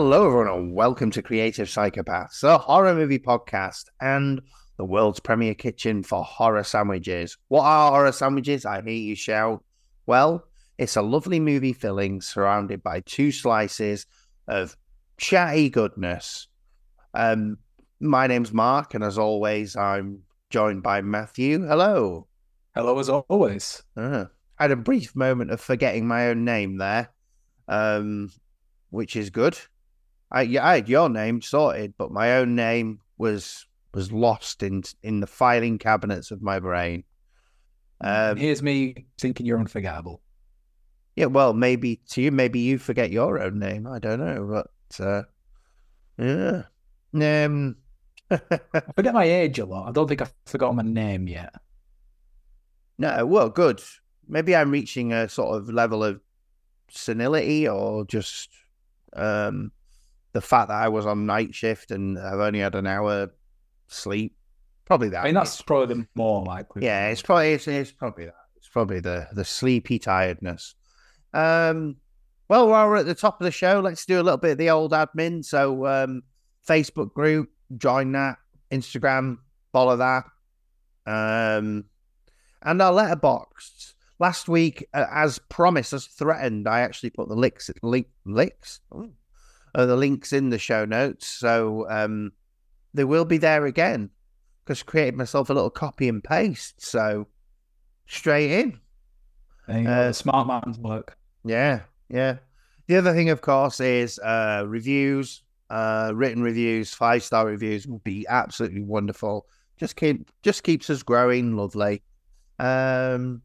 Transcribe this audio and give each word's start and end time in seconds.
Hello, 0.00 0.26
everyone, 0.26 0.46
and 0.46 0.74
welcome 0.76 1.10
to 1.10 1.22
Creative 1.22 1.66
Psychopaths, 1.66 2.44
a 2.44 2.56
horror 2.56 2.94
movie 2.94 3.18
podcast 3.18 3.86
and 4.00 4.40
the 4.76 4.84
world's 4.84 5.18
premier 5.18 5.56
kitchen 5.56 6.04
for 6.04 6.22
horror 6.22 6.62
sandwiches. 6.62 7.36
What 7.48 7.64
are 7.64 7.90
horror 7.90 8.12
sandwiches? 8.12 8.64
I 8.64 8.80
hear 8.80 8.92
you 8.92 9.16
shout. 9.16 9.64
Well, 10.06 10.46
it's 10.78 10.94
a 10.94 11.02
lovely 11.02 11.40
movie 11.40 11.72
filling 11.72 12.20
surrounded 12.20 12.80
by 12.80 13.00
two 13.00 13.32
slices 13.32 14.06
of 14.46 14.76
chatty 15.16 15.68
goodness. 15.68 16.46
Um, 17.12 17.58
my 17.98 18.28
name's 18.28 18.52
Mark, 18.52 18.94
and 18.94 19.02
as 19.02 19.18
always, 19.18 19.74
I'm 19.74 20.22
joined 20.48 20.84
by 20.84 21.00
Matthew. 21.00 21.66
Hello. 21.66 22.28
Hello, 22.72 22.96
as 23.00 23.08
always. 23.08 23.82
Uh, 23.96 24.26
I 24.60 24.62
had 24.62 24.70
a 24.70 24.76
brief 24.76 25.16
moment 25.16 25.50
of 25.50 25.60
forgetting 25.60 26.06
my 26.06 26.28
own 26.28 26.44
name 26.44 26.78
there, 26.78 27.10
um, 27.66 28.30
which 28.90 29.16
is 29.16 29.30
good. 29.30 29.58
I, 30.30 30.42
I 30.60 30.74
had 30.76 30.88
your 30.88 31.08
name 31.08 31.40
sorted, 31.40 31.94
but 31.96 32.12
my 32.12 32.36
own 32.36 32.54
name 32.54 33.00
was 33.16 33.66
was 33.94 34.12
lost 34.12 34.62
in 34.62 34.82
in 35.02 35.20
the 35.20 35.26
filing 35.26 35.78
cabinets 35.78 36.30
of 36.30 36.42
my 36.42 36.58
brain. 36.58 37.04
Um, 38.00 38.36
Here's 38.36 38.62
me 38.62 39.06
thinking 39.18 39.46
you're 39.46 39.58
unforgettable. 39.58 40.20
Yeah, 41.16 41.26
well, 41.26 41.52
maybe 41.52 42.00
to 42.10 42.22
you, 42.22 42.30
maybe 42.30 42.60
you 42.60 42.78
forget 42.78 43.10
your 43.10 43.40
own 43.40 43.58
name. 43.58 43.86
I 43.86 43.98
don't 43.98 44.20
know, 44.20 44.46
but 44.48 45.04
uh, 45.04 45.22
yeah. 46.16 46.62
Um, 47.14 47.76
I 48.30 48.38
forget 48.94 49.14
my 49.14 49.24
age 49.24 49.58
a 49.58 49.64
lot. 49.64 49.88
I 49.88 49.92
don't 49.92 50.06
think 50.06 50.22
I've 50.22 50.34
forgotten 50.46 50.76
my 50.76 50.82
name 50.82 51.26
yet. 51.26 51.54
No, 52.98 53.24
well, 53.26 53.48
good. 53.48 53.80
Maybe 54.28 54.54
I'm 54.54 54.70
reaching 54.70 55.12
a 55.12 55.28
sort 55.28 55.56
of 55.56 55.70
level 55.70 56.04
of 56.04 56.20
senility, 56.90 57.66
or 57.66 58.04
just 58.04 58.50
um, 59.14 59.72
the 60.38 60.46
fact 60.46 60.68
that 60.68 60.80
I 60.80 60.88
was 60.88 61.04
on 61.04 61.26
night 61.26 61.52
shift 61.52 61.90
and 61.90 62.16
I've 62.16 62.38
only 62.38 62.60
had 62.60 62.76
an 62.76 62.86
hour 62.86 63.34
sleep. 63.88 64.36
Probably 64.84 65.08
that. 65.08 65.22
I 65.22 65.24
mean, 65.24 65.34
that's 65.34 65.60
probably 65.62 65.96
the 65.96 66.06
more 66.14 66.44
likely. 66.44 66.84
Yeah, 66.84 67.08
it's 67.08 67.22
probably 67.22 67.54
it's, 67.54 67.66
it's 67.66 67.90
probably 67.90 68.26
that. 68.26 68.36
It's 68.56 68.68
probably 68.68 69.00
the 69.00 69.26
the 69.32 69.44
sleepy 69.44 69.98
tiredness. 69.98 70.76
Um, 71.34 71.96
well, 72.46 72.68
while 72.68 72.86
we're 72.86 72.98
at 72.98 73.06
the 73.06 73.16
top 73.16 73.40
of 73.40 73.46
the 73.46 73.50
show, 73.50 73.80
let's 73.80 74.06
do 74.06 74.20
a 74.20 74.22
little 74.22 74.38
bit 74.38 74.52
of 74.52 74.58
the 74.58 74.70
old 74.70 74.92
admin. 74.92 75.44
So, 75.44 75.86
um, 75.86 76.22
Facebook 76.66 77.12
group, 77.12 77.50
join 77.76 78.12
that. 78.12 78.36
Instagram, 78.70 79.38
follow 79.72 79.96
that. 79.96 80.24
Um, 81.04 81.86
and 82.62 82.80
our 82.80 82.92
Letterboxd. 82.92 83.94
Last 84.20 84.48
week, 84.48 84.86
uh, 84.94 85.06
as 85.10 85.40
promised, 85.48 85.92
as 85.92 86.06
threatened, 86.06 86.68
I 86.68 86.80
actually 86.80 87.10
put 87.10 87.28
the 87.28 87.34
links, 87.34 87.70
link, 87.82 88.06
links, 88.24 88.80
uh, 89.78 89.86
the 89.86 89.96
links 89.96 90.32
in 90.32 90.50
the 90.50 90.58
show 90.58 90.84
notes. 90.84 91.28
So 91.28 91.88
um, 91.88 92.32
they 92.92 93.04
will 93.04 93.24
be 93.24 93.38
there 93.38 93.64
again 93.64 94.10
because 94.64 94.82
created 94.82 95.14
myself 95.14 95.48
a 95.48 95.54
little 95.54 95.70
copy 95.70 96.08
and 96.08 96.22
paste. 96.22 96.84
So 96.84 97.28
straight 98.06 98.50
in. 98.50 98.80
Uh, 99.68 100.12
smart 100.12 100.48
man's 100.48 100.78
work. 100.78 101.16
Yeah, 101.44 101.82
yeah. 102.08 102.38
The 102.88 102.96
other 102.96 103.12
thing, 103.12 103.30
of 103.30 103.40
course, 103.40 103.78
is 103.78 104.18
uh, 104.18 104.64
reviews, 104.66 105.44
uh, 105.70 106.10
written 106.12 106.42
reviews, 106.42 106.92
five 106.92 107.22
star 107.22 107.46
reviews 107.46 107.86
would 107.86 108.02
be 108.02 108.26
absolutely 108.28 108.82
wonderful. 108.82 109.46
Just 109.78 109.94
keep, 109.94 110.28
just 110.42 110.64
keeps 110.64 110.90
us 110.90 111.04
growing. 111.04 111.54
Lovely. 111.54 112.02
Um, 112.58 113.42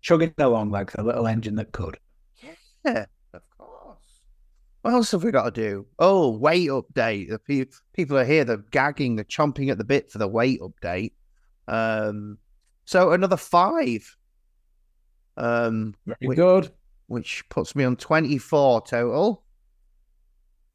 chugging 0.00 0.32
along 0.38 0.70
like 0.70 0.92
the 0.92 1.02
little 1.02 1.26
engine 1.26 1.56
that 1.56 1.72
could. 1.72 1.98
Yeah. 2.84 3.06
What 4.86 4.94
else 4.94 5.10
have 5.10 5.24
we 5.24 5.32
got 5.32 5.52
to 5.52 5.60
do? 5.60 5.86
Oh, 5.98 6.30
weight 6.30 6.68
update. 6.68 7.28
The 7.28 7.40
pe- 7.40 7.64
people 7.92 8.16
are 8.18 8.24
here. 8.24 8.44
They're 8.44 8.58
gagging. 8.70 9.16
They're 9.16 9.24
chomping 9.24 9.68
at 9.68 9.78
the 9.78 9.84
bit 9.84 10.12
for 10.12 10.18
the 10.18 10.28
weight 10.28 10.60
update. 10.60 11.10
Um, 11.66 12.38
so 12.84 13.10
another 13.10 13.36
five. 13.36 14.16
Um, 15.36 15.96
Very 16.06 16.28
which, 16.28 16.36
good. 16.36 16.70
Which 17.08 17.42
puts 17.48 17.74
me 17.74 17.82
on 17.82 17.96
twenty-four 17.96 18.82
total. 18.82 19.42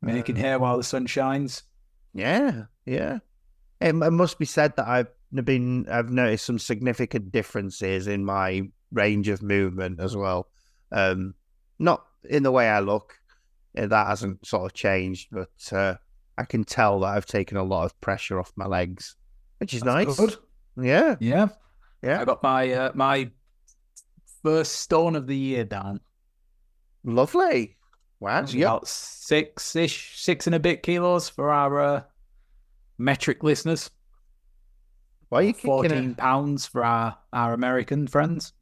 Making 0.02 0.36
uh, 0.36 0.42
hair 0.42 0.60
while 0.60 0.76
the 0.76 0.84
sun 0.84 1.06
shines. 1.06 1.64
Yeah, 2.14 2.64
yeah. 2.86 3.20
It, 3.80 3.96
it 3.96 4.12
must 4.12 4.40
be 4.40 4.46
said 4.46 4.76
that 4.76 4.90
I've 4.90 5.46
been 5.46 5.88
I've 5.90 6.10
noticed 6.10 6.44
some 6.44 6.60
significant 6.60 7.32
differences 7.32 8.08
in 8.08 8.26
my 8.26 8.64
range 8.92 9.30
of 9.30 9.42
movement 9.42 10.02
as 10.02 10.18
well. 10.18 10.50
Um, 10.92 11.34
not 11.80 12.06
in 12.30 12.44
the 12.44 12.52
way 12.52 12.68
I 12.68 12.82
look, 12.82 13.21
that 13.76 14.08
hasn't 14.08 14.46
sort 14.46 14.66
of 14.66 14.74
changed, 14.74 15.30
but 15.32 15.74
uh, 15.74 15.96
I 16.38 16.44
can 16.44 16.64
tell 16.64 17.00
that 17.02 17.08
I've 17.08 17.26
taken 17.26 17.58
a 17.58 17.64
lot 17.64 17.86
of 17.86 18.00
pressure 18.02 18.40
off 18.40 18.52
my 18.56 18.66
legs, 18.66 19.16
which 19.60 19.74
is 19.74 19.82
That's 19.82 20.08
nice. 20.08 20.18
Good. 20.18 20.36
Yeah, 20.78 21.16
yeah, 21.20 21.48
yeah. 22.02 22.22
I 22.22 22.26
got 22.26 22.44
my 22.44 22.72
uh, 22.72 22.92
my 22.96 23.30
first 24.44 24.74
stone 24.78 25.16
of 25.16 25.28
the 25.28 25.38
year 25.38 25.64
down. 25.64 26.00
Lovely. 27.04 27.78
Wow. 28.20 28.46
Yep. 28.46 28.56
About 28.56 28.88
six 28.88 29.76
ish, 29.76 30.20
six 30.20 30.46
and 30.48 30.56
a 30.56 30.60
bit 30.60 30.84
kilos 30.84 31.28
for 31.28 31.50
our 31.50 31.80
uh, 31.80 32.02
metric 32.98 33.44
listeners. 33.44 33.90
Why 35.30 35.40
are 35.40 35.44
you 35.44 35.54
fourteen 35.54 36.16
pounds 36.16 36.66
for 36.66 36.84
our 36.84 37.18
our 37.34 37.54
American 37.54 38.08
friends? 38.08 38.54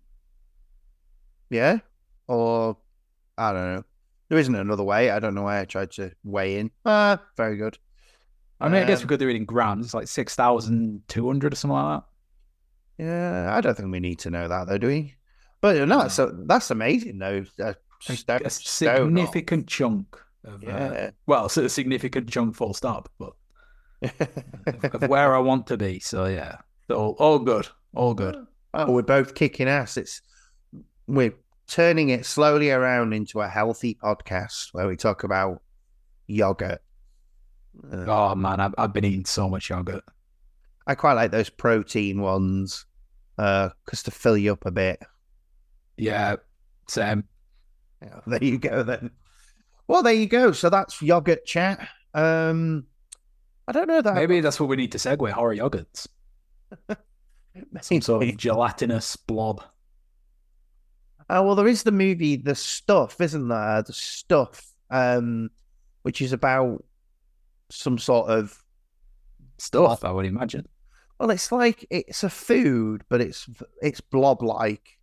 Yeah, 1.50 1.80
or 2.28 2.78
I 3.38 3.54
don't 3.54 3.76
know. 3.76 3.84
There 4.30 4.38
isn't 4.38 4.56
another 4.56 4.84
way. 4.84 5.10
I 5.10 5.20
don't 5.20 5.34
know 5.34 5.44
why 5.44 5.60
I 5.60 5.66
tried 5.66 5.92
to 5.92 6.12
weigh 6.24 6.60
in. 6.60 6.72
Ah, 6.86 7.20
very 7.36 7.58
good. 7.58 7.78
I 8.62 8.68
mean, 8.68 8.78
um, 8.78 8.84
I 8.84 8.88
guess 8.88 9.02
we 9.02 9.08
could 9.08 9.20
do 9.20 9.30
it 9.30 9.36
in 9.36 9.46
grams. 9.46 9.88
It's 9.88 9.94
like 9.94 10.08
six 10.08 10.36
thousand 10.36 11.02
two 11.08 11.26
hundred 11.28 11.54
or 11.54 11.56
something 11.56 11.76
like 11.76 12.02
that. 12.02 13.04
Yeah, 13.04 13.56
I 13.56 13.62
don't 13.62 13.76
think 13.76 13.92
we 13.92 14.00
need 14.00 14.20
to 14.20 14.30
know 14.30 14.48
that 14.48 14.68
though, 14.68 14.78
do 14.78 14.88
we? 14.88 15.16
But 15.62 15.88
no, 15.88 16.08
so 16.08 16.28
that's 16.46 16.70
amazing 16.70 17.20
though. 17.20 17.46
A, 17.60 17.76
a, 18.08 18.16
a 18.46 18.50
significant 18.50 19.68
chunk 19.68 20.18
of 20.44 20.64
uh, 20.64 20.68
yeah. 20.68 20.78
Uh, 20.78 21.12
well, 21.26 21.46
it's 21.46 21.58
a 21.58 21.70
significant 21.70 22.30
chunk, 22.30 22.56
full 22.56 22.74
stop. 22.74 23.10
But 23.18 23.34
of 24.84 25.02
where 25.10 25.36
I 25.36 25.40
want 25.40 25.68
to 25.68 25.78
be. 25.78 26.00
So 26.00 26.26
yeah, 26.26 26.58
all, 26.90 27.16
all 27.20 27.40
good, 27.40 27.68
all 27.96 28.14
good. 28.14 28.46
Oh, 28.74 28.92
we're 28.92 29.02
both 29.02 29.34
kicking 29.34 29.68
ass. 29.68 29.98
It's 29.98 30.22
we're 31.08 31.34
turning 31.70 32.10
it 32.10 32.26
slowly 32.26 32.72
around 32.72 33.14
into 33.14 33.42
a 33.42 33.48
healthy 33.48 33.96
podcast 33.96 34.70
where 34.74 34.88
we 34.88 34.96
talk 34.96 35.24
about 35.24 35.62
yogurt. 36.28 36.82
Uh, 37.92 38.06
oh 38.08 38.36
man, 38.36 38.60
I've, 38.60 38.74
I've, 38.78 38.94
been 38.94 39.06
eating 39.06 39.26
so 39.26 39.48
much 39.48 39.70
yogurt. 39.70 40.04
I 40.88 40.96
quite 40.96 41.14
like 41.14 41.32
those 41.32 41.50
protein 41.50 42.22
ones 42.22 42.86
uh, 43.38 43.70
to 43.88 44.12
fill 44.12 44.38
you 44.38 44.54
up 44.54 44.66
a 44.66 44.72
bit. 44.72 45.00
Yeah, 45.98 46.38
same. 46.88 47.26
Yeah, 48.02 48.20
there 48.28 48.44
you 48.44 48.58
go 48.58 48.84
then. 48.84 49.12
Well, 49.88 50.04
there 50.04 50.14
you 50.14 50.28
go. 50.28 50.52
So 50.52 50.70
that's 50.70 51.02
yogurt 51.02 51.46
chat. 51.46 51.88
Um, 52.14 52.86
I 53.68 53.72
don't 53.72 53.88
know 53.88 54.02
that. 54.02 54.16
Maybe 54.16 54.42
that's 54.42 54.60
what 54.60 54.70
we 54.70 54.76
need 54.76 54.92
to 54.94 54.98
segue 54.98 55.32
horror 55.32 55.56
yogurts. 55.56 56.08
Some 57.82 58.02
sort 58.02 58.24
of 58.24 58.38
gelatinous 58.38 59.16
blob. 59.16 59.64
Uh, 61.30 61.44
well, 61.46 61.56
there 61.56 61.68
is 61.68 61.84
the 61.84 61.92
movie 61.92 62.36
The 62.36 62.56
Stuff, 62.56 63.22
isn't 63.22 63.48
there? 63.48 63.84
The 63.84 63.94
Stuff, 63.94 64.66
um, 64.90 65.52
which 66.02 66.22
is 66.22 66.34
about 66.34 66.84
some 67.70 68.00
sort 68.00 68.32
of 68.32 68.64
stuff. 69.60 70.04
I 70.04 70.12
would 70.12 70.26
imagine. 70.26 70.68
Well, 71.20 71.30
it's 71.30 71.52
like 71.52 71.86
it's 71.90 72.24
a 72.24 72.30
food, 72.30 73.04
but 73.10 73.22
it's 73.22 73.48
it's 73.82 74.02
blob 74.02 74.42
like. 74.42 74.98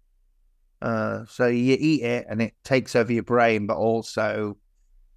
Uh, 0.83 1.25
so 1.29 1.47
you 1.47 1.77
eat 1.79 2.03
it 2.03 2.27
and 2.29 2.43
it 2.43 2.55
takes 2.65 2.97
over 2.97 3.13
your 3.13 3.23
brain, 3.23 3.67
but 3.67 3.77
also 3.77 4.57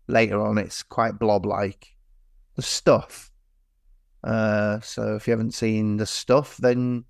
later 0.07 0.41
on 0.41 0.57
it's 0.57 0.83
quite 0.83 1.19
blob 1.19 1.45
like. 1.45 1.87
The 2.55 2.61
stuff. 2.61 3.31
Uh, 4.23 4.81
so 4.81 5.15
if 5.15 5.27
you 5.27 5.31
haven't 5.31 5.53
seen 5.53 5.97
the 5.97 6.05
stuff, 6.05 6.57
then 6.57 7.05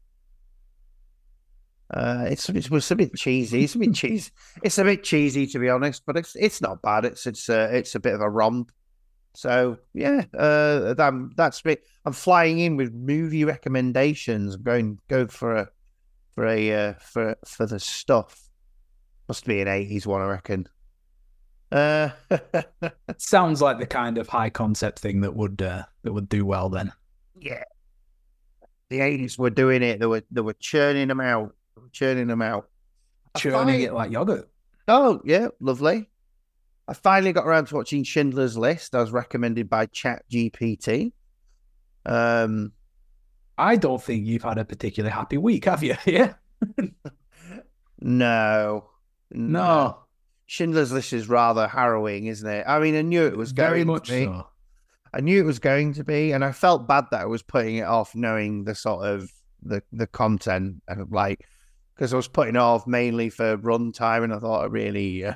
uh, 1.91 2.25
it's, 2.30 2.47
it's 2.50 2.69
it's 2.69 2.91
a 2.91 2.95
bit 2.95 3.15
cheesy. 3.15 3.63
It's 3.63 3.75
a 3.75 3.80
bit 3.80 3.94
cheesy. 3.95 4.31
It's 4.63 4.77
a 4.77 4.83
bit 4.83 5.03
cheesy 5.03 5.47
to 5.47 5.59
be 5.59 5.69
honest, 5.69 6.03
but 6.06 6.18
it's 6.18 6.36
it's 6.36 6.62
not 6.62 6.81
bad. 6.81 7.06
It's 7.06 7.25
it's 7.25 7.50
a, 7.50 7.75
it's 7.75 7.95
a 7.95 8.00
bit 8.00 8.13
of 8.13 8.21
a 8.21 8.30
romp. 8.30 8.71
So 9.36 9.77
yeah, 9.94 10.24
uh, 10.38 10.94
that, 10.95 11.31
that's 11.36 11.63
me. 11.63 11.77
I'm 12.06 12.13
flying 12.13 12.59
in 12.59 12.75
with 12.75 12.94
movie 12.94 13.45
recommendations. 13.45 14.56
I'm 14.56 14.63
going 14.63 15.00
go 15.07 15.27
for 15.27 15.56
a 15.56 15.69
for 16.36 16.45
a 16.45 16.74
uh, 16.74 16.94
for 17.00 17.36
for 17.45 17.65
the 17.65 17.80
stuff. 17.80 18.50
Must 19.27 19.45
be 19.45 19.62
an 19.62 19.68
80s 19.68 20.07
one, 20.07 20.21
I 20.21 20.25
reckon. 20.25 20.68
Uh, 21.71 22.09
sounds 23.18 23.62
like 23.62 23.77
the 23.77 23.86
kind 23.86 24.18
of 24.18 24.27
high 24.27 24.50
concept 24.50 25.00
thing 25.00 25.21
that 25.21 25.36
would 25.36 25.62
uh, 25.62 25.83
that 26.03 26.13
would 26.13 26.27
do 26.27 26.45
well 26.45 26.69
then. 26.69 26.91
Yeah, 27.36 27.63
the 28.89 29.01
eighties 29.01 29.38
were 29.38 29.51
doing 29.51 29.83
it. 29.83 30.00
They 30.00 30.07
were 30.07 30.24
they 30.31 30.41
were 30.41 30.56
churning 30.59 31.07
them 31.07 31.21
out, 31.21 31.56
churning 31.91 32.27
them 32.27 32.41
out, 32.41 32.69
churning 33.37 33.75
find... 33.75 33.83
it 33.83 33.93
like 33.93 34.11
yogurt. 34.11 34.49
Oh 34.87 35.21
yeah, 35.23 35.49
lovely. 35.59 36.09
I 36.87 36.93
finally 36.93 37.33
got 37.33 37.45
around 37.45 37.67
to 37.67 37.75
watching 37.75 38.03
Schindler's 38.03 38.57
List, 38.57 38.95
as 38.95 39.11
recommended 39.11 39.69
by 39.69 39.85
ChatGPT. 39.85 41.11
Um, 42.03 42.71
I 43.59 43.75
don't 43.75 44.01
think 44.01 44.25
you've 44.25 44.41
had 44.41 44.57
a 44.57 44.65
particularly 44.65 45.13
happy 45.13 45.37
week, 45.37 45.65
have 45.65 45.83
you? 45.83 45.95
Yeah. 46.07 46.33
no. 48.01 48.89
No. 49.29 49.99
Schindler's 50.47 50.91
List 50.91 51.13
is 51.13 51.29
rather 51.29 51.67
harrowing, 51.67 52.25
isn't 52.25 52.49
it? 52.49 52.65
I 52.67 52.79
mean, 52.79 52.95
I 52.95 53.03
knew 53.03 53.27
it 53.27 53.37
was 53.37 53.51
very 53.51 53.83
much 53.83 54.07
so. 54.07 54.47
I 55.13 55.21
knew 55.21 55.39
it 55.39 55.45
was 55.45 55.59
going 55.59 55.93
to 55.93 56.03
be, 56.03 56.31
and 56.31 56.43
I 56.43 56.51
felt 56.51 56.87
bad 56.87 57.05
that 57.11 57.21
I 57.21 57.25
was 57.25 57.43
putting 57.43 57.77
it 57.77 57.83
off, 57.85 58.15
knowing 58.15 58.63
the 58.63 58.73
sort 58.73 59.05
of 59.05 59.31
the 59.61 59.83
the 59.91 60.07
content, 60.07 60.81
and 60.87 61.11
like 61.11 61.45
because 62.00 62.13
I 62.13 62.16
was 62.16 62.30
putting 62.30 62.56
off 62.56 62.88
mainly 62.88 63.30
for 63.30 63.57
runtime, 63.57 64.24
and 64.24 64.34
I 64.34 64.40
thought 64.40 64.63
I 64.63 64.68
really 64.68 65.25
uh, 65.25 65.34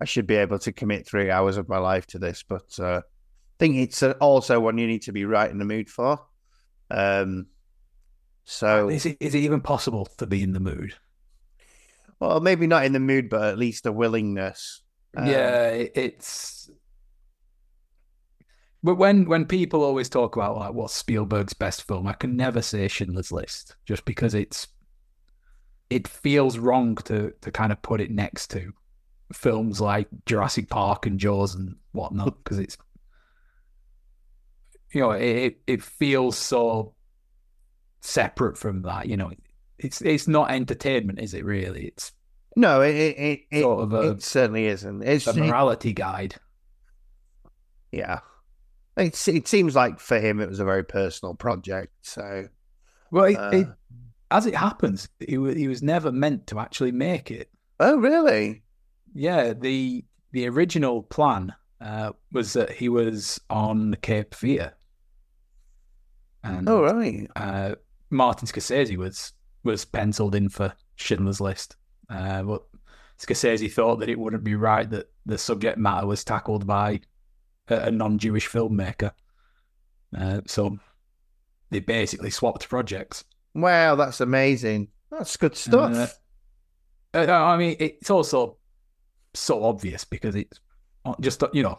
I 0.00 0.04
should 0.04 0.28
be 0.28 0.36
able 0.36 0.60
to 0.60 0.70
commit 0.70 1.08
three 1.08 1.28
hours 1.28 1.56
of 1.56 1.68
my 1.68 1.78
life 1.78 2.06
to 2.08 2.20
this, 2.20 2.44
but 2.48 2.78
uh, 2.78 3.02
I 3.04 3.56
think 3.58 3.74
it's 3.74 4.00
also 4.00 4.60
one 4.60 4.78
you 4.78 4.86
need 4.86 5.02
to 5.02 5.12
be 5.12 5.24
right 5.24 5.50
in 5.50 5.58
the 5.58 5.64
mood 5.64 5.90
for. 5.90 6.20
Um, 6.88 7.46
so 8.44 8.88
is 8.90 9.06
it 9.06 9.16
is 9.18 9.34
it 9.34 9.40
even 9.40 9.60
possible 9.60 10.06
to 10.18 10.26
be 10.26 10.40
in 10.40 10.52
the 10.52 10.60
mood? 10.60 10.94
Well, 12.20 12.38
maybe 12.38 12.68
not 12.68 12.84
in 12.84 12.92
the 12.92 13.00
mood, 13.00 13.28
but 13.28 13.42
at 13.42 13.58
least 13.58 13.84
a 13.84 13.90
willingness. 13.92 14.82
Um, 15.16 15.26
yeah, 15.26 15.70
it's. 15.70 16.70
But 18.84 18.96
when 18.96 19.24
when 19.24 19.46
people 19.46 19.82
always 19.82 20.08
talk 20.08 20.36
about 20.36 20.58
like 20.58 20.74
what's 20.74 20.94
Spielberg's 20.94 21.54
best 21.54 21.88
film, 21.88 22.06
I 22.06 22.12
can 22.12 22.36
never 22.36 22.62
say 22.62 22.86
Schindler's 22.86 23.32
List 23.32 23.74
just 23.84 24.04
because 24.04 24.34
it's 24.34 24.68
it 25.94 26.08
feels 26.08 26.58
wrong 26.58 26.96
to 26.96 27.32
to 27.40 27.52
kind 27.52 27.70
of 27.70 27.80
put 27.80 28.00
it 28.00 28.10
next 28.10 28.48
to 28.48 28.72
films 29.32 29.80
like 29.80 30.08
Jurassic 30.26 30.68
Park 30.68 31.06
and 31.06 31.20
Jaws 31.20 31.54
and 31.54 31.76
whatnot 31.92 32.36
because 32.42 32.58
it's 32.58 32.76
you 34.92 35.00
know 35.00 35.12
it 35.12 35.60
it 35.68 35.82
feels 35.82 36.36
so 36.36 36.94
separate 38.00 38.58
from 38.58 38.82
that. 38.82 39.06
You 39.06 39.16
know, 39.16 39.30
it's 39.78 40.02
it's 40.02 40.26
not 40.26 40.50
entertainment, 40.50 41.20
is 41.20 41.32
it? 41.32 41.44
Really, 41.44 41.86
it's 41.86 42.10
no, 42.56 42.80
it 42.80 42.96
it 42.96 43.40
it, 43.52 43.62
sort 43.62 43.84
of 43.84 43.92
a, 43.92 44.10
it 44.10 44.22
certainly 44.22 44.66
isn't. 44.66 45.02
It's 45.02 45.28
a 45.28 45.34
morality 45.34 45.90
it, 45.90 45.94
guide. 45.94 46.34
Yeah, 47.92 48.18
it 48.96 49.28
it 49.28 49.46
seems 49.46 49.76
like 49.76 50.00
for 50.00 50.18
him 50.18 50.40
it 50.40 50.48
was 50.48 50.58
a 50.58 50.64
very 50.64 50.84
personal 50.84 51.34
project. 51.34 51.92
So, 52.02 52.48
well, 53.12 53.26
it, 53.26 53.36
uh, 53.36 53.50
it, 53.52 53.68
as 54.34 54.46
it 54.46 54.56
happens, 54.56 55.08
he 55.20 55.38
was 55.38 55.54
he 55.56 55.68
was 55.68 55.82
never 55.82 56.10
meant 56.10 56.46
to 56.48 56.58
actually 56.58 56.92
make 56.92 57.30
it. 57.30 57.50
Oh, 57.78 57.96
really? 57.96 58.62
Yeah 59.14 59.52
the 59.52 60.04
the 60.32 60.48
original 60.48 61.04
plan 61.04 61.54
uh, 61.80 62.10
was 62.32 62.52
that 62.54 62.72
he 62.72 62.88
was 62.88 63.40
on 63.48 63.94
Cape 64.02 64.34
Fear. 64.34 64.74
And, 66.42 66.68
oh 66.68 66.82
right. 66.82 67.28
Uh, 67.36 67.76
Martin 68.10 68.48
Scorsese 68.48 68.96
was 68.96 69.32
was 69.62 69.84
penciled 69.84 70.34
in 70.34 70.48
for 70.48 70.74
Schindler's 70.96 71.40
List, 71.40 71.76
uh, 72.10 72.42
but 72.42 72.64
Scorsese 73.18 73.72
thought 73.72 74.00
that 74.00 74.08
it 74.08 74.18
wouldn't 74.18 74.44
be 74.44 74.56
right 74.56 74.90
that 74.90 75.10
the 75.24 75.38
subject 75.38 75.78
matter 75.78 76.06
was 76.06 76.24
tackled 76.24 76.66
by 76.66 77.00
a, 77.68 77.74
a 77.74 77.90
non-Jewish 77.90 78.48
filmmaker. 78.50 79.12
Uh, 80.16 80.40
so 80.46 80.76
they 81.70 81.80
basically 81.80 82.30
swapped 82.30 82.68
projects. 82.68 83.24
Wow, 83.54 83.94
that's 83.94 84.20
amazing. 84.20 84.88
That's 85.10 85.36
good 85.36 85.56
stuff. 85.56 86.18
Uh, 87.14 87.18
uh, 87.18 87.32
I 87.32 87.56
mean, 87.56 87.76
it's 87.78 88.10
also 88.10 88.58
so 89.32 89.64
obvious 89.64 90.04
because 90.04 90.34
it's 90.34 90.60
just 91.20 91.42
you 91.52 91.62
know 91.62 91.78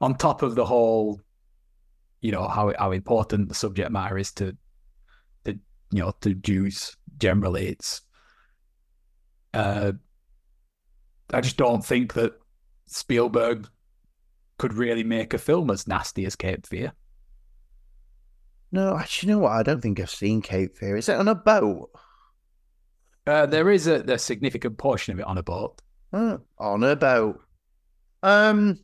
on 0.00 0.16
top 0.16 0.42
of 0.42 0.56
the 0.56 0.64
whole, 0.64 1.20
you 2.20 2.32
know 2.32 2.48
how 2.48 2.72
how 2.78 2.90
important 2.90 3.48
the 3.48 3.54
subject 3.54 3.90
matter 3.90 4.18
is 4.18 4.32
to 4.32 4.56
the 5.44 5.58
you 5.92 6.02
know, 6.02 6.12
to 6.22 6.34
Jews 6.34 6.96
generally. 7.18 7.68
It's, 7.68 8.00
uh, 9.54 9.92
I 11.32 11.40
just 11.40 11.56
don't 11.56 11.84
think 11.84 12.14
that 12.14 12.32
Spielberg 12.86 13.68
could 14.58 14.74
really 14.74 15.04
make 15.04 15.34
a 15.34 15.38
film 15.38 15.70
as 15.70 15.86
nasty 15.86 16.26
as 16.26 16.36
Cape 16.36 16.66
Fear. 16.66 16.92
No, 18.72 18.96
actually, 18.96 19.28
you 19.28 19.34
know 19.34 19.40
what? 19.40 19.52
I 19.52 19.62
don't 19.62 19.82
think 19.82 20.00
I've 20.00 20.10
seen 20.10 20.40
Cape 20.40 20.78
Fear. 20.78 20.96
Is 20.96 21.10
it 21.10 21.16
on 21.16 21.28
a 21.28 21.34
boat? 21.34 21.90
Uh, 23.26 23.44
there 23.44 23.70
is 23.70 23.86
a, 23.86 23.96
a, 24.00 24.18
significant 24.18 24.78
portion 24.78 25.12
of 25.12 25.20
it 25.20 25.26
on 25.26 25.36
a 25.38 25.42
boat. 25.42 25.80
Oh, 26.12 26.40
on 26.58 26.82
a 26.82 26.96
boat. 26.96 27.40
Um, 28.22 28.80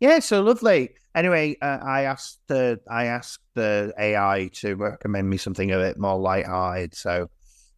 yeah, 0.00 0.20
so 0.20 0.42
lovely. 0.42 0.94
Anyway, 1.14 1.56
uh, 1.60 1.78
I 1.82 2.02
asked 2.02 2.40
the 2.46 2.80
I 2.88 3.06
asked 3.06 3.40
the 3.54 3.92
AI 3.98 4.50
to 4.54 4.76
recommend 4.76 5.28
me 5.28 5.36
something 5.36 5.72
a 5.72 5.78
bit 5.78 5.98
more 5.98 6.18
light-hearted. 6.18 6.94
So 6.94 7.28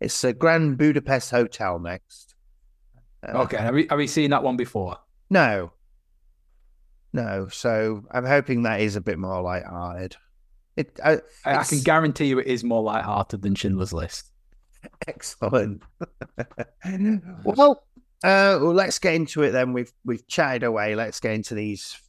it's 0.00 0.22
a 0.24 0.32
Grand 0.32 0.76
Budapest 0.76 1.30
Hotel 1.30 1.78
next. 1.78 2.34
Uh, 3.26 3.42
okay, 3.42 3.56
have 3.56 3.74
we 3.74 3.86
have 3.88 3.98
we 3.98 4.06
seen 4.06 4.30
that 4.30 4.42
one 4.42 4.56
before? 4.56 4.98
No, 5.30 5.72
no. 7.12 7.48
So 7.48 8.04
I'm 8.10 8.26
hoping 8.26 8.64
that 8.64 8.80
is 8.80 8.96
a 8.96 9.00
bit 9.00 9.18
more 9.18 9.40
light-hearted. 9.40 10.16
It, 10.78 11.00
I, 11.04 11.18
I 11.44 11.64
can 11.64 11.80
guarantee 11.80 12.26
you, 12.26 12.38
it 12.38 12.46
is 12.46 12.62
more 12.62 12.80
light-hearted 12.84 13.42
than 13.42 13.56
Schindler's 13.56 13.92
List. 13.92 14.30
Excellent. 15.08 15.82
well, 17.44 17.82
uh, 18.22 18.62
well, 18.62 18.74
let's 18.74 19.00
get 19.00 19.14
into 19.14 19.42
it 19.42 19.50
then. 19.50 19.72
We've 19.72 19.92
we've 20.04 20.24
chatted 20.28 20.62
away. 20.62 20.94
Let's 20.94 21.18
get 21.18 21.32
into 21.32 21.56
these 21.56 22.00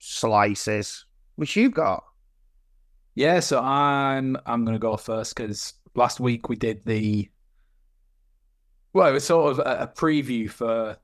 slices, 0.00 1.04
which 1.36 1.54
you've 1.54 1.74
got. 1.74 2.02
Yeah, 3.14 3.38
so 3.38 3.60
I'm 3.60 4.36
I'm 4.44 4.64
gonna 4.64 4.80
go 4.80 4.96
first 4.96 5.36
because 5.36 5.74
last 5.94 6.18
week 6.18 6.48
we 6.48 6.56
did 6.56 6.84
the 6.84 7.28
well, 8.92 9.08
it 9.08 9.12
was 9.12 9.24
sort 9.24 9.52
of 9.52 9.58
a, 9.60 9.82
a 9.82 9.86
preview 9.86 10.50
for 10.50 10.96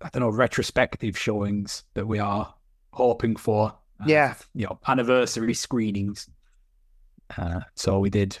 I 0.00 0.08
don't 0.08 0.22
know 0.22 0.30
retrospective 0.30 1.16
showings 1.16 1.84
that 1.94 2.08
we 2.08 2.18
are 2.18 2.52
hoping 2.92 3.36
for. 3.36 3.72
Uh, 4.00 4.04
yeah, 4.06 4.34
you 4.54 4.66
know, 4.66 4.78
anniversary 4.86 5.54
screenings. 5.54 6.28
Uh, 7.36 7.60
so 7.74 7.98
we 7.98 8.10
did 8.10 8.38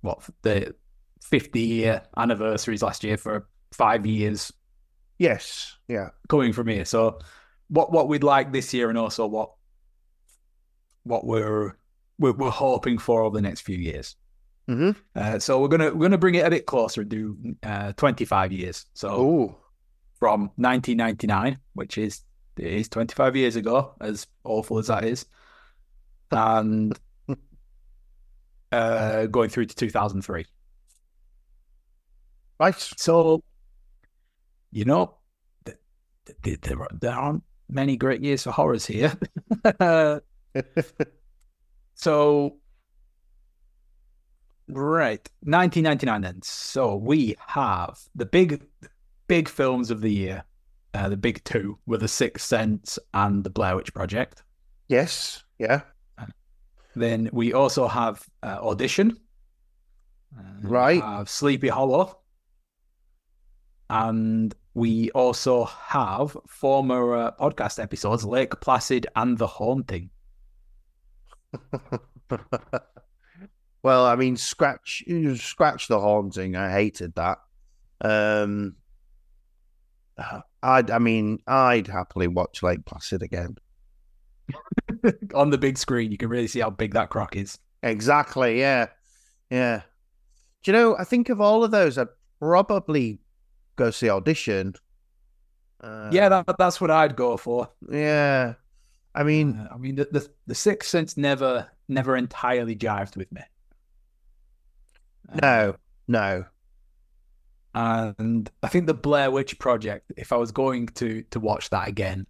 what 0.00 0.20
the 0.42 0.74
50 1.22 1.60
year 1.60 2.02
anniversaries 2.16 2.82
last 2.82 3.04
year 3.04 3.16
for 3.16 3.48
five 3.72 4.06
years 4.06 4.52
Yes, 5.18 5.76
yeah. 5.88 6.10
Coming 6.28 6.52
from 6.52 6.68
here, 6.68 6.84
so 6.84 7.18
what 7.68 7.92
what 7.92 8.08
we'd 8.08 8.22
like 8.22 8.52
this 8.52 8.72
year, 8.72 8.88
and 8.88 8.96
also 8.96 9.26
what 9.26 9.50
what 11.02 11.24
we're 11.24 11.76
we're, 12.18 12.32
we're 12.32 12.50
hoping 12.50 12.98
for 12.98 13.22
over 13.22 13.36
the 13.36 13.42
next 13.42 13.62
few 13.62 13.76
years. 13.76 14.16
Mm-hmm. 14.68 14.90
Uh, 15.16 15.38
so 15.40 15.60
we're 15.60 15.68
gonna 15.68 15.92
we're 15.92 16.06
gonna 16.06 16.18
bring 16.18 16.36
it 16.36 16.46
a 16.46 16.50
bit 16.50 16.66
closer 16.66 17.00
and 17.00 17.10
do 17.10 17.36
uh, 17.64 17.92
25 17.94 18.52
years. 18.52 18.86
So 18.94 19.20
Ooh. 19.20 19.56
from 20.20 20.52
1999, 20.56 21.58
which 21.74 21.98
is 21.98 22.22
it 22.58 22.72
is 22.72 22.88
25 22.88 23.36
years 23.36 23.56
ago, 23.56 23.94
as 24.00 24.26
awful 24.44 24.78
as 24.78 24.88
that 24.88 25.04
is, 25.04 25.26
and 26.30 26.98
uh, 28.72 29.26
going 29.26 29.50
through 29.50 29.66
to 29.66 29.74
2003. 29.74 30.46
Right. 32.60 32.74
So 32.96 33.42
you 34.70 34.84
know, 34.84 35.14
there, 35.64 36.76
there 37.00 37.12
aren't 37.12 37.42
many 37.68 37.96
great 37.96 38.22
years 38.22 38.42
for 38.42 38.50
horrors 38.50 38.86
here. 38.86 39.12
so, 41.94 42.56
right, 44.68 45.28
1999 45.42 46.20
then. 46.22 46.42
So 46.42 46.96
we 46.96 47.36
have 47.46 47.98
the 48.14 48.26
big, 48.26 48.66
big 49.26 49.48
films 49.48 49.90
of 49.90 50.00
the 50.00 50.12
year. 50.12 50.44
Uh, 50.94 51.08
the 51.08 51.16
big 51.16 51.42
two 51.44 51.78
were 51.86 51.98
The 51.98 52.08
Sixth 52.08 52.46
Sense 52.46 52.98
and 53.14 53.44
The 53.44 53.50
Blair 53.50 53.76
Witch 53.76 53.92
Project. 53.92 54.42
Yes, 54.88 55.44
yeah. 55.58 55.82
Then 56.96 57.28
we 57.32 57.52
also 57.52 57.86
have 57.86 58.24
uh, 58.42 58.58
Audition. 58.60 59.16
Uh, 60.36 60.42
right. 60.62 61.02
have 61.02 61.28
Sleepy 61.28 61.68
Hollow 61.68 62.18
and 63.90 64.54
we 64.74 65.10
also 65.10 65.64
have 65.64 66.36
former 66.46 67.16
uh, 67.16 67.32
podcast 67.32 67.82
episodes, 67.82 68.24
Lake 68.24 68.60
Placid 68.60 69.06
and 69.16 69.38
The 69.38 69.46
Haunting. 69.46 70.10
well, 73.82 74.06
I 74.06 74.16
mean, 74.16 74.36
scratch 74.36 75.02
scratch 75.36 75.88
the 75.88 75.98
haunting. 75.98 76.54
I 76.56 76.70
hated 76.70 77.14
that. 77.14 77.38
Um, 78.02 78.76
I'd, 80.62 80.90
I 80.90 80.98
mean, 80.98 81.40
I'd 81.46 81.86
happily 81.86 82.28
watch 82.28 82.62
Lake 82.62 82.84
Placid 82.84 83.22
again. 83.22 83.56
On 85.34 85.50
the 85.50 85.58
big 85.58 85.78
screen, 85.78 86.10
you 86.12 86.18
can 86.18 86.28
really 86.28 86.46
see 86.48 86.60
how 86.60 86.70
big 86.70 86.94
that 86.94 87.10
croc 87.10 87.36
is. 87.36 87.58
Exactly. 87.82 88.58
Yeah. 88.60 88.86
Yeah. 89.50 89.82
Do 90.62 90.70
you 90.70 90.76
know? 90.76 90.96
I 90.96 91.04
think 91.04 91.28
of 91.28 91.40
all 91.40 91.64
of 91.64 91.70
those, 91.70 91.98
I'd 91.98 92.08
probably 92.40 93.20
go 93.76 93.90
see 93.90 94.10
audition 94.10 94.74
Uh, 95.80 96.10
yeah, 96.12 96.28
that, 96.28 96.44
that's 96.58 96.80
what 96.80 96.90
I'd 96.90 97.16
go 97.16 97.36
for. 97.36 97.70
Yeah, 97.90 98.54
I 99.14 99.22
mean, 99.24 99.56
uh, 99.56 99.68
I 99.74 99.78
mean, 99.78 99.96
the, 99.96 100.08
the 100.10 100.28
the 100.46 100.54
Sixth 100.54 100.90
Sense 100.90 101.16
never 101.16 101.70
never 101.88 102.16
entirely 102.16 102.76
jived 102.76 103.16
with 103.16 103.30
me. 103.32 103.42
No, 105.42 105.76
no. 106.06 106.44
And 107.74 108.50
I 108.62 108.68
think 108.68 108.86
the 108.86 108.94
Blair 108.94 109.30
Witch 109.30 109.58
Project, 109.58 110.12
if 110.16 110.32
I 110.32 110.36
was 110.36 110.52
going 110.52 110.86
to 110.88 111.22
to 111.30 111.40
watch 111.40 111.70
that 111.70 111.88
again, 111.88 112.26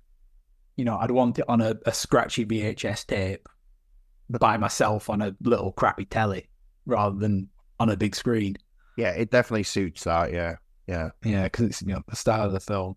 you 0.76 0.85
know, 0.85 0.99
I'd 0.99 1.11
want 1.11 1.38
it 1.38 1.45
on 1.49 1.61
a, 1.61 1.76
a 1.87 1.92
scratchy 1.92 2.45
VHS 2.45 3.07
tape 3.07 3.49
by 4.28 4.57
myself 4.57 5.09
on 5.09 5.23
a 5.23 5.35
little 5.42 5.73
crappy 5.73 6.04
telly 6.04 6.49
rather 6.87 7.16
than 7.16 7.49
on 7.80 7.90
a 7.90 7.97
big 7.97 8.14
screen. 8.14 8.57
Yeah, 8.97 9.11
it 9.11 9.30
definitely 9.30 9.62
suits 9.62 10.04
that. 10.04 10.33
Yeah, 10.33 10.57
yeah, 10.87 11.11
yeah, 11.25 11.45
because 11.45 11.66
it's 11.66 11.83
you 11.83 11.95
know 11.95 12.02
the 12.09 12.16
style 12.16 12.47
of 12.47 12.52
the 12.52 12.61
film. 12.61 12.97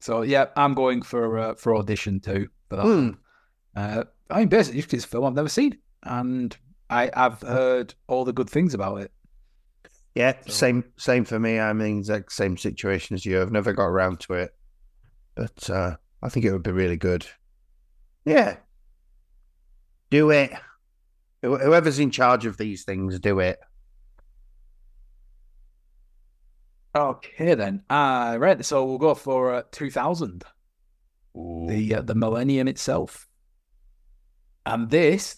So 0.00 0.22
yeah, 0.22 0.46
I'm 0.56 0.74
going 0.74 1.02
for 1.02 1.38
uh, 1.38 1.54
for 1.54 1.76
audition 1.76 2.20
too 2.20 2.48
But. 2.68 2.84
Mm. 2.84 3.18
Uh, 3.76 4.04
I 4.30 4.40
mean, 4.40 4.48
basically, 4.48 4.80
it's 4.80 5.04
a 5.04 5.08
film 5.08 5.24
I've 5.24 5.34
never 5.34 5.48
seen, 5.48 5.78
and 6.02 6.56
I 6.90 7.10
have 7.14 7.40
heard 7.42 7.94
all 8.08 8.24
the 8.24 8.32
good 8.32 8.50
things 8.50 8.74
about 8.74 8.96
it. 9.00 9.12
Yeah, 10.18 10.34
so. 10.46 10.50
same 10.50 10.84
same 10.96 11.24
for 11.24 11.38
me. 11.38 11.60
I'm 11.60 11.80
in 11.80 11.92
the 11.92 11.98
exact 11.98 12.32
same 12.32 12.56
situation 12.56 13.14
as 13.14 13.24
you. 13.24 13.40
I've 13.40 13.52
never 13.52 13.72
got 13.72 13.84
around 13.84 14.18
to 14.22 14.34
it, 14.34 14.50
but 15.36 15.70
uh, 15.70 15.94
I 16.20 16.28
think 16.28 16.44
it 16.44 16.50
would 16.50 16.64
be 16.64 16.72
really 16.72 16.96
good. 16.96 17.24
Yeah, 18.24 18.56
do 20.10 20.30
it. 20.30 20.50
Whoever's 21.40 22.00
in 22.00 22.10
charge 22.10 22.46
of 22.46 22.56
these 22.56 22.82
things, 22.82 23.20
do 23.20 23.38
it. 23.38 23.60
Okay 26.96 27.54
then. 27.54 27.84
Uh, 27.88 28.38
right. 28.40 28.64
So 28.64 28.84
we'll 28.86 28.98
go 28.98 29.14
for 29.14 29.54
uh, 29.54 29.62
2000, 29.70 30.42
Ooh. 31.36 31.66
the 31.68 31.94
uh, 31.94 32.02
the 32.02 32.16
millennium 32.16 32.66
itself. 32.66 33.28
And 34.66 34.90
this 34.90 35.36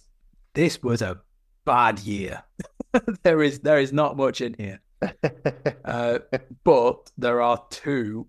this 0.54 0.82
was 0.82 1.02
a 1.02 1.20
bad 1.66 1.98
year. 1.98 2.44
there 3.22 3.42
is 3.42 3.60
there 3.60 3.78
is 3.78 3.92
not 3.92 4.16
much 4.16 4.40
in 4.40 4.54
here, 4.54 4.80
uh, 5.84 6.18
but 6.64 7.10
there 7.16 7.40
are 7.40 7.64
two 7.70 8.26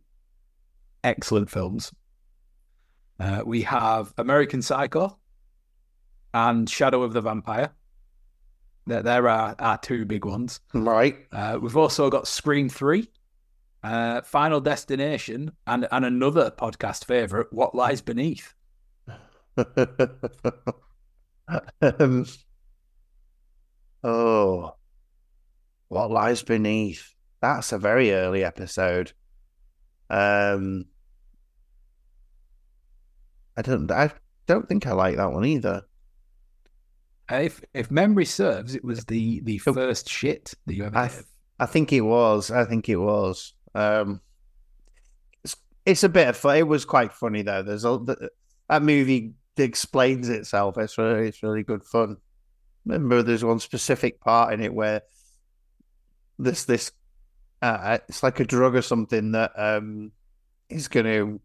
excellent 1.03 1.49
films. 1.49 1.91
Uh, 3.19 3.41
we 3.45 3.61
have 3.61 4.13
American 4.17 4.61
Psycho 4.61 5.17
and 6.33 6.69
Shadow 6.69 7.03
of 7.03 7.13
the 7.13 7.21
Vampire. 7.21 7.71
There, 8.87 9.03
there 9.03 9.29
are 9.29 9.55
our 9.59 9.77
two 9.77 10.05
big 10.05 10.25
ones. 10.25 10.59
Right. 10.73 11.17
Uh, 11.31 11.59
we've 11.61 11.77
also 11.77 12.09
got 12.09 12.27
Scream 12.27 12.67
3, 12.67 13.07
uh, 13.83 14.21
Final 14.21 14.59
Destination, 14.59 15.51
and, 15.67 15.87
and 15.91 16.03
another 16.05 16.49
podcast 16.51 17.05
favourite, 17.05 17.51
What 17.51 17.75
Lies 17.75 18.01
Beneath. 18.01 18.55
um, 21.81 22.25
oh, 24.03 24.75
What 25.87 26.11
Lies 26.11 26.43
Beneath. 26.43 27.13
That's 27.41 27.71
a 27.71 27.77
very 27.77 28.13
early 28.13 28.43
episode. 28.43 29.13
Um, 30.09 30.85
I 33.57 33.61
don't. 33.61 33.89
I 33.91 34.11
don't 34.47 34.67
think 34.67 34.85
I 34.85 34.91
like 34.91 35.17
that 35.17 35.31
one 35.31 35.45
either. 35.45 35.83
If 37.29 37.63
if 37.73 37.89
memory 37.89 38.25
serves, 38.25 38.75
it 38.75 38.83
was 38.83 39.05
the 39.05 39.41
the 39.41 39.57
first 39.59 40.09
shit 40.09 40.53
that 40.65 40.73
you 40.75 40.85
ever 40.85 40.97
I. 40.97 41.11
I 41.59 41.65
think 41.65 41.93
it 41.93 42.01
was. 42.01 42.51
I 42.51 42.65
think 42.65 42.89
it 42.89 42.97
was. 42.97 43.53
Um, 43.75 44.19
it's, 45.43 45.55
it's 45.85 46.03
a 46.03 46.09
bit 46.09 46.27
of 46.27 46.37
fun. 46.37 46.57
It 46.57 46.67
was 46.67 46.85
quite 46.85 47.13
funny 47.13 47.41
though. 47.41 47.61
There's 47.63 47.85
a 47.85 47.99
that 48.69 48.83
movie 48.83 49.33
explains 49.57 50.29
itself. 50.29 50.77
It's 50.77 50.97
really 50.97 51.27
it's 51.27 51.43
really 51.43 51.63
good 51.63 51.83
fun. 51.83 52.17
Remember, 52.85 53.21
there's 53.21 53.43
one 53.43 53.59
specific 53.59 54.19
part 54.19 54.53
in 54.53 54.61
it 54.61 54.73
where 54.73 55.01
this 56.39 56.65
this 56.65 56.91
uh, 57.61 57.99
it's 58.09 58.23
like 58.23 58.39
a 58.39 58.45
drug 58.45 58.75
or 58.75 58.81
something 58.81 59.33
that 59.33 59.51
um 59.55 60.11
is 60.69 60.87
going 60.87 61.05
to 61.05 61.39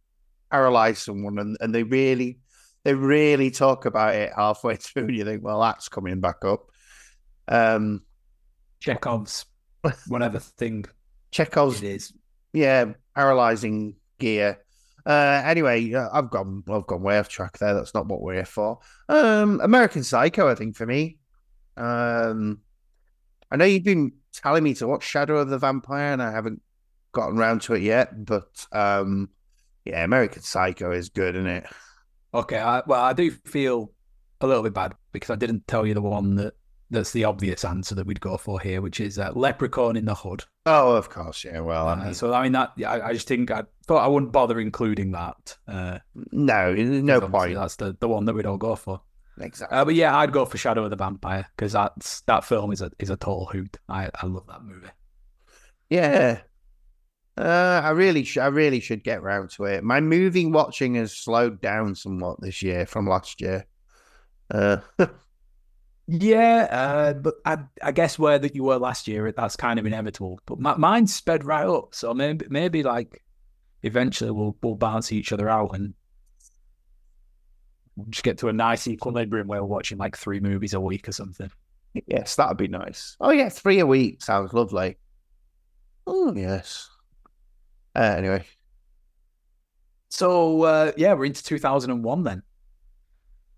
paralyze 0.50 0.98
someone, 0.98 1.38
and, 1.38 1.56
and 1.60 1.74
they 1.74 1.82
really 1.82 2.38
they 2.84 2.94
really 2.94 3.50
talk 3.50 3.84
about 3.84 4.14
it 4.14 4.32
halfway 4.34 4.76
through. 4.76 5.04
And 5.04 5.16
you 5.16 5.24
think, 5.24 5.42
well, 5.44 5.60
that's 5.60 5.88
coming 5.88 6.20
back 6.20 6.44
up. 6.44 6.70
Um, 7.48 8.02
Chekhov's 8.80 9.44
whatever 10.06 10.38
thing. 10.38 10.84
Chekhov's 11.30 11.82
it 11.82 11.88
is. 11.88 12.12
Yeah, 12.52 12.92
paralyzing 13.14 13.96
gear. 14.18 14.58
Uh, 15.04 15.42
anyway, 15.44 15.92
uh, 15.92 16.08
I've 16.12 16.30
gone 16.30 16.64
I've 16.68 16.86
gone 16.86 17.02
way 17.02 17.18
off 17.18 17.28
track 17.28 17.58
there. 17.58 17.74
That's 17.74 17.94
not 17.94 18.06
what 18.06 18.20
we're 18.20 18.34
here 18.34 18.44
for. 18.44 18.80
Um, 19.08 19.60
American 19.60 20.02
Psycho, 20.02 20.48
I 20.48 20.54
think 20.54 20.76
for 20.76 20.86
me. 20.86 21.18
Um, 21.76 22.60
I 23.50 23.56
know 23.56 23.64
you've 23.64 23.84
been 23.84 24.12
telling 24.32 24.64
me 24.64 24.74
to 24.74 24.86
watch 24.86 25.04
Shadow 25.04 25.38
of 25.38 25.48
the 25.48 25.58
Vampire, 25.58 26.12
and 26.12 26.22
I 26.22 26.30
haven't 26.30 26.62
gotten 27.12 27.38
around 27.38 27.62
to 27.62 27.74
it 27.74 27.82
yet. 27.82 28.24
But 28.24 28.66
um, 28.72 29.30
yeah, 29.84 30.04
American 30.04 30.42
Psycho 30.42 30.92
is 30.92 31.08
good, 31.08 31.36
isn't 31.36 31.46
it? 31.46 31.66
Okay, 32.34 32.58
I, 32.58 32.82
well, 32.86 33.02
I 33.02 33.12
do 33.12 33.30
feel 33.30 33.92
a 34.40 34.46
little 34.46 34.62
bit 34.62 34.74
bad 34.74 34.94
because 35.12 35.30
I 35.30 35.36
didn't 35.36 35.66
tell 35.66 35.86
you 35.86 35.94
the 35.94 36.02
one 36.02 36.34
that 36.36 36.54
that's 36.90 37.12
the 37.12 37.24
obvious 37.24 37.64
answer 37.64 37.94
that 37.94 38.06
we'd 38.06 38.20
go 38.20 38.36
for 38.36 38.60
here, 38.60 38.80
which 38.80 39.00
is 39.00 39.18
uh, 39.18 39.32
Leprechaun 39.34 39.96
in 39.96 40.04
the 40.04 40.14
Hood. 40.14 40.44
Oh, 40.66 40.94
of 40.94 41.10
course, 41.10 41.44
yeah. 41.44 41.60
Well, 41.60 41.88
I 41.88 41.92
uh, 41.92 41.96
mean... 41.96 42.06
uh, 42.08 42.12
so 42.12 42.32
I 42.32 42.42
mean 42.42 42.52
that 42.52 42.72
I, 42.86 43.08
I, 43.08 43.12
just 43.12 43.28
think 43.28 43.50
I 43.50 43.64
thought 43.86 44.04
I 44.04 44.06
wouldn't 44.06 44.32
bother 44.32 44.60
including 44.60 45.12
that. 45.12 45.56
Uh, 45.66 45.98
no, 46.32 46.74
no 46.74 47.20
point. 47.20 47.54
That's 47.54 47.76
the, 47.76 47.96
the 47.98 48.08
one 48.08 48.24
that 48.26 48.34
we'd 48.34 48.46
all 48.46 48.58
go 48.58 48.76
for. 48.76 49.00
Exactly. 49.38 49.76
Uh, 49.76 49.84
but 49.84 49.94
yeah, 49.94 50.16
I'd 50.16 50.32
go 50.32 50.44
for 50.44 50.56
Shadow 50.56 50.84
of 50.84 50.90
the 50.90 50.96
Vampire 50.96 51.46
because 51.56 51.72
that's 51.72 52.22
that 52.22 52.44
film 52.44 52.72
is 52.72 52.80
a 52.80 52.90
is 52.98 53.10
a 53.10 53.16
tall 53.16 53.46
hoot. 53.46 53.76
I 53.88 54.10
I 54.14 54.26
love 54.26 54.46
that 54.46 54.62
movie. 54.62 54.88
Yeah, 55.90 56.40
uh, 57.38 57.82
I 57.84 57.90
really, 57.90 58.24
sh- 58.24 58.38
I 58.38 58.46
really 58.46 58.80
should 58.80 59.04
get 59.04 59.22
round 59.22 59.50
to 59.50 59.64
it. 59.64 59.84
My 59.84 60.00
movie 60.00 60.46
watching 60.46 60.94
has 60.94 61.12
slowed 61.12 61.60
down 61.60 61.94
somewhat 61.94 62.40
this 62.40 62.62
year 62.62 62.86
from 62.86 63.06
last 63.06 63.40
year. 63.42 63.66
Uh, 64.50 64.78
yeah, 66.06 66.66
uh, 66.70 67.12
but 67.12 67.34
I, 67.44 67.58
I 67.82 67.92
guess 67.92 68.18
where 68.18 68.38
that 68.38 68.54
you 68.54 68.64
were 68.64 68.78
last 68.78 69.06
year, 69.06 69.30
that's 69.36 69.56
kind 69.56 69.78
of 69.78 69.84
inevitable. 69.84 70.40
But 70.46 70.60
my, 70.60 70.76
mine 70.76 71.06
sped 71.06 71.44
right 71.44 71.66
up, 71.66 71.94
so 71.94 72.14
maybe, 72.14 72.46
maybe 72.48 72.82
like 72.82 73.22
eventually 73.82 74.30
we'll 74.30 74.56
we'll 74.62 74.74
balance 74.74 75.12
each 75.12 75.30
other 75.30 75.48
out 75.48 75.74
and 75.74 75.92
we'll 77.96 78.06
just 78.10 78.24
get 78.24 78.38
to 78.38 78.48
a 78.48 78.52
nice 78.52 78.86
equilibrium 78.86 79.48
where 79.48 79.62
we're 79.62 79.68
watching 79.68 79.98
like 79.98 80.16
three 80.16 80.40
movies 80.40 80.74
a 80.74 80.80
week 80.80 81.08
or 81.08 81.12
something. 81.12 81.50
Yes, 82.06 82.36
that'd 82.36 82.58
be 82.58 82.68
nice. 82.68 83.16
Oh 83.20 83.30
yeah, 83.30 83.48
three 83.48 83.78
a 83.80 83.86
week 83.86 84.22
sounds 84.22 84.52
lovely. 84.52 84.98
Oh 86.06 86.34
yes. 86.34 86.90
Uh, 87.94 88.14
anyway. 88.18 88.44
So 90.10 90.62
uh, 90.62 90.92
yeah, 90.96 91.14
we're 91.14 91.24
into 91.24 91.42
2001 91.42 92.22
then. 92.22 92.42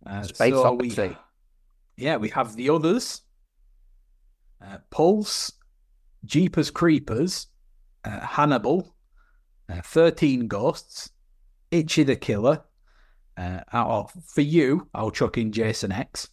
Uh, 0.07 0.23
Space 0.23 0.55
so 0.55 0.65
Odyssey. 0.65 1.09
We, 1.09 1.17
yeah, 1.97 2.17
we 2.17 2.29
have 2.31 2.55
the 2.55 2.71
others. 2.71 3.23
Uh, 4.65 4.79
Pulse, 4.91 5.53
Jeepers 6.25 6.71
Creepers, 6.71 7.49
uh, 8.05 8.21
Hannibal, 8.21 8.95
uh, 9.69 9.81
13 9.83 10.49
Ghosts, 10.49 11.11
Ichi 11.71 12.05
the 12.05 12.17
Killer. 12.17 12.63
Uh, 13.39 14.05
for 14.27 14.41
you, 14.41 14.89
I'll 14.95 15.13
chuck 15.13 15.39
in 15.39 15.53
Jason 15.53 15.93
X. 15.93 16.29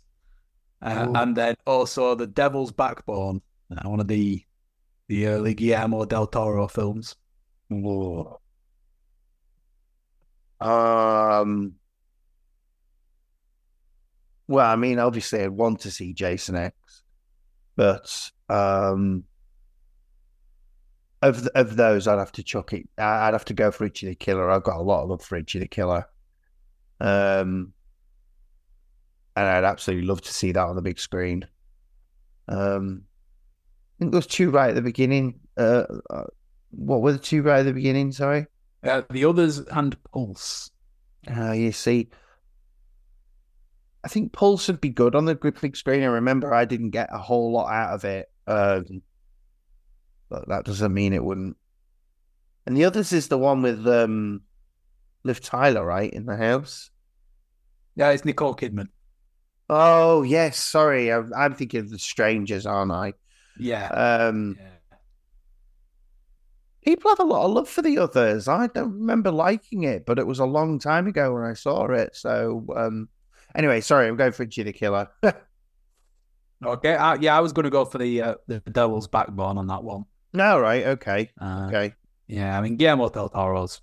Uh, 0.81 1.12
and 1.15 1.35
then 1.35 1.55
also 1.65 2.15
The 2.15 2.27
Devil's 2.27 2.71
Backbone, 2.71 3.41
uh, 3.75 3.88
one 3.88 4.00
of 4.00 4.07
the 4.07 4.43
the 5.07 5.27
early 5.27 5.53
Guillermo 5.53 6.05
del 6.05 6.27
Toro 6.27 6.67
films. 6.67 7.15
Whoa. 7.69 8.39
Um. 10.59 11.75
Well, 14.47 14.69
I 14.69 14.75
mean, 14.75 15.00
obviously, 15.00 15.41
I'd 15.41 15.50
want 15.50 15.81
to 15.81 15.91
see 15.91 16.13
Jason 16.13 16.55
X, 16.55 17.03
but 17.75 18.31
um, 18.50 19.24
of 21.21 21.47
of 21.55 21.75
those, 21.75 22.07
I'd 22.07 22.19
have 22.19 22.31
to 22.33 22.43
chuck 22.43 22.74
it. 22.74 22.88
I'd 22.97 23.33
have 23.33 23.45
to 23.45 23.53
go 23.53 23.71
for 23.71 23.85
Ichi 23.85 24.07
the 24.07 24.15
Killer. 24.15 24.50
I've 24.50 24.63
got 24.63 24.77
a 24.77 24.83
lot 24.83 25.03
of 25.03 25.09
love 25.09 25.21
for 25.24 25.38
Ichi 25.38 25.59
the 25.59 25.67
Killer. 25.67 26.07
Um, 26.99 27.73
and 29.35 29.45
I'd 29.45 29.63
absolutely 29.63 30.07
love 30.07 30.21
to 30.21 30.33
see 30.33 30.51
that 30.51 30.65
on 30.65 30.75
the 30.75 30.81
big 30.81 30.99
screen. 30.99 31.45
Um, 32.47 33.03
I 33.03 33.95
think 33.99 34.11
those 34.11 34.27
two 34.27 34.49
right 34.49 34.69
at 34.69 34.75
the 34.75 34.81
beginning. 34.81 35.39
Uh, 35.57 35.83
uh 36.09 36.23
what 36.71 37.01
were 37.01 37.13
the 37.13 37.19
two 37.19 37.41
right 37.41 37.59
at 37.59 37.65
the 37.65 37.73
beginning? 37.73 38.11
Sorry, 38.11 38.47
uh, 38.83 39.03
the 39.09 39.25
others 39.25 39.59
and 39.59 39.95
Pulse. 40.11 40.71
Uh, 41.35 41.53
you 41.53 41.71
see, 41.71 42.09
I 44.03 44.07
think 44.07 44.33
Pulse 44.33 44.67
would 44.67 44.81
be 44.81 44.89
good 44.89 45.15
on 45.15 45.25
the 45.25 45.35
big 45.35 45.75
screen. 45.75 46.03
I 46.03 46.07
remember 46.07 46.53
I 46.53 46.65
didn't 46.65 46.91
get 46.91 47.09
a 47.11 47.17
whole 47.17 47.51
lot 47.51 47.71
out 47.71 47.93
of 47.93 48.05
it, 48.05 48.29
um, 48.45 49.01
but 50.29 50.47
that 50.49 50.65
doesn't 50.65 50.93
mean 50.93 51.13
it 51.13 51.23
wouldn't. 51.23 51.57
And 52.65 52.75
the 52.75 52.85
others 52.85 53.13
is 53.13 53.27
the 53.27 53.37
one 53.37 53.61
with 53.61 53.87
um, 53.87 54.41
Liv 55.25 55.41
Tyler, 55.41 55.86
right, 55.86 56.12
in 56.12 56.25
the 56.25 56.38
house. 56.38 56.89
Yeah, 57.96 58.12
it's 58.12 58.24
Nicole 58.24 58.55
Kidman. 58.55 58.88
Oh 59.70 60.22
yes, 60.22 60.58
sorry, 60.58 61.12
I'm, 61.12 61.34
I'm 61.36 61.55
thinking 61.55 61.82
of 61.82 61.89
the 61.89 62.00
Strangers, 62.00 62.65
aren't 62.65 62.91
I? 62.91 63.13
Yeah. 63.60 63.88
Um, 63.88 64.58
yeah 64.60 64.67
people 66.86 67.10
have 67.10 67.20
a 67.20 67.24
lot 67.24 67.46
of 67.46 67.51
love 67.51 67.67
for 67.67 67.82
the 67.82 67.98
others. 67.98 68.48
I 68.48 68.67
don't 68.67 68.94
remember 68.94 69.32
liking 69.32 69.84
it, 69.84 70.05
but 70.05 70.20
it 70.20 70.27
was 70.27 70.39
a 70.39 70.46
long 70.46 70.79
time 70.79 71.08
ago 71.08 71.34
when 71.34 71.44
I 71.44 71.53
saw 71.53 71.86
it. 71.88 72.15
So, 72.15 72.65
um, 72.75 73.10
anyway, 73.55 73.82
sorry, 73.82 74.08
I'm 74.08 74.15
going 74.15 74.32
for 74.32 74.46
the 74.46 74.72
Killer. 74.72 75.10
okay, 76.63 76.94
uh, 76.94 77.17
yeah, 77.20 77.36
I 77.36 77.41
was 77.41 77.51
going 77.51 77.63
to 77.63 77.72
go 77.72 77.84
for 77.84 77.98
the 77.98 78.22
uh, 78.22 78.36
the 78.48 78.60
Devil's 78.60 79.08
Backbone 79.08 79.58
on 79.58 79.67
that 79.67 79.84
one. 79.84 80.05
No, 80.32 80.60
right, 80.60 80.86
okay, 80.86 81.32
uh, 81.41 81.65
okay. 81.67 81.96
Yeah, 82.27 82.58
I 82.58 82.62
mean, 82.62 82.77
Guillermo 82.77 83.10
del 83.10 83.29
Toro's 83.29 83.82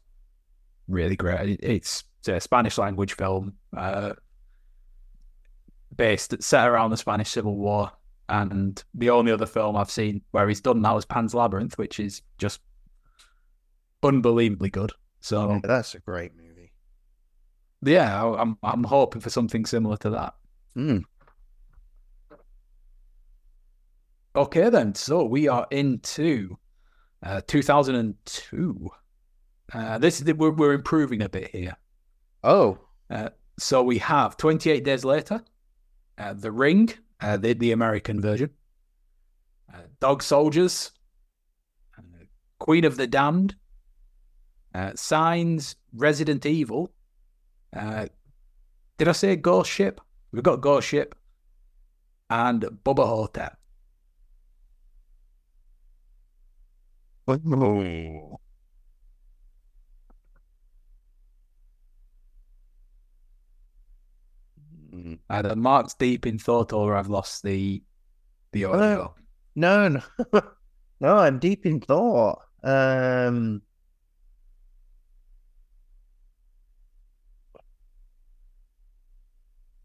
really 0.93 1.17
great. 1.17 1.61
It's, 1.63 2.05
it's 2.21 2.29
a 2.29 2.41
Spanish 2.41 2.79
language 2.79 3.15
film, 3.15 3.55
uh, 3.77 4.13
based 5.97 6.41
set 6.43 6.69
around 6.69 6.91
the 6.91 6.97
Spanish 6.97 7.31
Civil 7.31 7.57
War. 7.57 7.91
And 8.29 8.83
the 8.95 9.11
only 9.11 9.33
other 9.33 9.47
film 9.47 9.77
I've 9.77 9.91
seen 9.91 10.23
where 10.31 10.49
he's 10.49 10.61
done 10.61 10.81
that 10.83 10.95
was 10.95 11.05
Pan's 11.05 11.35
Labyrinth, 11.35 11.77
which 11.77 12.01
is 12.01 12.23
just 12.39 12.61
unbelievably 14.03 14.71
good. 14.71 14.93
So 15.21 15.51
yeah, 15.51 15.61
that's 15.63 15.95
a 15.95 16.01
great 16.01 16.33
movie. 16.37 16.73
Yeah, 17.83 18.25
I'm 18.25 18.57
I'm 18.63 18.85
hoping 18.85 19.21
for 19.21 19.31
something 19.31 19.67
similar 19.67 19.97
to 19.99 20.11
that. 20.11 20.35
Mm. 20.77 21.03
Okay, 24.35 24.71
then. 24.71 24.95
So 24.95 25.25
we 25.25 25.49
are 25.49 25.67
into 25.71 26.57
uh, 27.23 27.43
2002. 27.47 28.91
Uh, 29.73 29.99
this 29.99 30.23
we're, 30.23 30.51
we're 30.51 30.73
improving 30.73 31.23
a 31.23 31.29
bit 31.29 31.51
here. 31.51 31.77
Oh, 32.45 32.79
uh, 33.11 33.31
so 33.59 33.83
we 33.83 33.99
have 33.99 34.37
28 34.37 34.85
days 34.85 35.05
later, 35.05 35.43
uh, 36.19 36.35
The 36.35 36.51
Ring, 36.51 36.93
uh, 37.21 37.37
the 37.37 37.55
the 37.55 37.73
American 37.73 38.21
version, 38.21 38.51
uh, 39.73 39.83
Dog 40.01 40.23
Soldiers, 40.23 40.91
Queen 42.59 42.85
of 42.85 42.97
the 42.97 43.07
Damned, 43.07 43.57
uh, 44.75 44.93
Signs, 44.95 45.77
Resident 45.95 46.47
Evil. 46.47 46.93
Uh, 47.75 48.07
did 48.99 49.09
I 49.09 49.13
say 49.13 49.35
Ghost 49.37 49.71
Ship? 49.71 50.01
We've 50.31 50.43
got 50.43 50.61
Ghost 50.61 50.89
Ship 50.89 51.15
and 52.31 52.63
Bubba 52.85 53.07
Ho-Tep. 53.07 53.59
Oh. 57.29 58.39
Either 65.31 65.57
Mark's 65.57 65.95
deep 65.95 66.27
in 66.27 66.39
thought 66.39 66.73
or 66.73 66.97
I've 66.97 67.09
lost 67.09 67.43
the 67.43 67.83
the 68.53 68.67
audio. 68.67 69.15
No, 69.55 69.89
no, 69.89 70.03
no, 71.01 71.17
I'm 71.17 71.39
deep 71.39 71.65
in 71.65 71.81
thought. 71.81 72.41
Um, 72.63 73.63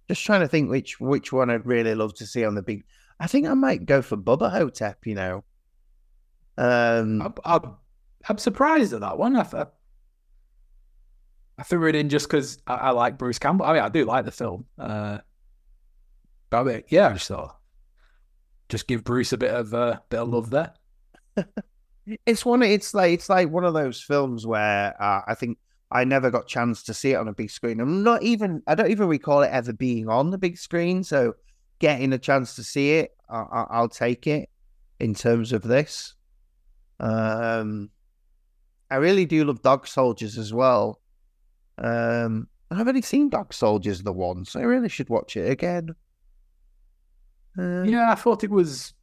Just 0.10 0.23
trying 0.23 0.39
to 0.41 0.47
think 0.47 0.69
which 0.69 0.99
which 0.99 1.34
one 1.34 1.49
I'd 1.49 1.65
really 1.65 1.93
love 1.93 2.13
to 2.15 2.25
see 2.25 2.45
on 2.45 2.55
the 2.55 2.62
big. 2.62 2.86
I 3.19 3.27
think 3.27 3.45
I 3.47 3.53
might 3.53 3.86
go 3.86 4.01
for 4.01 4.15
Bubba 4.15 4.51
Ho-Tep. 4.51 5.05
You 5.05 5.15
know, 5.15 5.43
um, 6.58 7.21
I'm, 7.21 7.34
I'm, 7.43 7.75
I'm 8.29 8.38
surprised 8.38 8.93
at 8.93 9.01
that 9.01 9.17
one. 9.17 9.36
I, 9.36 9.65
I 11.57 11.63
threw 11.63 11.87
it 11.87 11.95
in 11.95 12.09
just 12.09 12.27
because 12.27 12.59
I, 12.67 12.75
I, 12.75 12.89
like 12.91 13.17
Bruce 13.17 13.39
Campbell. 13.39 13.65
I 13.65 13.73
mean, 13.73 13.81
I 13.81 13.89
do 13.89 14.05
like 14.05 14.25
the 14.25 14.31
film. 14.31 14.65
Uh, 14.77 15.19
but 16.49 16.59
I 16.59 16.63
mean, 16.63 16.83
yeah, 16.89 17.09
I 17.09 17.13
just 17.13 17.27
thought 17.27 17.57
just 18.69 18.87
give 18.87 19.03
Bruce 19.03 19.33
a 19.33 19.37
bit 19.37 19.51
of 19.51 19.73
a 19.73 19.77
uh, 19.77 19.97
bit 20.09 20.19
of 20.19 20.29
love 20.29 20.49
there. 20.49 20.73
it's 22.25 22.45
one. 22.45 22.63
It's 22.63 22.93
like 22.93 23.13
it's 23.13 23.29
like 23.29 23.49
one 23.49 23.63
of 23.63 23.73
those 23.73 24.01
films 24.01 24.45
where 24.45 25.01
uh, 25.01 25.21
I 25.27 25.35
think 25.35 25.57
I 25.91 26.03
never 26.03 26.29
got 26.29 26.47
chance 26.47 26.83
to 26.83 26.93
see 26.93 27.11
it 27.11 27.15
on 27.15 27.27
a 27.27 27.33
big 27.33 27.49
screen. 27.49 27.79
I'm 27.79 28.03
not 28.03 28.23
even, 28.23 28.61
I 28.67 28.75
don't 28.75 28.91
even 28.91 29.07
recall 29.07 29.41
it 29.41 29.51
ever 29.51 29.71
being 29.71 30.09
on 30.09 30.31
the 30.31 30.37
big 30.37 30.57
screen. 30.57 31.03
So 31.03 31.35
getting 31.79 32.11
a 32.13 32.17
chance 32.17 32.55
to 32.55 32.63
see 32.63 32.95
it, 32.95 33.11
I, 33.29 33.79
will 33.79 33.89
take 33.89 34.27
it 34.27 34.49
in 34.99 35.13
terms 35.13 35.53
of 35.53 35.61
this. 35.61 36.13
Um, 36.99 37.89
I 38.89 38.95
really 38.95 39.25
do 39.25 39.45
love 39.45 39.61
Dog 39.61 39.87
Soldiers 39.87 40.37
as 40.37 40.53
well. 40.53 40.99
Um, 41.77 42.47
I've 42.71 42.87
only 42.87 43.01
seen 43.01 43.29
Dog 43.29 43.53
Soldiers 43.53 44.03
the 44.03 44.11
once. 44.11 44.55
I 44.55 44.61
really 44.61 44.89
should 44.89 45.09
watch 45.09 45.37
it 45.37 45.49
again. 45.49 45.95
Uh, 47.57 47.83
yeah, 47.83 48.11
I 48.11 48.15
thought 48.15 48.43
it 48.43 48.51
was 48.51 48.93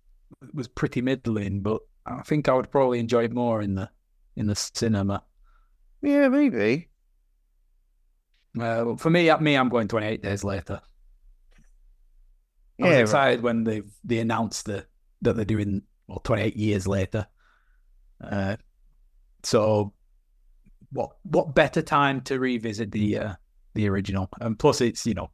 it 0.42 0.54
was 0.54 0.68
pretty 0.68 1.00
middling, 1.00 1.60
but 1.60 1.80
I 2.06 2.22
think 2.22 2.48
I 2.48 2.54
would 2.54 2.70
probably 2.70 3.00
enjoy 3.00 3.24
it 3.24 3.32
more 3.32 3.62
in 3.62 3.74
the 3.74 3.90
in 4.36 4.46
the 4.46 4.54
cinema. 4.54 5.22
Yeah, 6.02 6.28
maybe. 6.28 6.88
Uh, 8.58 8.94
for 8.96 9.10
me, 9.10 9.30
at 9.30 9.42
me, 9.42 9.56
I'm 9.56 9.68
going 9.68 9.88
28 9.88 10.22
days 10.22 10.44
later. 10.44 10.80
I 12.80 12.88
was 12.88 12.98
excited 12.98 13.36
right. 13.36 13.42
when 13.42 13.64
they 13.64 13.82
they 14.02 14.18
announced 14.18 14.66
the, 14.66 14.86
that 15.22 15.36
they're 15.36 15.44
doing 15.44 15.82
well 16.06 16.18
28 16.18 16.56
years 16.56 16.86
later. 16.86 17.26
Uh, 18.20 18.56
so, 19.42 19.92
what 20.94 21.10
what 21.24 21.54
better 21.54 21.82
time 21.82 22.20
to 22.22 22.38
revisit 22.38 22.92
the 22.92 23.18
uh, 23.18 23.32
the 23.74 23.88
original? 23.88 24.28
And 24.40 24.58
plus, 24.58 24.80
it's 24.80 25.04
you 25.04 25.14
know 25.14 25.30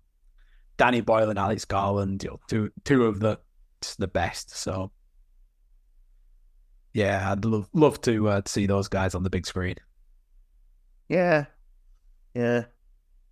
Danny 0.79 1.03
Boyle 1.03 1.29
and 1.29 1.39
Alex 1.39 1.65
Garland, 1.65 2.25
you 2.25 2.31
know, 2.31 2.41
two 2.49 2.73
two 2.85 3.05
of 3.05 3.21
the 3.21 3.39
the 3.99 4.09
best. 4.09 4.57
So, 4.57 4.91
yeah, 6.95 7.31
I'd 7.31 7.45
love 7.45 7.69
love 7.73 8.01
to 8.03 8.29
uh, 8.29 8.41
see 8.47 8.67
those 8.67 8.89
guys 8.89 9.15
on 9.15 9.23
the 9.23 9.31
big 9.31 9.47
screen. 9.47 9.77
Yeah, 11.09 11.47
yeah. 12.35 12.65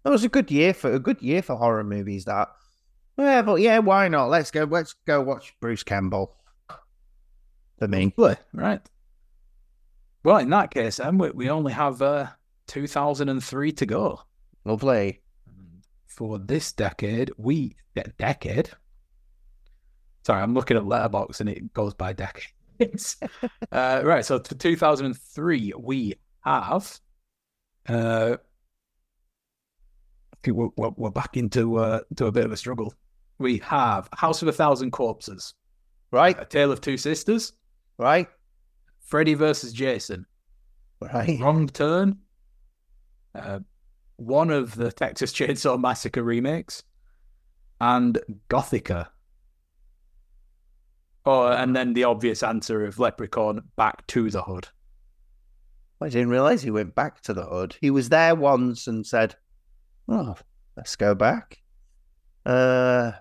That 0.05 0.11
was 0.11 0.25
a 0.25 0.29
good 0.29 0.51
year 0.51 0.75
for 0.75 0.93
a 0.93 0.99
good 0.99 1.23
year 1.23 1.43
for 1.43 1.57
horror 1.57 1.85
movies. 1.85 2.27
That. 2.27 2.49
Yeah, 3.17 3.43
but 3.43 3.57
yeah, 3.57 3.79
why 3.79 4.09
not? 4.09 4.29
Let's 4.29 4.51
go. 4.51 4.65
Let's 4.65 4.95
go 5.07 5.23
watch 5.23 5.55
Bruce 5.61 5.83
Campbell. 5.83 6.35
For 7.79 7.89
me, 7.89 8.13
right? 8.53 8.81
Well, 10.29 10.37
in 10.37 10.51
that 10.51 10.71
case, 10.71 10.97
then 10.97 11.17
we, 11.17 11.31
we 11.31 11.49
only 11.49 11.73
have 11.73 12.03
uh, 12.03 12.27
2003 12.67 13.73
to 13.73 13.87
go. 13.87 14.21
Lovely. 14.67 15.23
For 16.07 16.39
this 16.39 16.71
decade, 16.71 17.31
we 17.39 17.77
decade. 18.19 18.69
Sorry, 20.27 20.43
I'm 20.43 20.53
looking 20.53 20.77
at 20.77 20.83
Letterboxd 20.83 21.41
and 21.41 21.49
it 21.49 21.73
goes 21.73 21.95
by 21.95 22.13
decades. 22.13 23.17
uh, 23.73 24.03
right, 24.05 24.23
so 24.23 24.39
for 24.39 24.55
2003, 24.55 25.73
we 25.79 26.15
have 26.43 27.01
uh, 27.89 28.37
we're, 30.47 30.69
we're, 30.77 30.91
we're 30.91 31.11
back 31.11 31.39
into 31.39 31.79
uh, 31.79 32.01
to 32.17 32.27
a 32.27 32.33
bit 32.33 32.45
of 32.45 32.53
a 32.53 32.57
struggle. 32.59 32.93
We 33.39 33.61
have 33.61 34.11
House 34.13 34.43
of 34.43 34.49
a 34.49 34.53
Thousand 34.53 34.91
Corpses, 34.91 35.55
right? 36.11 36.39
A 36.39 36.45
Tale 36.45 36.71
of 36.71 36.83
Two 36.83 36.99
Sisters, 36.99 37.55
right? 37.97 38.29
Freddy 39.09 39.33
versus 39.33 39.73
Jason, 39.73 40.27
right? 41.01 41.41
Wrong 41.41 41.67
Turn, 41.67 42.19
uh, 43.35 43.61
one 44.17 44.51
of 44.51 44.75
the 44.75 44.93
Texas 44.93 45.33
Chainsaw 45.33 45.81
Massacre 45.81 46.23
remakes, 46.23 46.83
and 47.81 48.19
Gothika. 48.51 49.09
Oh, 51.25 51.47
and 51.49 51.75
then 51.75 51.95
the 51.95 52.05
obvious 52.05 52.43
answer 52.43 52.85
of 52.85 52.99
Leprechaun 52.99 53.63
Back 53.77 54.07
to 54.09 54.29
the 54.29 54.43
Hood. 54.43 54.69
I 56.03 56.11
didn't 56.11 56.29
realize 56.29 56.63
he 56.63 56.71
went 56.71 56.95
back 56.95 57.23
to 57.23 57.35
the 57.35 57.45
hood. 57.45 57.77
He 57.81 57.91
was 57.91 58.09
there 58.09 58.35
once 58.35 58.87
and 58.87 59.05
said, 59.05 59.35
"Oh, 60.07 60.37
let's 60.77 60.95
go 60.97 61.15
back." 61.15 61.59
Uh, 62.47 63.13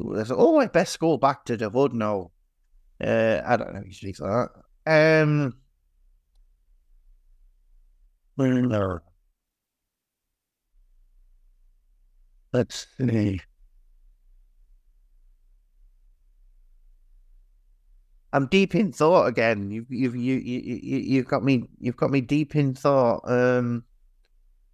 oh, 0.00 0.58
I 0.58 0.66
best 0.66 0.98
go 0.98 1.16
back 1.16 1.44
to 1.46 1.56
the 1.56 1.70
hood 1.70 1.94
now. 1.94 2.32
Uh, 3.02 3.40
I 3.46 3.56
don't 3.56 3.74
know. 3.74 3.80
If 3.80 3.86
he 3.86 3.92
speaks 3.92 4.20
like 4.20 4.48
that. 4.86 5.20
Um, 5.26 5.54
let's 12.52 12.86
see. 12.98 13.40
I'm 18.32 18.46
deep 18.46 18.74
in 18.74 18.92
thought 18.92 19.26
again. 19.26 19.70
You've 19.70 19.90
you've 19.90 20.16
you 20.16 20.36
you 20.36 20.98
you've 20.98 21.28
got 21.28 21.42
me 21.42 21.64
you've 21.80 21.96
got 21.96 22.10
me 22.10 22.20
deep 22.20 22.56
in 22.56 22.74
thought. 22.74 23.20
Um, 23.24 23.84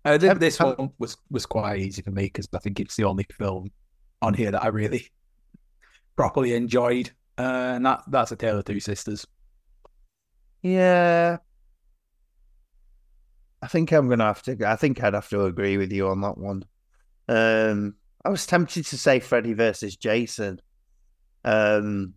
I 0.05 0.19
think 0.19 0.41
this 0.41 0.59
one 0.59 0.91
was 0.99 1.17
was 1.31 1.47
quite 1.47 1.81
easy 1.81 2.03
for 2.03 2.11
me 2.11 2.25
because 2.25 2.49
I 2.53 2.59
think 2.59 2.81
it's 2.81 2.97
the 2.97 3.05
only 3.05 3.27
film 3.39 3.71
on 4.23 4.35
here 4.35 4.51
that 4.51 4.65
I 4.65 4.69
really 4.69 5.09
properly 6.17 6.55
enjoyed, 6.55 7.13
uh, 7.39 7.43
and 7.77 7.87
that 7.87 8.03
that's 8.09 8.33
a 8.33 8.37
Tale 8.37 8.59
of 8.59 8.65
Two 8.65 8.81
Sisters. 8.81 9.27
Yeah, 10.63 11.39
I 13.63 13.67
think 13.67 13.93
I'm 13.93 14.09
gonna 14.09 14.25
have 14.25 14.43
to. 14.43 14.59
I 14.67 14.77
think 14.77 15.03
I'd 15.03 15.15
have 15.15 15.29
to 15.31 15.45
agree 15.45 15.77
with 15.77 15.93
you 15.93 16.09
on 16.09 16.21
that 16.21 16.39
one. 16.39 16.65
Um, 17.29 17.95
I 18.25 18.29
was 18.29 18.47
tempted 18.47 18.87
to 18.87 18.99
say 18.99 19.21
Freddy 19.21 19.53
versus 19.53 19.97
Jason, 19.97 20.61
um, 21.45 22.15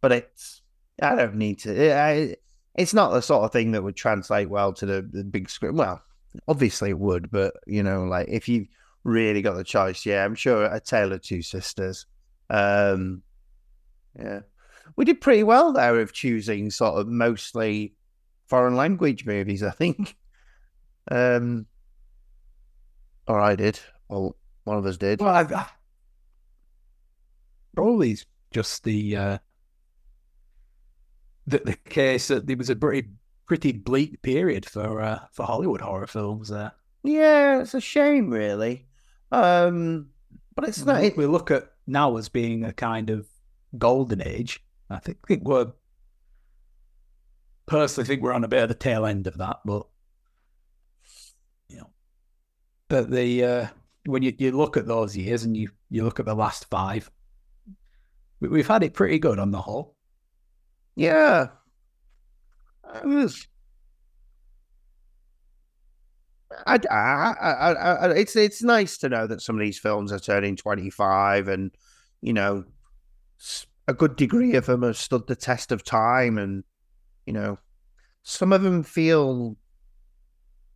but 0.00 0.12
it's 0.12 0.62
I 1.02 1.14
don't 1.14 1.36
need 1.36 1.60
to. 1.60 1.74
It, 1.74 2.42
it's 2.74 2.94
not 2.94 3.12
the 3.12 3.22
sort 3.22 3.44
of 3.44 3.52
thing 3.52 3.72
that 3.72 3.82
would 3.82 3.96
translate 3.96 4.50
well 4.50 4.72
to 4.74 4.86
the, 4.86 5.08
the 5.10 5.24
big 5.24 5.48
screen. 5.48 5.76
Well, 5.76 6.02
obviously 6.46 6.90
it 6.90 6.98
would, 6.98 7.30
but 7.30 7.54
you 7.66 7.82
know, 7.82 8.04
like 8.04 8.28
if 8.28 8.48
you 8.48 8.66
really 9.04 9.42
got 9.42 9.54
the 9.54 9.64
choice, 9.64 10.04
yeah, 10.04 10.24
I'm 10.24 10.34
sure 10.34 10.64
a 10.66 10.80
Tale 10.80 11.12
of 11.12 11.22
Two 11.22 11.42
Sisters. 11.42 12.06
Um, 12.50 13.22
yeah, 14.18 14.40
we 14.96 15.04
did 15.04 15.20
pretty 15.20 15.42
well 15.42 15.72
there 15.72 16.00
of 16.00 16.12
choosing 16.12 16.70
sort 16.70 17.00
of 17.00 17.08
mostly 17.08 17.94
foreign 18.46 18.76
language 18.76 19.26
movies. 19.26 19.62
I 19.62 19.70
think. 19.70 20.16
Um, 21.10 21.66
or 23.28 23.40
I 23.40 23.54
did. 23.54 23.78
Well, 24.08 24.36
one 24.64 24.78
of 24.78 24.86
us 24.86 24.96
did. 24.96 25.20
Well, 25.20 25.34
I've, 25.34 25.52
I've 25.52 25.72
probably 27.74 28.18
just 28.50 28.84
the 28.84 29.16
uh, 29.16 29.38
the, 31.46 31.58
the 31.58 31.76
case 31.88 32.28
that 32.28 32.46
there 32.46 32.56
was 32.56 32.70
a 32.70 32.76
pretty 32.76 33.08
pretty 33.46 33.72
bleak 33.72 34.22
period 34.22 34.66
for 34.66 35.00
uh, 35.00 35.20
for 35.32 35.44
Hollywood 35.44 35.80
horror 35.80 36.06
films 36.06 36.48
there. 36.48 36.72
Yeah, 37.04 37.60
it's 37.60 37.74
a 37.74 37.80
shame, 37.80 38.30
really. 38.30 38.86
Um, 39.30 40.08
but 40.54 40.68
it's 40.68 40.84
not. 40.84 41.16
We 41.16 41.26
look 41.26 41.50
at 41.50 41.70
now 41.86 42.16
as 42.16 42.28
being 42.28 42.64
a 42.64 42.72
kind 42.72 43.10
of 43.10 43.28
golden 43.78 44.22
age. 44.22 44.62
I 44.88 44.98
think, 44.98 45.26
think 45.26 45.42
we're 45.44 45.72
personally 47.66 48.06
think 48.06 48.22
we're 48.22 48.32
on 48.32 48.44
a 48.44 48.48
bit 48.48 48.62
of 48.62 48.68
the 48.68 48.74
tail 48.74 49.04
end 49.04 49.26
of 49.26 49.38
that, 49.38 49.58
but 49.64 49.86
you 51.68 51.78
know, 51.78 51.90
but 52.88 53.10
the 53.10 53.44
uh, 53.44 53.66
when 54.06 54.22
you, 54.22 54.32
you 54.38 54.52
look 54.52 54.76
at 54.76 54.86
those 54.86 55.16
years 55.16 55.44
and 55.44 55.56
you 55.56 55.70
you 55.90 56.04
look 56.04 56.20
at 56.20 56.26
the 56.26 56.34
last 56.34 56.66
five, 56.70 57.10
we, 58.40 58.58
have 58.58 58.68
had 58.68 58.82
it 58.82 58.94
pretty 58.94 59.18
good 59.18 59.38
on 59.38 59.50
the 59.50 59.60
whole. 59.60 59.96
Yeah, 60.94 61.48
it 62.94 63.06
was. 63.06 63.46
I, 66.66 66.78
I, 66.90 66.94
I, 66.94 67.72
I, 67.72 68.10
it's 68.12 68.36
it's 68.36 68.62
nice 68.62 68.96
to 68.98 69.08
know 69.08 69.26
that 69.26 69.42
some 69.42 69.56
of 69.56 69.60
these 69.60 69.78
films 69.78 70.12
are 70.12 70.18
turning 70.18 70.56
twenty 70.56 70.90
five, 70.90 71.48
and 71.48 71.72
you 72.22 72.32
know, 72.32 72.64
a 73.88 73.94
good 73.94 74.16
degree 74.16 74.54
of 74.54 74.66
them 74.66 74.82
have 74.82 74.96
stood 74.96 75.26
the 75.26 75.36
test 75.36 75.72
of 75.72 75.84
time, 75.84 76.38
and 76.38 76.64
you 77.26 77.32
know, 77.32 77.58
some 78.22 78.52
of 78.52 78.62
them 78.62 78.82
feel 78.82 79.56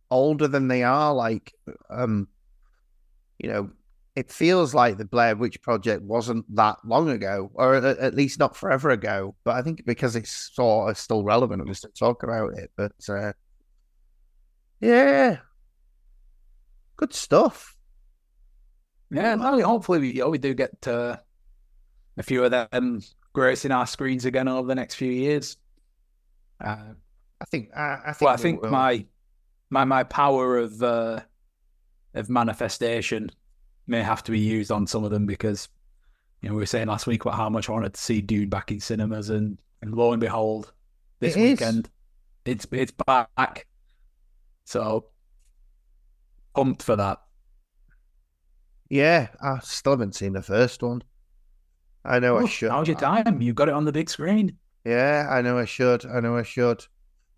older 0.09 0.47
than 0.47 0.67
they 0.67 0.83
are. 0.83 1.13
Like, 1.13 1.53
um, 1.89 2.27
you 3.39 3.49
know, 3.49 3.71
it 4.15 4.31
feels 4.31 4.73
like 4.73 4.97
the 4.97 5.05
Blair 5.05 5.35
Witch 5.35 5.61
Project 5.61 6.03
wasn't 6.03 6.45
that 6.55 6.77
long 6.85 7.09
ago, 7.09 7.49
or 7.53 7.75
at, 7.75 8.13
least 8.13 8.39
not 8.39 8.55
forever 8.55 8.89
ago. 8.89 9.35
But 9.43 9.55
I 9.55 9.61
think 9.61 9.85
because 9.85 10.15
it's 10.15 10.51
sort 10.53 10.89
of 10.89 10.97
still 10.97 11.23
relevant, 11.23 11.65
we 11.67 11.73
still 11.73 11.91
talk 11.91 12.23
about 12.23 12.57
it. 12.57 12.71
But 12.75 12.93
uh, 13.09 13.33
yeah, 14.79 15.37
good 16.97 17.13
stuff. 17.13 17.75
Yeah, 19.09 19.35
hopefully 19.37 19.99
we, 19.99 20.23
we 20.23 20.37
do 20.37 20.53
get 20.53 20.87
uh, 20.87 21.17
a 22.21 22.23
few 22.23 22.43
of 22.45 22.51
them 22.51 23.01
gracing 23.33 23.71
our 23.71 23.87
screens 23.87 24.25
again 24.25 24.47
over 24.47 24.67
the 24.67 24.75
next 24.75 24.95
few 24.95 25.11
years. 25.11 25.57
Uh, 26.63 26.93
I 27.41 27.45
think. 27.45 27.69
I, 27.75 27.97
I 28.05 28.13
think. 28.13 28.21
Well, 28.21 28.33
I 28.33 28.37
think 28.37 28.63
my 28.63 29.05
my 29.69 29.85
my 29.85 30.03
power 30.03 30.59
of 30.59 30.81
uh, 30.81 31.21
of 32.13 32.29
manifestation 32.29 33.31
may 33.87 34.03
have 34.03 34.23
to 34.23 34.31
be 34.31 34.39
used 34.39 34.71
on 34.71 34.85
some 34.85 35.03
of 35.03 35.09
them 35.11 35.25
because 35.25 35.67
you 36.41 36.49
know 36.49 36.55
we 36.55 36.61
were 36.61 36.67
saying 36.67 36.87
last 36.87 37.07
week 37.07 37.25
about 37.25 37.35
how 37.35 37.49
much 37.49 37.67
I 37.67 37.73
wanted 37.73 37.95
to 37.95 38.01
see 38.01 38.21
Dune 38.21 38.49
back 38.49 38.71
in 38.71 38.79
cinemas, 38.79 39.31
and 39.31 39.57
and 39.81 39.95
lo 39.95 40.13
and 40.13 40.21
behold, 40.21 40.71
this 41.19 41.35
it 41.35 41.41
weekend 41.41 41.89
is. 42.45 42.53
it's 42.53 42.67
it's 42.71 42.91
back. 42.91 43.65
So 44.65 45.07
pumped 46.53 46.83
for 46.83 46.95
that. 46.95 47.19
Yeah, 48.89 49.29
I 49.41 49.57
still 49.63 49.93
haven't 49.93 50.15
seen 50.15 50.33
the 50.33 50.43
first 50.43 50.83
one. 50.83 51.01
I 52.03 52.19
know 52.19 52.37
oh, 52.37 52.45
I 52.45 52.47
should. 52.47 52.71
How's 52.71 52.87
your 52.87 52.97
time? 52.97 53.41
You 53.41 53.53
got 53.53 53.69
it 53.69 53.73
on 53.73 53.85
the 53.85 53.91
big 53.91 54.09
screen. 54.09 54.57
Yeah, 54.85 55.27
I 55.29 55.41
know 55.41 55.57
I 55.57 55.65
should. 55.65 56.05
I 56.05 56.19
know 56.19 56.35
I 56.35 56.43
should. 56.43 56.85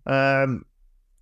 Um, 0.05 0.65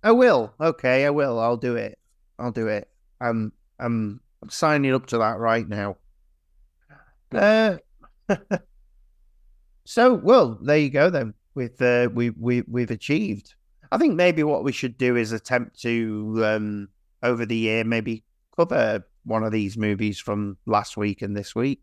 I 0.02 0.12
will. 0.12 0.54
Okay, 0.60 1.04
I 1.04 1.10
will. 1.10 1.38
I'll 1.38 1.56
do 1.56 1.76
it. 1.76 1.98
I'll 2.38 2.52
do 2.52 2.68
it. 2.68 2.88
I'm 3.20 3.52
I'm 3.78 4.20
I'm 4.42 4.50
signing 4.50 4.94
up 4.94 5.06
to 5.06 5.18
that 5.18 5.38
right 5.38 5.68
now. 5.68 5.96
Uh, 7.32 7.78
so 9.84 10.14
well, 10.14 10.58
there 10.62 10.78
you 10.78 10.90
go 10.90 11.10
then. 11.10 11.34
With 11.54 11.82
uh, 11.82 12.08
we 12.12 12.30
we 12.30 12.62
we've 12.62 12.90
achieved. 12.90 13.54
I 13.90 13.98
think 13.98 14.14
maybe 14.14 14.42
what 14.42 14.64
we 14.64 14.72
should 14.72 14.96
do 14.96 15.16
is 15.16 15.32
attempt 15.32 15.80
to 15.82 16.42
um 16.44 16.88
over 17.22 17.44
the 17.44 17.56
year 17.56 17.84
maybe 17.84 18.24
cover 18.56 19.06
one 19.24 19.44
of 19.44 19.52
these 19.52 19.76
movies 19.76 20.18
from 20.18 20.56
last 20.66 20.96
week 20.96 21.22
and 21.22 21.36
this 21.36 21.54
week. 21.54 21.82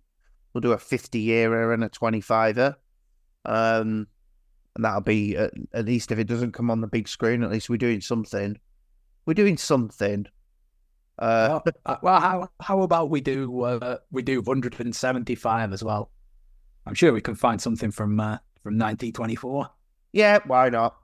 We'll 0.53 0.61
do 0.61 0.71
a 0.71 0.77
50 0.77 1.19
year 1.19 1.71
and 1.71 1.83
a 1.83 1.89
25er. 1.89 2.75
Um, 3.45 4.07
and 4.75 4.85
that'll 4.85 5.01
be 5.01 5.35
at, 5.35 5.51
at, 5.73 5.85
least 5.85 6.11
if 6.11 6.19
it 6.19 6.27
doesn't 6.27 6.53
come 6.53 6.71
on 6.71 6.81
the 6.81 6.87
big 6.87 7.07
screen, 7.07 7.43
at 7.43 7.51
least 7.51 7.69
we're 7.69 7.77
doing 7.77 8.01
something. 8.01 8.57
We're 9.25 9.33
doing 9.33 9.57
something. 9.57 10.25
Uh, 11.17 11.47
well, 11.49 11.63
uh, 11.85 11.97
well, 12.01 12.19
how 12.21 12.49
how 12.59 12.81
about 12.81 13.09
we 13.09 13.21
do 13.21 13.61
uh, 13.63 13.97
we 14.11 14.21
do 14.21 14.41
175 14.41 15.73
as 15.73 15.83
well? 15.83 16.11
I'm 16.85 16.93
sure 16.93 17.11
we 17.13 17.21
can 17.21 17.35
find 17.35 17.61
something 17.61 17.91
from 17.91 18.19
uh, 18.19 18.37
from 18.63 18.75
1924. 18.77 19.69
Yeah, 20.13 20.39
why 20.45 20.69
not? 20.69 20.95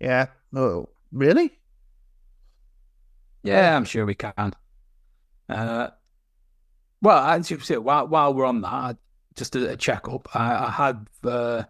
Yeah. 0.00 0.26
Oh, 0.54 0.88
really? 1.12 1.58
Yeah, 3.42 3.76
I'm 3.76 3.84
sure 3.84 4.06
we 4.06 4.14
can. 4.14 4.52
Uh, 5.48 5.88
well, 7.02 7.18
as 7.18 7.50
you 7.50 7.58
say, 7.60 7.76
while 7.78 8.06
while 8.08 8.34
we're 8.34 8.44
on 8.44 8.60
that, 8.62 8.96
just 9.36 9.56
a, 9.56 9.70
a 9.70 9.76
checkup, 9.76 10.28
I, 10.34 10.66
I 10.66 10.70
had 10.70 11.06
uh, 11.24 11.64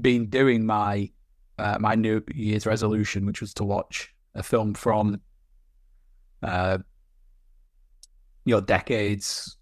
been 0.00 0.28
doing 0.28 0.64
my 0.64 1.10
uh, 1.58 1.78
my 1.80 1.94
New 1.94 2.22
Year's 2.34 2.66
resolution, 2.66 3.26
which 3.26 3.40
was 3.40 3.54
to 3.54 3.64
watch 3.64 4.14
a 4.34 4.42
film 4.42 4.74
from 4.74 5.20
uh, 6.42 6.78
you 8.44 8.54
know 8.54 8.60
decades, 8.60 9.56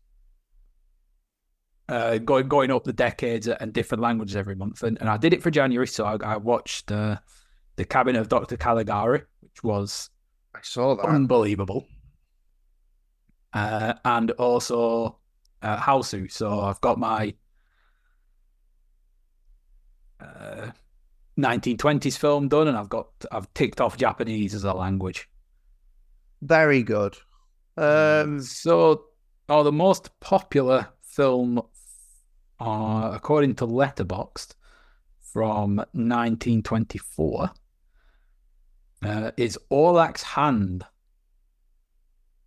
uh, 1.88 2.18
going 2.18 2.48
going 2.48 2.70
up 2.70 2.84
the 2.84 2.92
decades 2.92 3.48
and 3.48 3.72
different 3.72 4.02
languages 4.02 4.36
every 4.36 4.54
month, 4.54 4.82
and, 4.82 4.98
and 5.00 5.08
I 5.08 5.16
did 5.16 5.32
it 5.32 5.42
for 5.42 5.50
January, 5.50 5.86
so 5.86 6.04
I, 6.04 6.16
I 6.22 6.36
watched 6.36 6.92
uh, 6.92 7.16
the 7.76 7.84
Cabinet 7.84 8.20
of 8.20 8.28
Dr. 8.28 8.56
Caligari, 8.56 9.22
which 9.40 9.64
was 9.64 10.10
I 10.54 10.60
saw 10.62 10.96
that 10.96 11.06
unbelievable, 11.06 11.86
uh, 13.52 13.94
and 14.04 14.30
also 14.32 15.18
uh, 15.62 15.76
Hausu. 15.78 16.30
So 16.30 16.60
I've 16.60 16.80
got 16.80 16.98
my 16.98 17.34
1920s 21.38 22.16
uh, 22.16 22.18
film 22.18 22.48
done, 22.48 22.68
and 22.68 22.76
I've 22.76 22.88
got 22.88 23.08
I've 23.32 23.52
ticked 23.54 23.80
off 23.80 23.96
Japanese 23.96 24.54
as 24.54 24.64
a 24.64 24.72
language. 24.72 25.28
Very 26.42 26.82
good. 26.82 27.16
Um, 27.76 28.40
so, 28.40 29.04
oh, 29.48 29.62
the 29.62 29.72
most 29.72 30.18
popular 30.20 30.88
film, 31.02 31.62
uh, 32.60 33.10
according 33.14 33.54
to 33.56 33.66
Letterboxd, 33.66 34.54
from 35.20 35.76
1924, 35.92 37.50
uh, 39.02 39.30
is 39.36 39.58
Orlac's 39.70 40.22
Hand. 40.22 40.84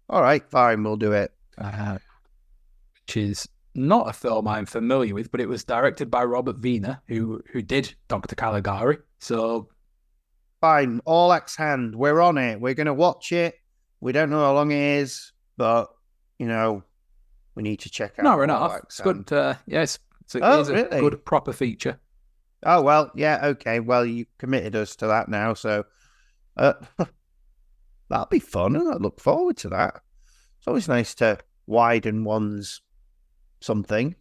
All 0.10 0.22
right, 0.22 0.48
fine, 0.50 0.84
we'll 0.84 0.98
do 0.98 1.14
it. 1.14 1.32
Uh, 1.58 1.98
which 2.94 3.18
is 3.18 3.48
not 3.76 4.10
a 4.10 4.14
film 4.14 4.48
I'm 4.48 4.66
familiar 4.66 5.14
with, 5.14 5.32
but 5.32 5.42
it 5.42 5.48
was 5.48 5.64
directed 5.64 6.12
by 6.12 6.24
Robert 6.24 6.60
Wiener, 6.62 7.02
who 7.08 7.42
who 7.52 7.62
did 7.62 7.94
Doctor 8.08 8.36
Caligari. 8.36 8.98
So 9.20 9.70
fine, 10.62 11.02
Orlac's 11.06 11.56
Hand. 11.56 11.96
We're 11.96 12.22
on 12.22 12.38
it. 12.38 12.60
We're 12.60 12.74
gonna 12.74 12.94
watch 12.94 13.32
it. 13.32 13.56
We 14.00 14.12
don't 14.12 14.30
know 14.30 14.42
how 14.42 14.54
long 14.54 14.72
it 14.72 15.00
is, 15.00 15.32
but 15.58 15.90
you 16.38 16.48
know, 16.48 16.84
we 17.56 17.64
need 17.64 17.80
to 17.82 17.90
check 17.90 18.20
out. 18.20 18.24
No, 18.24 18.42
enough. 18.42 18.80
It's 18.84 19.00
good. 19.00 19.32
Uh, 19.32 19.56
yes, 19.66 20.00
it's, 20.22 20.36
a, 20.36 20.40
oh, 20.42 20.62
it's 20.62 20.70
really? 20.70 21.00
good 21.00 21.26
proper 21.26 21.54
feature. 21.54 22.00
Oh 22.66 22.82
well, 22.82 23.12
yeah, 23.16 23.40
okay. 23.44 23.80
Well, 23.80 24.06
you 24.06 24.26
committed 24.38 24.76
us 24.76 24.96
to 24.98 25.08
that 25.08 25.30
now, 25.30 25.54
so 25.54 25.86
uh, 26.58 26.74
that'll 28.14 28.28
be 28.28 28.40
fun, 28.40 28.76
and 28.76 28.88
I 28.88 28.98
look 28.98 29.20
forward 29.20 29.58
to 29.58 29.70
that. 29.70 30.02
It's 30.60 30.68
always 30.68 30.88
nice 30.88 31.16
to 31.16 31.40
widen 31.66 32.24
one's 32.24 32.82
something. 33.60 34.16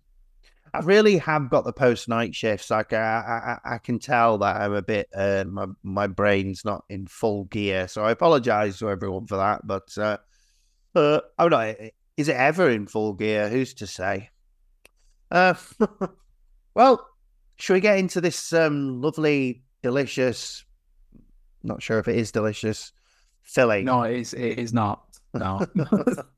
I 0.75 0.81
really 0.81 1.19
have 1.19 1.51
got 1.51 1.65
the 1.65 1.75
post 1.75 2.09
night 2.09 2.35
shifts. 2.35 2.71
Like 2.71 2.95
I, 2.95 3.59
I, 3.67 3.75
I 3.75 3.79
can 3.79 3.99
tell 3.99 4.39
that 4.39 4.57
I'm 4.57 4.73
a 4.73 4.81
bit, 4.81 5.09
uh, 5.15 5.45
my 5.47 5.67
my 5.83 6.07
brain's 6.07 6.65
not 6.65 6.85
in 6.89 7.07
full 7.07 7.45
gear. 7.45 7.87
So 7.87 8.03
I 8.03 8.13
apologise 8.13 8.79
to 8.79 8.89
everyone 8.89 9.27
for 9.27 9.37
that. 9.37 9.67
But 9.67 9.97
uh, 9.99 10.17
uh, 10.95 11.21
I'm 11.39 11.51
not. 11.51 11.77
Is 12.17 12.29
it 12.29 12.37
ever 12.37 12.71
in 12.71 12.87
full 12.87 13.13
gear? 13.13 13.51
Who's 13.51 13.75
to 13.75 13.87
say? 13.87 14.31
Uh, 15.31 15.55
well, 16.75 17.07
should 17.57 17.75
we 17.75 17.81
get 17.81 17.99
into 17.99 18.23
this 18.23 18.55
um, 18.55 19.03
lovely, 19.03 19.65
delicious? 19.83 20.65
Not 21.63 21.83
sure 21.83 21.99
if 21.99 22.09
it 22.09 22.17
is 22.17 22.33
delicious. 22.33 22.93
Filling. 23.43 23.85
No, 23.85 24.03
it 24.03 24.21
is. 24.21 24.35
It 24.35 24.59
is 24.59 24.73
not. 24.73 25.05
No. 25.35 25.67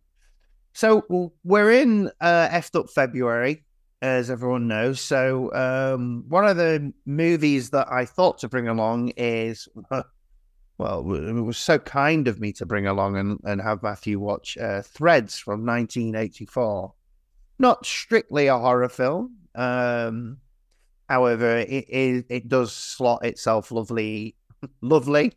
so 0.73 1.33
we're 1.43 1.71
in 1.73 2.11
uh, 2.21 2.49
effed 2.49 2.79
up 2.79 2.91
February 2.91 3.65
as 4.03 4.31
everyone 4.31 4.69
knows. 4.69 5.01
So, 5.01 5.53
um, 5.55 6.25
one 6.29 6.47
of 6.47 6.57
the 6.57 6.93
movies 7.07 7.71
that 7.71 7.91
I 7.91 8.05
thought 8.05 8.39
to 8.39 8.49
bring 8.49 8.69
along 8.69 9.13
is, 9.17 9.69
well, 10.79 11.15
it 11.15 11.33
was 11.33 11.57
so 11.57 11.79
kind 11.79 12.29
of 12.29 12.41
me 12.41 12.53
to 12.55 12.67
bring 12.67 12.87
along 12.87 13.17
and, 13.17 13.41
and 13.45 13.61
have 13.61 13.83
Matthew 13.83 14.19
watch 14.19 14.59
uh, 14.59 14.83
Threads 14.83 15.39
from 15.39 15.65
1984. 15.65 16.93
Not 17.59 17.87
strictly 17.87 18.49
a 18.49 18.59
horror 18.59 18.89
film. 18.89 19.37
Um, 19.55 20.39
however, 21.09 21.59
it, 21.59 21.89
it, 21.89 22.27
it 22.29 22.49
does 22.49 22.73
slot 22.73 23.25
itself 23.25 23.71
lovely, 23.71 24.37
lovely 24.83 25.33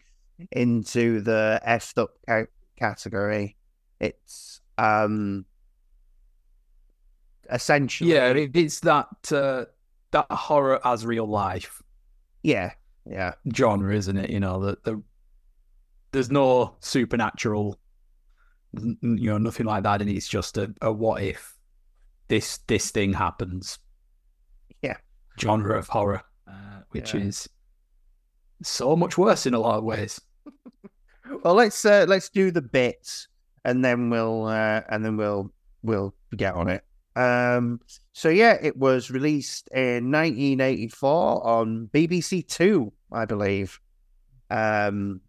into 0.52 1.22
the 1.22 1.62
effed 1.66 1.98
up 1.98 2.12
ca- 2.28 2.46
category. 2.78 3.56
It's 4.00 4.62
um 4.78 5.46
essentially. 7.50 8.14
Yeah, 8.14 8.34
it's 8.36 8.80
that 8.82 9.32
uh, 9.32 9.66
that 10.12 10.32
horror 10.32 10.80
as 10.86 11.06
real 11.06 11.28
life. 11.28 11.82
Yeah, 12.44 12.74
yeah. 13.06 13.34
Genre, 13.54 13.94
isn't 13.94 14.18
it? 14.18 14.30
You 14.30 14.40
know, 14.40 14.60
that 14.62 14.84
the, 14.84 15.02
there's 16.12 16.32
no 16.32 16.76
supernatural, 16.80 17.80
you 18.74 18.98
know, 19.02 19.38
nothing 19.38 19.66
like 19.66 19.84
that, 19.84 20.02
and 20.02 20.10
it's 20.10 20.28
just 20.28 20.58
a, 20.58 20.74
a 20.82 20.92
what 20.92 21.22
if 21.24 21.56
this 22.28 22.60
this 22.68 22.92
thing 22.92 23.14
happens. 23.14 23.80
Yeah, 24.82 24.98
genre 25.40 25.78
of 25.78 25.88
horror, 25.88 26.24
uh, 26.48 26.82
which 26.92 27.14
yeah. 27.14 27.22
is 27.22 27.50
so 28.64 28.96
much 28.96 29.18
worse 29.18 29.46
in 29.46 29.54
a 29.54 29.60
lot 29.60 29.78
of 29.78 29.84
ways. 29.84 30.20
Well, 31.44 31.54
let's 31.54 31.84
uh, 31.86 32.06
let's 32.08 32.30
do 32.30 32.52
the 32.52 32.62
bits, 32.62 33.28
and 33.66 33.84
then 33.84 34.10
we'll 34.10 34.46
uh, 34.46 34.82
and 34.90 35.04
then 35.04 35.18
we'll 35.18 35.52
we'll 35.84 36.14
get 36.36 36.54
on 36.54 36.70
it. 36.70 36.84
Um, 37.16 37.80
so 38.14 38.30
yeah, 38.30 38.58
it 38.62 38.78
was 38.78 39.10
released 39.10 39.70
in 39.70 40.12
1984 40.12 41.48
on 41.48 41.90
BBC 41.94 42.48
Two, 42.48 42.94
I 43.12 43.26
believe. 43.26 43.80
Um, 44.50 45.22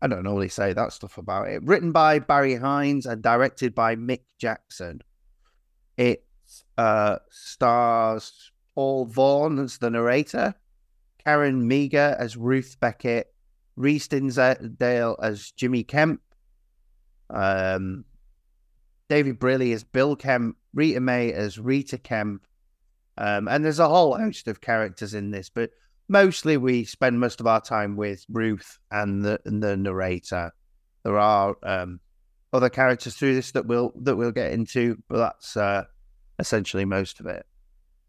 I 0.00 0.06
don't 0.06 0.22
normally 0.22 0.48
say 0.48 0.72
that 0.72 0.92
stuff 0.92 1.18
about 1.18 1.48
it. 1.48 1.62
Written 1.64 1.90
by 1.90 2.20
Barry 2.20 2.54
Hines 2.54 3.06
and 3.06 3.22
directed 3.22 3.74
by 3.74 3.96
Mick 3.96 4.20
Jackson. 4.38 5.02
It 5.96 6.24
uh, 6.76 7.16
stars 7.30 8.52
Paul 8.74 9.06
Vaughan 9.06 9.58
as 9.58 9.78
the 9.78 9.90
narrator, 9.90 10.54
Karen 11.24 11.68
Meagher 11.68 12.16
as 12.16 12.36
Ruth 12.36 12.76
Beckett, 12.78 13.34
Reece 13.78 14.08
Dinsdale 14.08 15.16
as 15.22 15.52
Jimmy 15.52 15.84
Kemp, 15.84 16.20
um, 17.30 18.04
David 19.08 19.38
Brilley 19.38 19.72
as 19.72 19.84
Bill 19.84 20.16
Kemp, 20.16 20.56
Rita 20.74 21.00
May 21.00 21.32
as 21.32 21.58
Rita 21.58 21.96
Kemp. 21.96 22.46
Um, 23.16 23.48
and 23.48 23.64
there's 23.64 23.78
a 23.78 23.88
whole 23.88 24.16
host 24.16 24.48
of 24.48 24.60
characters 24.60 25.14
in 25.14 25.30
this, 25.30 25.48
but 25.48 25.70
mostly 26.08 26.56
we 26.56 26.84
spend 26.84 27.20
most 27.20 27.40
of 27.40 27.46
our 27.46 27.60
time 27.60 27.96
with 27.96 28.24
Ruth 28.28 28.78
and 28.90 29.24
the, 29.24 29.40
and 29.44 29.62
the 29.62 29.76
narrator. 29.76 30.52
There 31.04 31.18
are 31.18 31.56
um, 31.62 32.00
other 32.52 32.68
characters 32.68 33.14
through 33.14 33.34
this 33.34 33.52
that 33.52 33.66
we'll 33.66 33.92
that 34.02 34.16
we'll 34.16 34.32
get 34.32 34.52
into, 34.52 35.00
but 35.08 35.18
that's 35.18 35.56
uh, 35.56 35.84
essentially 36.38 36.84
most 36.84 37.20
of 37.20 37.26
it. 37.26 37.46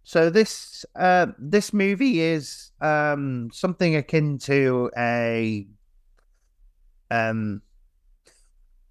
So 0.03 0.29
this 0.29 0.85
uh, 0.95 1.27
this 1.37 1.73
movie 1.73 2.19
is 2.19 2.71
um, 2.81 3.49
something 3.53 3.95
akin 3.95 4.39
to 4.39 4.89
a 4.97 5.67
um, 7.11 7.61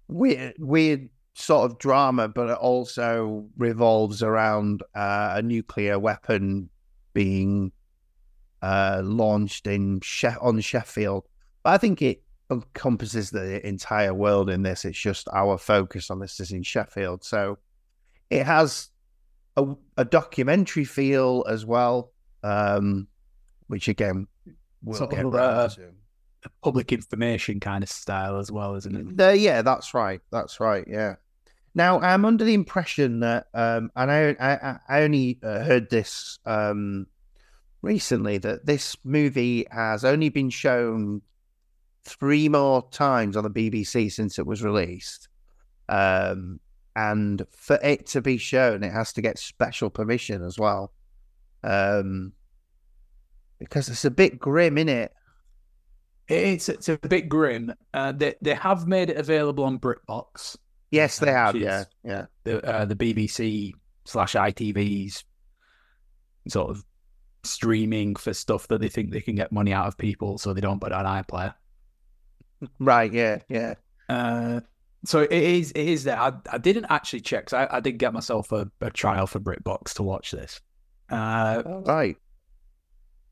weird 0.07 0.53
weird 0.59 1.09
sort 1.33 1.71
of 1.71 1.77
drama, 1.77 2.27
but 2.27 2.49
it 2.49 2.57
also 2.57 3.47
revolves 3.57 4.21
around 4.21 4.83
uh, 4.95 5.33
a 5.35 5.41
nuclear 5.41 5.97
weapon 5.97 6.69
being 7.13 7.71
uh, 8.61 9.01
launched 9.03 9.67
in 9.67 10.01
she- 10.01 10.27
on 10.27 10.59
Sheffield. 10.59 11.25
But 11.63 11.71
I 11.71 11.77
think 11.77 12.01
it 12.01 12.23
encompasses 12.51 13.29
the 13.29 13.65
entire 13.67 14.13
world 14.13 14.49
in 14.49 14.63
this. 14.63 14.85
It's 14.85 14.97
just 14.97 15.27
our 15.33 15.57
focus 15.57 16.09
on 16.09 16.19
this 16.19 16.39
is 16.39 16.51
in 16.51 16.63
Sheffield, 16.63 17.23
so 17.23 17.57
it 18.29 18.45
has 18.45 18.89
a, 19.63 20.01
a 20.01 20.05
documentary 20.05 20.85
feel 20.85 21.45
as 21.47 21.65
well, 21.65 22.11
um, 22.43 23.07
which 23.67 23.87
again 23.87 24.27
we'll 24.83 24.97
sort 24.97 25.11
get 25.11 25.25
of, 25.25 25.35
uh, 25.35 25.69
public 26.63 26.91
information 26.91 27.59
kind 27.59 27.83
of 27.83 27.89
style 27.89 28.37
as 28.37 28.51
well, 28.51 28.75
isn't 28.75 29.19
it? 29.19 29.21
Uh, 29.21 29.31
yeah, 29.31 29.61
that's 29.61 29.93
right. 29.93 30.21
That's 30.31 30.59
right. 30.59 30.85
Yeah. 30.87 31.15
Now, 31.75 31.99
I'm 31.99 32.25
under 32.25 32.43
the 32.43 32.53
impression 32.53 33.19
that, 33.19 33.47
um, 33.53 33.91
and 33.95 34.11
I, 34.11 34.35
I, 34.39 34.79
I 34.89 35.01
only 35.03 35.39
uh, 35.43 35.63
heard 35.63 35.89
this 35.89 36.39
um, 36.45 37.07
recently, 37.81 38.37
that 38.39 38.65
this 38.65 38.97
movie 39.03 39.65
has 39.69 40.03
only 40.03 40.29
been 40.29 40.49
shown 40.49 41.21
three 42.05 42.49
more 42.49 42.89
times 42.89 43.37
on 43.37 43.43
the 43.43 43.49
BBC 43.51 44.11
since 44.11 44.39
it 44.39 44.47
was 44.47 44.63
released. 44.63 45.27
Um, 45.87 46.59
and 46.95 47.45
for 47.51 47.79
it 47.81 48.07
to 48.07 48.21
be 48.21 48.37
shown, 48.37 48.83
it 48.83 48.91
has 48.91 49.13
to 49.13 49.21
get 49.21 49.39
special 49.39 49.89
permission 49.89 50.43
as 50.43 50.57
well. 50.57 50.91
Um, 51.63 52.33
because 53.59 53.89
it's 53.89 54.05
a 54.05 54.11
bit 54.11 54.39
grim, 54.39 54.77
in 54.77 54.89
it? 54.89 55.13
It's 56.27 56.69
it's 56.69 56.89
a 56.89 56.97
bit 56.97 57.27
grim. 57.27 57.73
Uh, 57.93 58.11
they 58.11 58.35
they 58.41 58.53
have 58.53 58.87
made 58.87 59.09
it 59.09 59.17
available 59.17 59.63
on 59.63 59.79
BritBox. 59.79 60.57
Yes, 60.91 61.19
they 61.19 61.31
have. 61.31 61.55
Yeah, 61.55 61.85
yeah. 62.03 62.25
The 62.43 62.63
uh, 62.63 62.85
the 62.85 62.95
BBC 62.95 63.73
slash 64.05 64.33
ITV's 64.33 65.23
sort 66.47 66.69
of 66.69 66.83
streaming 67.43 68.15
for 68.15 68.33
stuff 68.33 68.67
that 68.67 68.81
they 68.81 68.89
think 68.89 69.11
they 69.11 69.21
can 69.21 69.35
get 69.35 69.51
money 69.51 69.73
out 69.73 69.87
of 69.87 69.97
people, 69.97 70.37
so 70.37 70.53
they 70.53 70.61
don't 70.61 70.79
put 70.79 70.91
on 70.91 71.05
iPlayer. 71.05 71.53
Right. 72.79 73.11
Yeah. 73.11 73.39
Yeah. 73.47 73.75
Uh, 74.07 74.61
so 75.05 75.21
it 75.21 75.31
is. 75.31 75.71
It 75.71 75.87
is 75.87 76.03
there. 76.03 76.19
I, 76.19 76.33
I 76.51 76.57
didn't 76.57 76.85
actually 76.89 77.21
check. 77.21 77.53
I, 77.53 77.67
I 77.71 77.79
did 77.79 77.97
get 77.97 78.13
myself 78.13 78.51
a, 78.51 78.69
a 78.81 78.89
trial 78.89 79.27
for 79.27 79.39
BritBox 79.39 79.93
to 79.95 80.03
watch 80.03 80.31
this. 80.31 80.59
Uh, 81.09 81.63
oh, 81.65 81.83
right. 81.85 82.17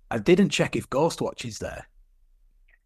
I 0.09 0.19
didn't 0.19 0.49
check 0.49 0.75
if 0.75 0.89
Ghostwatch 0.89 1.45
is 1.45 1.59
there. 1.59 1.85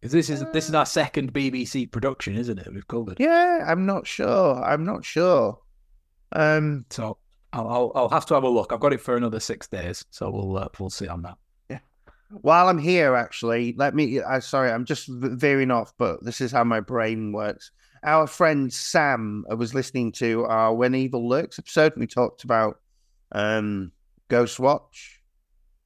Because 0.00 0.12
this 0.12 0.30
is 0.30 0.44
this 0.52 0.68
is 0.68 0.74
our 0.74 0.84
second 0.84 1.32
BBC 1.32 1.88
production, 1.88 2.36
isn't 2.36 2.58
it? 2.58 2.68
We've 2.72 2.88
covered. 2.88 3.20
Yeah, 3.20 3.64
I'm 3.64 3.86
not 3.86 4.04
sure. 4.04 4.60
I'm 4.60 4.84
not 4.84 5.04
sure. 5.04 5.60
Um, 6.32 6.86
so 6.90 7.18
I'll, 7.52 7.68
I'll, 7.68 7.92
I'll 7.94 8.08
have 8.08 8.26
to 8.26 8.34
have 8.34 8.42
a 8.42 8.48
look. 8.48 8.72
I've 8.72 8.80
got 8.80 8.92
it 8.92 9.00
for 9.00 9.16
another 9.16 9.38
six 9.38 9.68
days, 9.68 10.04
so 10.10 10.28
we'll 10.28 10.56
uh, 10.56 10.68
we'll 10.80 10.90
see 10.90 11.06
on 11.06 11.22
that. 11.22 11.36
Yeah. 11.70 11.78
While 12.30 12.68
I'm 12.68 12.78
here, 12.78 13.14
actually, 13.14 13.76
let 13.78 13.94
me. 13.94 14.20
I 14.20 14.40
sorry, 14.40 14.72
I'm 14.72 14.84
just 14.84 15.06
veering 15.08 15.70
off, 15.70 15.92
but 15.98 16.24
this 16.24 16.40
is 16.40 16.50
how 16.50 16.64
my 16.64 16.80
brain 16.80 17.30
works. 17.30 17.70
Our 18.04 18.26
friend 18.26 18.72
Sam 18.72 19.44
was 19.56 19.74
listening 19.74 20.12
to 20.12 20.44
our 20.44 20.74
When 20.74 20.94
Evil 20.94 21.28
Lurks 21.28 21.58
episode, 21.58 21.92
and 21.92 22.00
we 22.00 22.06
talked 22.06 22.42
about 22.42 22.80
um, 23.30 23.92
Ghostwatch. 24.28 25.18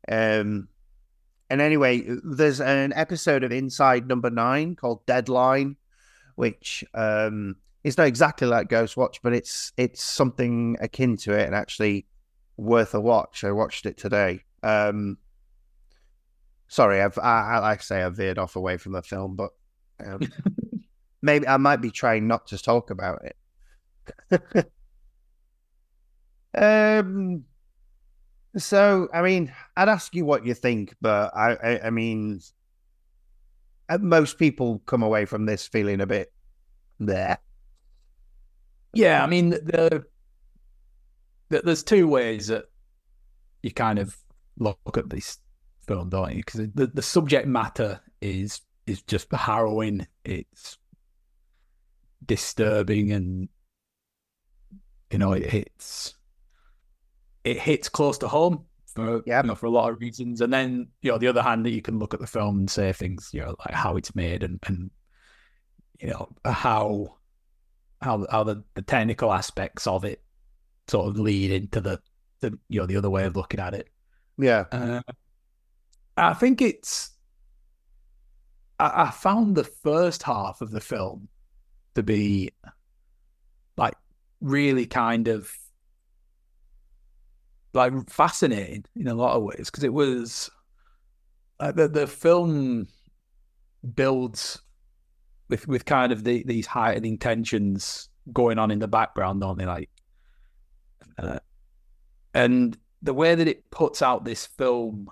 Um, 0.08 0.68
and 1.50 1.60
anyway, 1.60 2.04
there's 2.24 2.60
an 2.60 2.92
episode 2.94 3.44
of 3.44 3.52
Inside 3.52 4.08
Number 4.08 4.30
Nine 4.30 4.76
called 4.76 5.04
Deadline, 5.06 5.76
which 6.36 6.84
um, 6.94 7.56
is 7.84 7.98
not 7.98 8.06
exactly 8.06 8.48
like 8.48 8.68
Ghostwatch, 8.68 9.18
but 9.22 9.32
it's 9.32 9.72
it's 9.76 10.02
something 10.02 10.76
akin 10.80 11.16
to 11.18 11.32
it 11.34 11.46
and 11.46 11.54
actually 11.54 12.06
worth 12.56 12.94
a 12.94 13.00
watch. 13.00 13.44
I 13.44 13.52
watched 13.52 13.86
it 13.86 13.96
today. 13.96 14.42
Um, 14.62 15.18
sorry, 16.68 17.00
I've 17.00 17.18
I, 17.18 17.56
I 17.56 17.58
like 17.58 17.80
I 17.80 17.82
say 17.82 18.02
I 18.02 18.08
veered 18.08 18.38
off 18.38 18.56
away 18.56 18.76
from 18.76 18.92
the 18.92 19.02
film, 19.02 19.36
but 19.36 19.50
um, 20.04 20.20
maybe 21.22 21.46
I 21.46 21.56
might 21.56 21.80
be 21.80 21.90
trying 21.90 22.26
not 22.26 22.46
to 22.48 22.58
talk 22.58 22.90
about 22.90 23.22
it. 23.24 24.70
um 26.56 27.44
so, 28.56 29.08
I 29.12 29.20
mean, 29.22 29.52
I'd 29.76 29.88
ask 29.88 30.14
you 30.14 30.24
what 30.24 30.46
you 30.46 30.54
think, 30.54 30.94
but 31.00 31.36
I, 31.36 31.52
I, 31.52 31.86
I 31.86 31.90
mean, 31.90 32.40
uh, 33.88 33.98
most 33.98 34.38
people 34.38 34.80
come 34.86 35.02
away 35.02 35.26
from 35.26 35.44
this 35.44 35.66
feeling 35.66 36.00
a 36.00 36.06
bit 36.06 36.32
there. 36.98 37.38
Yeah, 38.94 39.22
I 39.22 39.26
mean, 39.26 39.50
the, 39.50 40.06
the, 41.50 41.60
there's 41.62 41.82
two 41.82 42.08
ways 42.08 42.46
that 42.46 42.64
you 43.62 43.72
kind 43.72 43.98
of 43.98 44.16
look 44.58 44.78
at 44.96 45.10
this 45.10 45.38
film, 45.86 46.08
don't 46.08 46.30
you? 46.30 46.42
Because 46.44 46.68
the, 46.74 46.86
the 46.86 47.02
subject 47.02 47.46
matter 47.46 48.00
is 48.22 48.62
is 48.86 49.02
just 49.02 49.30
harrowing. 49.32 50.06
It's 50.24 50.78
disturbing, 52.26 53.12
and 53.12 53.48
you 55.10 55.18
know 55.18 55.32
it 55.32 55.50
hits 55.50 56.14
it 57.44 57.58
hits 57.58 57.88
close 57.88 58.18
to 58.18 58.28
home 58.28 58.64
for 58.86 59.22
yeah. 59.24 59.42
you 59.42 59.48
know 59.48 59.54
for 59.54 59.66
a 59.66 59.70
lot 59.70 59.92
of 59.92 60.00
reasons. 60.00 60.40
And 60.40 60.52
then 60.52 60.88
you 61.02 61.12
know 61.12 61.18
the 61.18 61.28
other 61.28 61.42
hand 61.42 61.64
that 61.64 61.70
you 61.70 61.82
can 61.82 61.98
look 61.98 62.14
at 62.14 62.20
the 62.20 62.26
film 62.26 62.58
and 62.58 62.70
say 62.70 62.92
things 62.92 63.30
you 63.32 63.40
know 63.40 63.54
like 63.64 63.74
how 63.74 63.96
it's 63.96 64.14
made 64.14 64.42
and 64.42 64.58
and 64.66 64.90
you 66.00 66.10
know 66.10 66.28
how 66.44 67.16
how 68.02 68.26
how 68.30 68.44
the, 68.44 68.62
the 68.74 68.82
technical 68.82 69.32
aspects 69.32 69.86
of 69.86 70.04
it 70.04 70.22
sort 70.88 71.08
of 71.08 71.18
lead 71.18 71.50
into 71.50 71.80
the 71.80 72.00
the 72.40 72.58
you 72.68 72.80
know 72.80 72.86
the 72.86 72.96
other 72.96 73.10
way 73.10 73.24
of 73.24 73.36
looking 73.36 73.60
at 73.60 73.74
it. 73.74 73.88
Yeah, 74.38 74.64
uh, 74.72 75.00
I 76.16 76.34
think 76.34 76.60
it's. 76.60 77.10
I, 78.78 79.04
I 79.04 79.10
found 79.10 79.56
the 79.56 79.64
first 79.64 80.22
half 80.22 80.60
of 80.60 80.70
the 80.70 80.80
film 80.80 81.28
to 81.96 82.02
be 82.02 82.52
like 83.76 83.94
really 84.40 84.86
kind 84.86 85.28
of 85.28 85.50
like 87.72 87.92
fascinating 88.08 88.84
in 88.94 89.08
a 89.08 89.14
lot 89.14 89.36
of 89.36 89.42
ways 89.42 89.70
because 89.70 89.84
it 89.84 89.92
was 89.92 90.50
uh, 91.60 91.72
the 91.72 91.88
the 91.88 92.06
film 92.06 92.86
builds 93.94 94.60
with 95.48 95.66
with 95.68 95.84
kind 95.84 96.12
of 96.12 96.24
the, 96.24 96.42
these 96.44 96.66
heightening 96.66 97.18
tensions 97.18 98.08
going 98.32 98.58
on 98.58 98.70
in 98.70 98.78
the 98.78 98.88
background, 98.88 99.40
don't 99.40 99.58
they? 99.58 99.66
Like, 99.66 99.90
uh, 101.18 101.38
and 102.34 102.76
the 103.02 103.14
way 103.14 103.34
that 103.34 103.48
it 103.48 103.70
puts 103.70 104.02
out 104.02 104.24
this 104.24 104.46
film, 104.46 105.08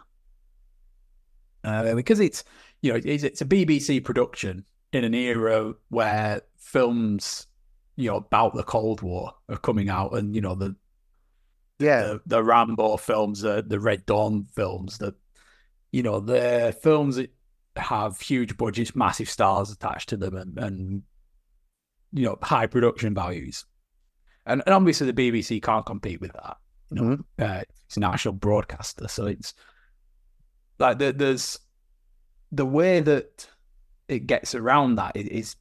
uh, 1.62 1.94
because 1.94 2.20
it's 2.20 2.44
you 2.82 2.92
know 2.92 3.00
it's, 3.02 3.24
it's 3.24 3.40
a 3.40 3.46
BBC 3.46 4.02
production 4.04 4.64
in 4.92 5.04
an 5.04 5.14
era 5.14 5.74
where 5.88 6.42
films 6.64 7.46
you 7.96 8.10
know 8.10 8.16
about 8.16 8.54
the 8.54 8.62
Cold 8.62 9.02
War 9.02 9.32
are 9.48 9.56
coming 9.56 9.88
out, 9.88 10.16
and 10.16 10.34
you 10.34 10.40
know 10.40 10.54
the 10.54 10.74
yeah 11.78 12.02
the, 12.02 12.20
the 12.26 12.42
Rambo 12.42 12.96
films, 12.96 13.42
the 13.42 13.64
the 13.66 13.80
Red 13.80 14.04
Dawn 14.06 14.46
films, 14.54 14.98
that 14.98 15.14
you 15.92 16.02
know 16.02 16.20
the 16.20 16.76
films 16.82 17.16
that 17.16 17.32
have 17.76 18.20
huge 18.20 18.56
budgets, 18.56 18.96
massive 18.96 19.30
stars 19.30 19.70
attached 19.70 20.08
to 20.10 20.16
them, 20.16 20.36
and, 20.36 20.58
and 20.58 21.02
you 22.12 22.24
know 22.24 22.38
high 22.42 22.66
production 22.66 23.14
values. 23.14 23.64
And, 24.46 24.62
and 24.66 24.74
obviously 24.74 25.10
the 25.10 25.30
BBC 25.30 25.62
can't 25.62 25.86
compete 25.86 26.20
with 26.20 26.32
that. 26.34 26.58
You 26.90 26.96
know, 26.96 27.02
mm-hmm. 27.02 27.42
uh, 27.42 27.62
it's 27.86 27.96
a 27.96 28.00
national 28.00 28.34
broadcaster, 28.34 29.08
so 29.08 29.26
it's 29.26 29.54
like 30.78 30.98
the, 30.98 31.12
there's 31.12 31.58
the 32.52 32.66
way 32.66 33.00
that 33.00 33.48
it 34.08 34.26
gets 34.26 34.54
around 34.54 34.96
that 34.96 35.16
is 35.16 35.56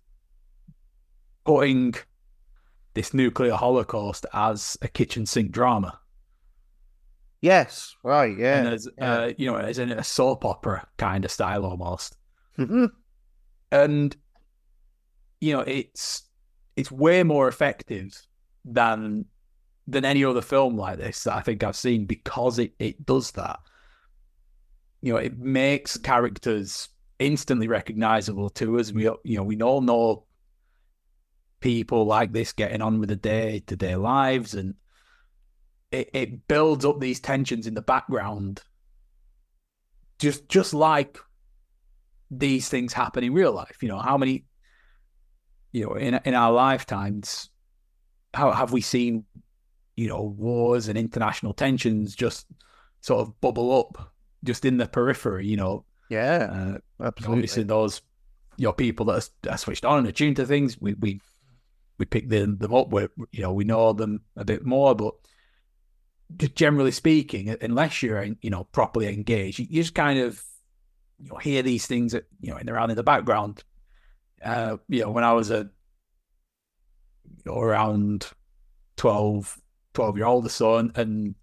putting 1.45 1.95
this 2.93 3.13
nuclear 3.13 3.55
holocaust 3.55 4.25
as 4.33 4.77
a 4.81 4.87
kitchen 4.87 5.25
sink 5.25 5.51
drama. 5.51 5.99
Yes, 7.41 7.95
right, 8.03 8.37
yeah. 8.37 8.59
And 8.59 8.67
as 8.69 8.87
yeah. 8.97 9.13
Uh, 9.13 9.33
you 9.37 9.51
know, 9.51 9.57
as 9.57 9.77
in 9.77 9.91
a 9.91 10.03
soap 10.03 10.45
opera 10.45 10.87
kind 10.97 11.25
of 11.25 11.31
style 11.31 11.65
almost. 11.65 12.15
Mm-hmm. 12.57 12.85
And 13.71 14.15
you 15.41 15.53
know, 15.53 15.61
it's 15.61 16.23
it's 16.77 16.91
way 16.91 17.23
more 17.23 17.47
effective 17.47 18.19
than 18.63 19.25
than 19.87 20.05
any 20.05 20.23
other 20.23 20.41
film 20.41 20.77
like 20.77 20.99
this 20.99 21.23
that 21.23 21.35
I 21.35 21.41
think 21.41 21.63
I've 21.63 21.75
seen 21.75 22.05
because 22.05 22.59
it 22.59 22.73
it 22.79 23.05
does 23.05 23.31
that. 23.31 23.59
You 25.01 25.13
know, 25.13 25.19
it 25.19 25.37
makes 25.37 25.97
characters 25.97 26.87
instantly 27.19 27.67
recognizable 27.67 28.49
to 28.51 28.79
us. 28.79 28.93
We 28.93 29.03
you 29.25 29.37
know, 29.37 29.43
we 29.43 29.61
all 29.61 29.81
know 29.81 30.23
people 31.63 32.05
like 32.05 32.33
this 32.33 32.51
getting 32.51 32.81
on 32.81 32.99
with 32.99 33.07
the 33.07 33.15
day 33.15 33.63
to 33.67 33.77
day 33.77 33.95
lives 33.95 34.53
and 34.53 34.75
it, 35.93 36.09
it 36.13 36.47
builds 36.49 36.83
up 36.83 36.99
these 36.99 37.21
tensions 37.21 37.67
in 37.67 37.73
the 37.73 37.81
background. 37.81 38.61
Just 40.19 40.49
just 40.49 40.73
like 40.73 41.17
these 42.29 42.67
things 42.67 42.91
happen 42.91 43.23
in 43.23 43.31
real 43.31 43.53
life 43.53 43.77
you 43.81 43.87
know 43.87 43.99
how 43.99 44.17
many 44.17 44.43
you 45.71 45.85
know 45.85 45.93
in 45.93 46.19
in 46.25 46.33
our 46.33 46.51
lifetimes 46.51 47.49
how 48.33 48.51
have 48.51 48.71
we 48.71 48.81
seen 48.81 49.23
you 49.95 50.07
know 50.07 50.23
wars 50.23 50.87
and 50.87 50.97
international 50.97 51.53
tensions 51.53 52.15
just 52.15 52.47
sort 53.01 53.21
of 53.21 53.39
bubble 53.39 53.77
up 53.77 54.13
just 54.43 54.65
in 54.65 54.77
the 54.77 54.87
periphery 54.87 55.45
you 55.45 55.57
know? 55.57 55.85
Yeah 56.09 56.79
uh, 56.99 57.05
absolutely. 57.05 57.33
obviously 57.33 57.63
those 57.63 58.01
your 58.57 58.69
know 58.69 58.73
people 58.73 59.05
that 59.07 59.29
are, 59.45 59.51
are 59.51 59.57
switched 59.57 59.85
on 59.85 59.99
and 59.99 60.07
attuned 60.07 60.37
to 60.37 60.45
things 60.45 60.81
we 60.81 60.95
we 60.95 61.21
we 62.03 62.19
pick 62.19 62.29
them, 62.29 62.57
them 62.57 62.73
up 62.73 62.91
we 62.91 63.07
you 63.31 63.41
know 63.41 63.53
we 63.53 63.63
know 63.63 63.93
them 63.93 64.21
a 64.35 64.43
bit 64.43 64.65
more 64.65 64.93
but 64.93 65.15
just 66.37 66.55
generally 66.55 66.91
speaking, 66.91 67.55
unless 67.61 68.01
you're 68.01 68.23
you 68.41 68.49
know 68.49 68.65
properly 68.65 69.07
engaged, 69.07 69.59
you, 69.59 69.67
just 69.67 69.95
kind 69.95 70.19
of 70.19 70.43
you 71.19 71.29
know 71.29 71.37
hear 71.37 71.61
these 71.61 71.85
things 71.85 72.13
that 72.13 72.25
you 72.41 72.51
know 72.51 72.57
in 72.57 72.69
around 72.69 72.89
in 72.89 72.95
the 72.95 73.03
background. 73.03 73.63
Uh, 74.43 74.77
you 74.89 75.01
know, 75.01 75.11
when 75.11 75.23
I 75.23 75.33
was 75.33 75.51
a 75.51 75.69
you 77.23 77.51
know, 77.51 77.59
around 77.59 78.29
12, 78.97 79.57
12 79.93 80.17
year 80.17 80.25
old 80.25 80.45
or 80.45 80.49
so, 80.49 80.77
and, 80.77 80.97
and 80.97 81.35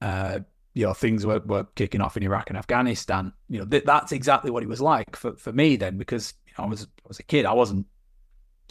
uh, 0.00 0.38
you 0.74 0.86
know 0.86 0.94
things 0.94 1.26
were, 1.26 1.40
were 1.40 1.64
kicking 1.74 2.00
off 2.00 2.16
in 2.16 2.22
Iraq 2.22 2.50
and 2.50 2.58
Afghanistan. 2.58 3.32
You 3.48 3.60
know, 3.60 3.66
th- 3.66 3.84
that's 3.84 4.12
exactly 4.12 4.50
what 4.50 4.62
it 4.62 4.68
was 4.68 4.80
like 4.80 5.16
for, 5.16 5.36
for 5.36 5.52
me 5.52 5.76
then, 5.76 5.98
because 5.98 6.34
you 6.46 6.54
know, 6.58 6.64
I 6.64 6.68
was 6.68 6.84
I 6.84 7.08
was 7.08 7.18
a 7.18 7.24
kid, 7.24 7.46
I 7.46 7.52
wasn't 7.52 7.86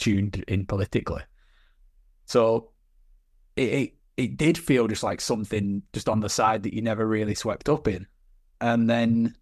tuned 0.01 0.43
in 0.47 0.65
politically, 0.65 1.21
so 2.25 2.71
it, 3.55 3.61
it 3.61 3.93
it 4.17 4.37
did 4.37 4.57
feel 4.57 4.87
just 4.87 5.03
like 5.03 5.21
something 5.21 5.81
just 5.93 6.09
on 6.09 6.19
the 6.19 6.29
side 6.29 6.63
that 6.63 6.73
you 6.73 6.81
never 6.81 7.07
really 7.07 7.35
swept 7.35 7.69
up 7.69 7.87
in. 7.87 8.05
And 8.59 8.89
then 8.89 9.35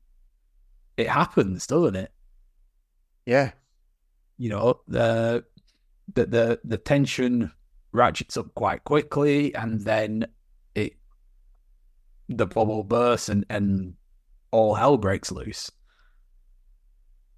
it 0.95 1.09
happens, 1.09 1.67
doesn't 1.67 1.95
it? 1.95 2.11
Yeah. 3.25 3.51
You 4.37 4.49
know, 4.49 4.81
the 4.87 5.43
the 6.13 6.25
the, 6.25 6.59
the 6.63 6.77
tension 6.77 7.51
ratchets 7.91 8.37
up 8.37 8.53
quite 8.55 8.83
quickly 8.83 9.53
and 9.53 9.81
then 9.81 10.27
it 10.75 10.93
the 12.29 12.45
bubble 12.45 12.83
bursts 12.83 13.29
and, 13.29 13.45
and 13.49 13.95
all 14.51 14.75
hell 14.75 14.97
breaks 14.97 15.31
loose. 15.31 15.69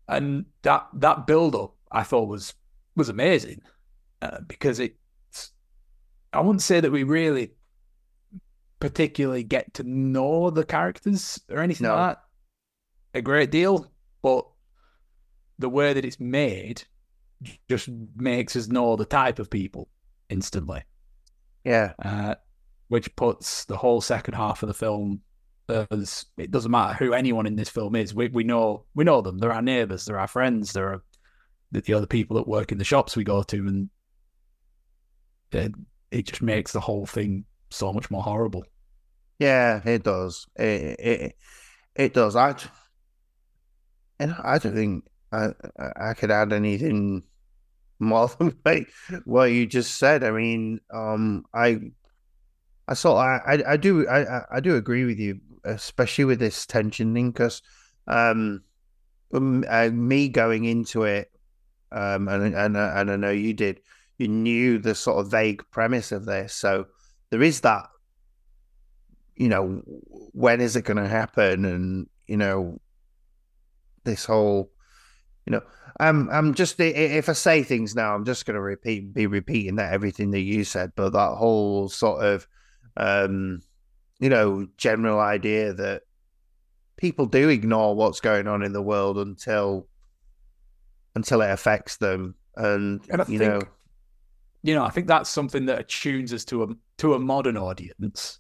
And 0.08 0.46
that 0.62 0.88
that 0.94 1.26
build 1.26 1.56
up 1.56 1.76
I 1.92 2.04
thought 2.04 2.28
was 2.28 2.54
was 2.96 3.10
amazing 3.10 3.62
uh, 4.22 4.40
because 4.48 4.80
it 4.80 4.96
I 6.34 6.40
wouldn't 6.40 6.62
say 6.62 6.80
that 6.80 6.92
we 6.92 7.04
really 7.04 7.52
particularly 8.80 9.44
get 9.44 9.74
to 9.76 9.84
know 9.84 10.50
the 10.50 10.64
characters 10.64 11.40
or 11.50 11.60
anything 11.60 11.88
no. 11.88 11.96
like 11.96 12.16
that 12.16 12.24
a 13.14 13.22
great 13.22 13.52
deal, 13.52 13.92
but 14.22 14.46
the 15.60 15.70
way 15.70 15.94
that 15.94 16.06
it's 16.06 16.20
made 16.20 16.84
just 17.70 17.90
makes 18.16 18.56
us 18.56 18.68
know 18.68 18.96
the 18.96 19.06
type 19.06 19.40
of 19.40 19.50
people 19.50 19.90
instantly. 20.30 20.84
Yeah. 21.64 21.94
Uh, 22.04 22.36
which 22.88 23.16
puts 23.16 23.66
the 23.66 23.78
whole 23.78 24.02
second 24.02 24.34
half 24.34 24.64
of 24.64 24.68
the 24.68 24.74
film 24.74 25.22
as 25.70 26.26
it 26.38 26.52
doesn't 26.52 26.72
matter 26.72 26.94
who 26.94 27.14
anyone 27.14 27.46
in 27.46 27.56
this 27.56 27.70
film 27.70 27.96
is. 27.96 28.14
We 28.14 28.28
we 28.28 28.44
know 28.44 28.84
we 28.94 29.06
know 29.06 29.22
them. 29.22 29.38
They're 29.38 29.54
our 29.54 29.62
neighbours. 29.62 30.06
They're 30.06 30.20
our 30.20 30.28
friends. 30.28 30.74
They're 30.74 31.02
the 31.72 31.94
other 31.94 32.08
people 32.08 32.36
that 32.38 32.48
work 32.48 32.72
in 32.72 32.78
the 32.78 32.84
shops 32.84 33.16
we 33.16 33.24
go 33.24 33.44
to, 33.44 33.68
and 33.68 33.90
it 36.12 36.26
just 36.26 36.42
makes 36.42 36.74
the 36.74 36.80
whole 36.80 37.06
thing 37.06 37.46
so 37.70 37.94
much 37.94 38.12
more 38.12 38.24
horrible. 38.24 38.66
Yeah, 39.40 39.82
it 39.84 40.04
does. 40.04 40.48
It 40.56 41.00
it, 41.00 41.36
it 41.96 42.14
does. 42.14 42.36
I 42.36 42.56
and 44.20 44.36
I 44.44 44.60
don't 44.60 44.76
think 44.76 45.06
I 45.32 45.50
I 45.96 46.14
could 46.14 46.32
add 46.32 46.54
anything 46.54 47.24
more 48.00 48.28
than 48.28 48.56
what 49.26 49.46
you 49.46 49.66
just 49.66 49.98
said. 49.98 50.24
I 50.24 50.32
mean, 50.32 50.80
um, 50.94 51.46
I 51.54 51.80
I 52.88 52.94
saw 52.94 53.16
I 53.16 53.64
I, 53.66 53.78
do 53.78 54.08
I 54.08 54.58
I 54.58 54.60
do 54.60 54.76
agree 54.76 55.06
with 55.06 55.18
you, 55.18 55.40
especially 55.64 56.26
with 56.26 56.40
this 56.40 56.66
tension 56.66 57.14
thing, 57.14 57.32
because 57.32 57.62
um, 58.08 58.64
um 59.34 59.64
uh, 59.68 59.90
me 59.92 60.30
going 60.30 60.66
into 60.66 61.04
it, 61.04 61.32
um, 61.92 62.28
and 62.28 62.56
and 62.56 62.78
and 62.78 63.12
I 63.12 63.16
know 63.16 63.32
you 63.32 63.54
did 63.54 63.82
you 64.22 64.28
knew 64.28 64.78
the 64.78 64.94
sort 64.94 65.20
of 65.20 65.32
vague 65.32 65.64
premise 65.72 66.12
of 66.12 66.26
this. 66.26 66.54
So 66.54 66.86
there 67.32 67.42
is 67.42 67.62
that, 67.62 67.88
you 69.36 69.50
know, 69.50 69.82
when 70.34 70.62
is 70.62 70.76
it 70.76 70.84
going 70.84 71.02
to 71.02 71.08
happen? 71.08 71.66
And, 71.66 72.08
you 72.28 72.38
know, 72.38 72.80
this 74.04 74.24
whole, 74.24 74.72
you 75.48 75.52
know, 75.52 75.62
I'm, 76.00 76.30
I'm 76.30 76.54
just, 76.54 76.80
if 76.80 77.30
I 77.30 77.34
say 77.34 77.64
things 77.64 77.96
now, 77.96 78.14
I'm 78.14 78.26
just 78.26 78.46
going 78.46 78.56
to 78.56 78.62
repeat, 78.62 79.12
be 79.12 79.26
repeating 79.26 79.78
that 79.78 79.92
everything 79.92 80.30
that 80.32 80.42
you 80.42 80.64
said, 80.66 80.92
but 80.96 81.14
that 81.14 81.36
whole 81.36 81.90
sort 81.90 82.24
of, 82.24 82.48
um, 82.98 83.62
you 84.20 84.30
know, 84.30 84.68
general 84.78 85.20
idea 85.20 85.74
that 85.74 86.04
people 86.98 87.26
do 87.26 87.50
ignore 87.50 87.96
what's 87.96 88.20
going 88.20 88.48
on 88.48 88.62
in 88.62 88.74
the 88.74 88.84
world 88.84 89.18
until 89.18 89.88
until 91.16 91.42
it 91.42 91.52
affects 91.52 91.98
them, 91.98 92.36
and, 92.56 93.02
and 93.10 93.28
you 93.28 93.40
think, 93.40 93.54
know, 93.54 93.62
you 94.64 94.76
know, 94.76 94.84
I 94.84 94.90
think 94.90 95.08
that's 95.08 95.30
something 95.30 95.66
that 95.66 95.80
attunes 95.80 96.34
us 96.34 96.46
to 96.46 96.64
a 96.64 96.68
to 96.98 97.14
a 97.14 97.20
modern 97.20 97.58
audience, 97.58 98.40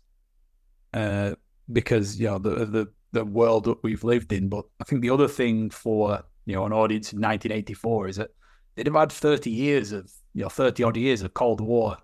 uh, 0.93 1.35
because 1.71 2.19
you 2.19 2.27
know 2.27 2.37
the 2.37 2.65
the 2.65 2.87
the 3.11 3.25
world 3.25 3.65
that 3.65 3.83
we've 3.83 4.03
lived 4.03 4.31
in. 4.33 4.49
But 4.49 4.65
I 4.79 4.83
think 4.83 5.01
the 5.01 5.09
other 5.09 5.27
thing 5.27 5.69
for 5.69 6.21
you 6.45 6.55
know 6.55 6.65
an 6.65 6.73
audience 6.73 7.13
in 7.13 7.19
1984 7.19 8.07
is 8.07 8.15
that 8.17 8.29
they'd 8.75 8.87
have 8.87 8.95
had 8.95 9.11
30 9.11 9.49
years 9.49 9.91
of 9.91 10.11
you 10.33 10.43
know 10.43 10.49
30 10.49 10.83
odd 10.83 10.97
years 10.97 11.21
of 11.21 11.33
Cold 11.33 11.61
War, 11.61 11.97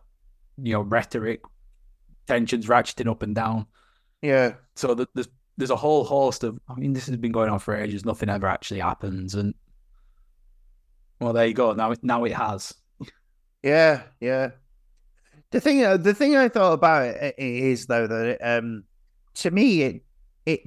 you 0.62 0.74
know, 0.74 0.82
rhetoric, 0.82 1.42
tensions 2.28 2.68
ratcheting 2.68 3.10
up 3.10 3.24
and 3.24 3.36
down. 3.36 3.66
Yeah. 4.22 4.54
So 4.76 4.94
that 4.96 5.10
there's 5.14 5.30
there's 5.58 5.72
a 5.72 5.76
whole 5.76 6.04
host 6.04 6.44
of. 6.44 6.60
I 6.70 6.76
mean, 6.76 6.94
this 6.94 7.08
has 7.08 7.18
been 7.18 7.32
going 7.32 7.50
on 7.50 7.60
for 7.60 7.76
ages. 7.76 8.06
Nothing 8.06 8.30
ever 8.30 8.48
actually 8.48 8.80
happens, 8.80 9.36
and 9.36 9.54
well, 11.20 11.34
there 11.34 11.46
you 11.46 11.54
go. 11.54 11.74
Now, 11.74 11.94
now 12.02 12.24
it 12.26 12.34
has. 12.34 12.74
Yeah, 13.64 14.04
yeah. 14.20 14.52
The 15.52 15.62
thing, 15.62 15.84
uh, 15.84 15.98
the 15.98 16.14
thing 16.14 16.36
I 16.36 16.50
thought 16.50 16.74
about 16.74 17.08
it 17.08 17.36
is 17.38 17.86
though 17.88 18.06
that 18.08 18.40
um, 18.42 18.84
to 19.36 19.52
me 19.52 19.82
it 19.82 20.02
it 20.46 20.62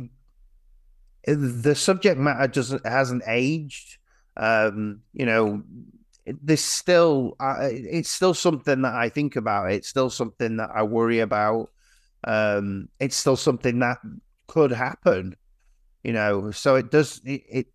the 1.27 1.75
subject 1.75 2.19
matter 2.19 2.49
doesn't 2.49 2.87
hasn't 2.87 3.23
aged. 3.27 3.99
Um, 4.37 5.01
you 5.13 5.27
know, 5.27 5.63
this 6.27 6.65
still 6.65 7.37
uh, 7.41 7.69
it's 7.71 8.11
still 8.11 8.35
something 8.35 8.83
that 8.83 8.95
I 8.95 9.09
think 9.11 9.37
about. 9.37 9.73
It's 9.73 9.89
still 9.89 10.11
something 10.11 10.57
that 10.57 10.71
I 10.75 10.83
worry 10.83 11.21
about. 11.21 11.71
Um, 12.25 12.89
it's 12.99 13.17
still 13.17 13.37
something 13.37 13.79
that 13.81 13.99
could 14.47 14.73
happen. 14.73 15.37
You 16.03 16.15
know, 16.15 16.51
so 16.51 16.77
it 16.77 16.91
does 16.91 17.21
it, 17.25 17.43
it 17.51 17.67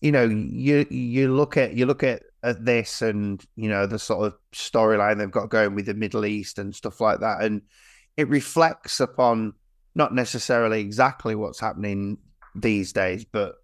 you 0.00 0.12
know, 0.12 0.24
you 0.24 0.86
you 0.90 1.34
look 1.34 1.56
at 1.56 1.74
you 1.74 1.86
look 1.86 2.02
at, 2.02 2.22
at 2.42 2.64
this 2.64 3.02
and 3.02 3.44
you 3.56 3.68
know 3.68 3.86
the 3.86 3.98
sort 3.98 4.26
of 4.26 4.34
storyline 4.52 5.18
they've 5.18 5.30
got 5.30 5.50
going 5.50 5.74
with 5.74 5.86
the 5.86 5.94
Middle 5.94 6.24
East 6.24 6.58
and 6.58 6.74
stuff 6.74 7.00
like 7.00 7.20
that, 7.20 7.42
and 7.42 7.62
it 8.16 8.28
reflects 8.28 9.00
upon 9.00 9.54
not 9.94 10.14
necessarily 10.14 10.80
exactly 10.80 11.34
what's 11.34 11.60
happening 11.60 12.18
these 12.54 12.92
days, 12.92 13.24
but 13.24 13.56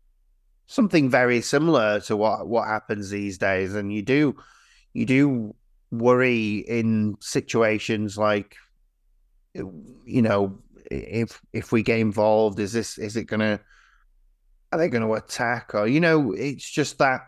something 0.67 1.09
very 1.09 1.41
similar 1.41 2.01
to 2.01 2.17
what 2.17 2.47
what 2.47 2.69
happens 2.69 3.11
these 3.11 3.39
days. 3.39 3.75
And 3.75 3.93
you 3.93 4.03
do 4.03 4.37
you 4.93 5.07
do 5.07 5.55
worry 5.91 6.59
in 6.69 7.17
situations 7.21 8.19
like 8.19 8.57
you 9.55 10.23
know 10.23 10.59
if 10.91 11.41
if 11.53 11.73
we 11.73 11.83
get 11.83 11.99
involved, 11.99 12.59
is 12.59 12.73
this 12.73 12.99
is 12.99 13.17
it 13.17 13.25
gonna 13.25 13.61
are 14.73 14.79
they 14.79 14.89
going 14.89 15.03
to 15.03 15.15
attack 15.15 15.75
or 15.75 15.87
you 15.87 16.01
know 16.01 16.33
it's 16.33 16.69
just 16.69 16.99
that 16.99 17.21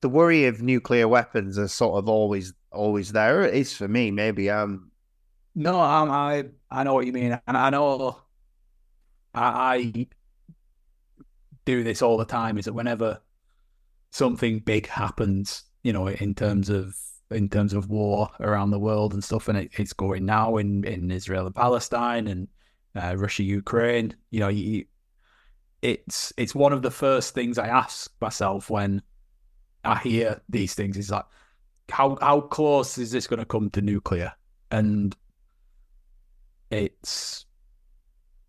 the 0.00 0.08
worry 0.08 0.46
of 0.46 0.62
nuclear 0.62 1.08
weapons 1.08 1.58
is 1.58 1.72
sort 1.72 1.98
of 1.98 2.08
always 2.08 2.52
always 2.70 3.12
there. 3.12 3.42
It 3.42 3.54
is 3.54 3.76
for 3.76 3.88
me 3.88 4.10
maybe 4.10 4.50
um. 4.50 4.90
No 5.54 5.80
um, 5.80 6.10
i 6.10 6.44
i 6.70 6.84
know 6.84 6.94
what 6.94 7.06
you 7.06 7.12
mean 7.12 7.40
and 7.46 7.56
i 7.56 7.68
know 7.70 8.18
I, 9.34 9.74
I 9.74 10.06
do 11.64 11.82
this 11.82 12.00
all 12.00 12.16
the 12.16 12.24
time 12.24 12.58
is 12.58 12.66
that 12.66 12.74
whenever 12.74 13.20
something 14.10 14.60
big 14.60 14.86
happens 14.86 15.64
you 15.82 15.92
know 15.92 16.06
in 16.06 16.34
terms 16.34 16.70
of 16.70 16.94
in 17.30 17.48
terms 17.48 17.72
of 17.72 17.90
war 17.90 18.28
around 18.38 18.70
the 18.70 18.78
world 18.78 19.12
and 19.14 19.24
stuff 19.24 19.48
and 19.48 19.58
it, 19.58 19.70
it's 19.78 19.92
going 19.92 20.24
now 20.24 20.58
in 20.58 20.84
in 20.84 21.10
israel 21.10 21.46
and 21.46 21.54
palestine 21.54 22.28
and 22.28 22.48
uh, 22.94 23.16
russia 23.16 23.42
ukraine 23.42 24.14
you 24.30 24.38
know 24.38 24.48
you, 24.48 24.84
it's 25.82 26.32
it's 26.36 26.54
one 26.54 26.72
of 26.72 26.82
the 26.82 26.90
first 26.90 27.34
things 27.34 27.58
I 27.58 27.68
ask 27.68 28.10
myself 28.20 28.70
when 28.70 29.02
I 29.84 29.98
hear 29.98 30.40
these 30.48 30.74
things 30.74 30.96
is 30.96 31.10
like 31.10 31.24
how 31.88 32.18
how 32.20 32.40
close 32.40 32.98
is 32.98 33.10
this 33.10 33.26
going 33.26 33.38
to 33.38 33.46
come 33.46 33.70
to 33.70 33.80
nuclear? 33.80 34.32
And 34.70 35.16
it's 36.70 37.46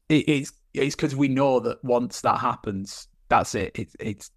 it, 0.10 0.28
it's 0.28 0.52
it's 0.74 0.96
because 0.96 1.16
we 1.16 1.28
know 1.28 1.60
that 1.60 1.84
once 1.84 2.22
that 2.22 2.40
happens, 2.40 3.08
that's 3.30 3.56
it. 3.56 3.78
It's 3.78 3.96
it's 4.00 4.32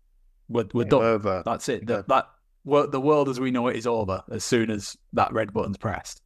we're, 0.49 0.69
we're 0.75 0.85
done. 0.85 1.03
Over. 1.03 1.43
That's 1.45 1.69
it. 1.69 1.85
Yeah. 1.89 2.03
That 2.07 2.09
that 2.09 2.93
the 2.93 3.01
world 3.01 3.29
as 3.29 3.41
we 3.41 3.51
know 3.51 3.69
it 3.69 3.77
is 3.77 3.87
over 3.87 4.23
as 4.31 4.45
soon 4.45 4.71
as 4.71 4.97
that 5.15 5.33
red 5.33 5.53
button's 5.53 5.79
pressed. 5.79 6.23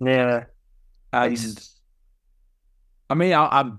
Yeah, 0.00 0.44
and. 1.12 1.68
I 3.10 3.14
mean, 3.14 3.34
I, 3.34 3.46
I'm 3.60 3.78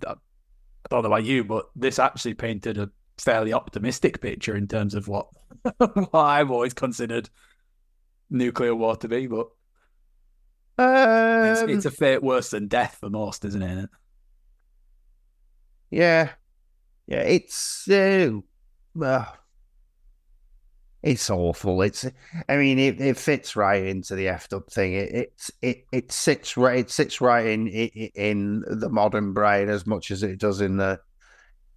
I 0.85 0.87
don't 0.89 1.03
know 1.03 1.09
about 1.09 1.23
you, 1.23 1.43
but 1.43 1.69
this 1.75 1.99
actually 1.99 2.33
painted 2.33 2.77
a 2.77 2.89
fairly 3.17 3.53
optimistic 3.53 4.21
picture 4.21 4.55
in 4.55 4.67
terms 4.67 4.95
of 4.95 5.07
what, 5.07 5.27
what 5.77 6.13
I've 6.13 6.51
always 6.51 6.73
considered 6.73 7.29
nuclear 8.29 8.75
war 8.75 8.95
to 8.97 9.07
be. 9.07 9.27
But 9.27 9.47
um, 10.77 11.45
it's, 11.45 11.61
it's, 11.61 11.85
a 11.85 11.91
fate 11.91 12.23
worse 12.23 12.49
than 12.49 12.67
death 12.67 12.97
for 12.99 13.09
most, 13.09 13.45
isn't 13.45 13.61
it? 13.61 13.89
Yeah, 15.91 16.29
yeah. 17.07 17.21
It's 17.21 17.87
uh, 17.87 18.31
well, 18.95 19.37
it's 21.03 21.29
awful. 21.29 21.81
It's, 21.81 22.05
I 22.47 22.55
mean, 22.55 22.79
it, 22.79 23.01
it 23.01 23.17
fits 23.17 23.55
right 23.57 23.83
into 23.85 24.15
the 24.15 24.27
effed 24.27 24.55
up 24.55 24.71
thing. 24.71 24.93
It 24.93 25.13
it 25.13 25.49
it, 25.61 25.85
it 25.91 26.11
sits 26.13 26.55
right. 26.55 26.79
It 26.79 26.91
sits 26.91 27.19
right 27.19 27.45
in, 27.45 27.67
in 27.67 28.63
the 28.67 28.89
modern 28.89 29.33
brain 29.33 29.67
as 29.69 29.85
much 29.85 30.11
as 30.11 30.23
it 30.23 30.39
does 30.39 30.61
in 30.61 30.77
the 30.77 30.99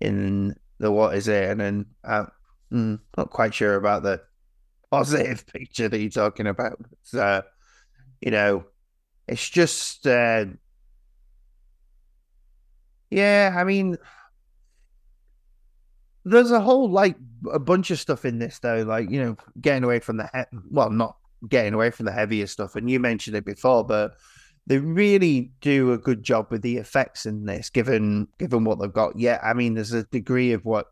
in 0.01 0.55
the 0.79 0.93
what 0.93 1.17
is 1.17 1.29
it? 1.29 1.51
And 1.51 1.61
then 1.61 1.87
I'm 2.05 2.29
mm, 2.73 3.01
not 3.17 3.31
quite 3.31 3.55
sure 3.55 3.77
about 3.77 4.05
the 4.05 4.23
positive 4.91 5.47
picture 5.47 5.89
that 5.89 5.99
you're 6.01 6.11
talking 6.11 6.47
about. 6.47 6.79
So, 7.03 7.43
you 8.21 8.31
know, 8.31 8.65
it's 9.29 9.49
just, 9.51 10.07
uh, 10.07 10.47
yeah. 13.11 13.55
I 13.57 13.65
mean 13.65 13.97
there's 16.27 16.51
a 16.51 16.61
whole 16.61 16.91
like 16.91 17.17
a 17.53 17.59
bunch 17.61 17.93
of 17.93 18.01
stuff 18.01 18.25
in 18.25 18.41
this 18.41 18.59
though, 18.59 18.83
like 18.83 19.09
you 19.11 19.23
know, 19.23 19.37
getting 19.61 19.85
away 19.85 20.01
from 20.01 20.17
the 20.17 20.29
he- 20.35 20.59
well, 20.71 20.91
not 20.91 21.17
getting 21.49 21.73
away 21.73 21.91
from 21.91 22.07
the 22.07 22.13
heavier 22.13 22.49
stuff. 22.49 22.75
And 22.75 22.91
you 22.91 22.99
mentioned 22.99 23.37
it 23.37 23.45
before, 23.45 23.85
but 23.85 24.17
they 24.67 24.79
really 24.79 25.53
do 25.61 25.93
a 25.93 25.99
good 25.99 26.25
job 26.25 26.49
with 26.51 26.63
the 26.63 26.79
effects 26.79 27.27
in 27.27 27.47
this, 27.47 27.71
given 27.71 28.27
given 28.39 28.65
what 28.65 28.81
they've 28.81 28.93
got. 28.93 29.17
Yeah, 29.17 29.39
I 29.41 29.55
mean, 29.55 29.75
there's 29.75 29.93
a 29.93 30.03
degree 30.03 30.53
of 30.53 30.65
what 30.65 30.87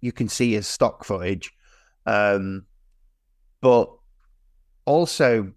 you 0.00 0.10
can 0.10 0.28
see 0.28 0.56
as 0.56 0.66
stock 0.66 1.04
footage, 1.04 1.52
um, 2.06 2.64
but 3.60 3.90
also 4.86 5.52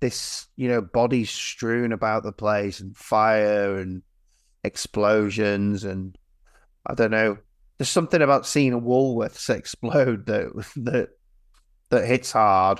this, 0.00 0.48
you 0.56 0.68
know, 0.68 0.80
bodies 0.80 1.30
strewn 1.30 1.92
about 1.92 2.24
the 2.24 2.32
place 2.32 2.80
and 2.80 2.96
fire 2.96 3.78
and 3.78 4.02
explosions 4.64 5.84
and 5.84 6.18
I 6.86 6.94
don't 6.94 7.12
know 7.12 7.38
there's 7.80 7.88
something 7.88 8.20
about 8.20 8.46
seeing 8.46 8.74
a 8.74 8.78
Woolworths 8.78 9.48
explode 9.48 10.26
that 10.26 10.52
that 10.76 11.08
that 11.88 12.06
hits 12.06 12.30
hard. 12.30 12.78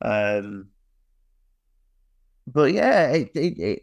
Um, 0.00 0.68
but 2.46 2.72
yeah, 2.72 3.10
it, 3.10 3.30
it 3.34 3.58
it 3.58 3.82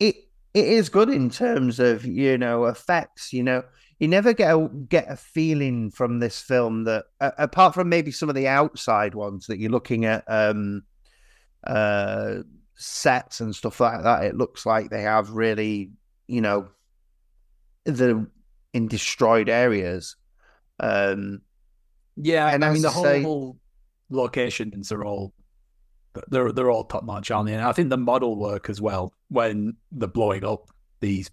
it 0.00 0.16
it 0.54 0.64
is 0.64 0.88
good 0.88 1.10
in 1.10 1.28
terms 1.28 1.78
of 1.78 2.06
you 2.06 2.38
know 2.38 2.64
effects. 2.64 3.34
You 3.34 3.42
know, 3.42 3.64
you 3.98 4.08
never 4.08 4.32
get 4.32 4.54
a, 4.54 4.70
get 4.88 5.10
a 5.10 5.16
feeling 5.16 5.90
from 5.90 6.20
this 6.20 6.40
film 6.40 6.84
that 6.84 7.04
uh, 7.20 7.32
apart 7.36 7.74
from 7.74 7.90
maybe 7.90 8.12
some 8.12 8.30
of 8.30 8.34
the 8.34 8.48
outside 8.48 9.14
ones 9.14 9.46
that 9.48 9.58
you're 9.58 9.70
looking 9.70 10.06
at 10.06 10.24
um, 10.26 10.84
uh, 11.66 12.36
sets 12.76 13.42
and 13.42 13.54
stuff 13.54 13.78
like 13.78 14.04
that. 14.04 14.24
It 14.24 14.38
looks 14.38 14.64
like 14.64 14.88
they 14.88 15.02
have 15.02 15.32
really 15.32 15.90
you 16.28 16.40
know 16.40 16.68
the 17.84 18.26
in 18.72 18.88
destroyed 18.88 19.48
areas. 19.48 20.16
Um, 20.80 21.42
yeah, 22.16 22.48
and 22.48 22.64
I 22.64 22.72
mean 22.72 22.82
the 22.82 22.90
whole, 22.90 23.04
say, 23.04 23.22
whole 23.22 23.56
locations 24.10 24.92
are 24.92 25.04
all 25.04 25.32
they're 26.28 26.52
they're 26.52 26.70
all 26.70 26.84
top 26.84 27.04
notch, 27.04 27.30
aren't 27.30 27.48
they? 27.48 27.54
And 27.54 27.62
I 27.62 27.72
think 27.72 27.90
the 27.90 27.96
model 27.96 28.36
work 28.36 28.68
as 28.68 28.80
well 28.80 29.12
when 29.28 29.76
they're 29.90 30.08
blowing 30.08 30.44
up 30.44 30.68
these 31.00 31.30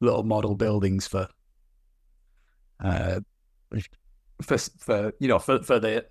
little 0.00 0.22
model 0.22 0.56
buildings 0.56 1.06
for 1.06 1.28
uh 2.82 3.20
for 4.42 4.58
for 4.58 5.12
you 5.20 5.28
know 5.28 5.38
for 5.38 5.62
for 5.62 5.78
the 5.78 6.06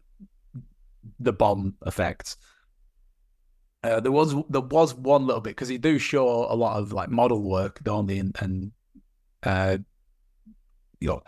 the 1.20 1.34
bomb 1.34 1.76
effects. 1.86 2.38
Uh, 3.82 4.00
there 4.00 4.12
was 4.12 4.36
there 4.50 4.62
was 4.62 4.94
one 4.94 5.26
little 5.26 5.42
bit 5.42 5.52
because 5.52 5.70
they 5.70 5.78
do 5.78 5.98
show 5.98 6.28
a 6.28 6.56
lot 6.56 6.78
of 6.78 6.92
like 6.92 7.10
model 7.10 7.42
work, 7.42 7.80
don't 7.82 8.08
they? 8.08 8.20
And, 8.20 8.36
and 8.40 8.72
uh, 9.44 9.78
you 11.00 11.08
know, 11.08 11.24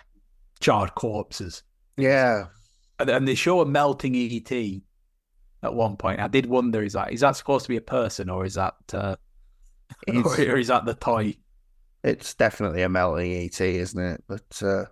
charred 0.60 0.96
corpses. 0.96 1.64
Yeah. 1.98 2.46
And, 3.00 3.10
and 3.10 3.28
they 3.28 3.36
show 3.36 3.62
a 3.62 3.66
melting 3.66 4.16
ET 4.16 4.52
at 5.64 5.74
one 5.74 5.98
point. 5.98 6.20
I 6.20 6.28
did 6.28 6.46
wonder, 6.46 6.84
is 6.84 6.94
that 6.94 7.12
is 7.12 7.22
that 7.22 7.36
supposed 7.36 7.66
to 7.66 7.70
be 7.70 7.78
a 7.78 7.82
person 7.82 8.30
or 8.30 8.46
is 8.46 8.56
that 8.56 8.76
uh, 8.94 9.16
or 10.08 10.58
is 10.58 10.68
that 10.68 10.86
the 10.86 10.94
toy? 10.94 11.36
It's 12.04 12.34
definitely 12.34 12.82
a 12.82 12.90
melting 12.90 13.32
ET, 13.32 13.62
isn't 13.62 14.04
it? 14.04 14.24
But 14.28 14.62
uh, 14.64 14.86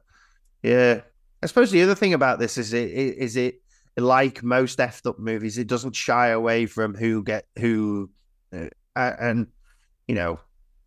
yeah, 0.61 1.01
I 1.41 1.45
suppose 1.47 1.71
the 1.71 1.81
other 1.81 1.95
thing 1.95 2.13
about 2.13 2.39
this 2.39 2.57
is 2.57 2.73
it 2.73 2.89
is 2.91 3.35
it 3.35 3.61
like 3.97 4.43
most 4.43 4.79
effed 4.79 5.07
up 5.07 5.19
movies, 5.19 5.57
it 5.57 5.67
doesn't 5.67 5.95
shy 5.95 6.27
away 6.29 6.65
from 6.65 6.93
who 6.95 7.23
get 7.23 7.45
who, 7.57 8.09
uh, 8.53 8.67
and 8.95 9.47
you 10.07 10.15
know, 10.15 10.39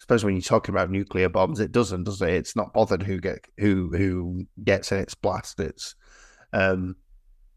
suppose 0.02 0.24
when 0.24 0.34
you're 0.34 0.42
talking 0.42 0.74
about 0.74 0.90
nuclear 0.90 1.28
bombs, 1.28 1.60
it 1.60 1.70
doesn't, 1.70 2.04
does 2.04 2.20
it? 2.20 2.30
It's 2.30 2.56
not 2.56 2.72
bothered 2.72 3.04
who 3.04 3.20
get 3.20 3.46
who 3.56 3.88
who 3.96 4.44
gets 4.64 4.90
in 4.90 4.98
its 4.98 5.14
blast. 5.14 5.60
It's, 5.60 5.94
um, 6.52 6.96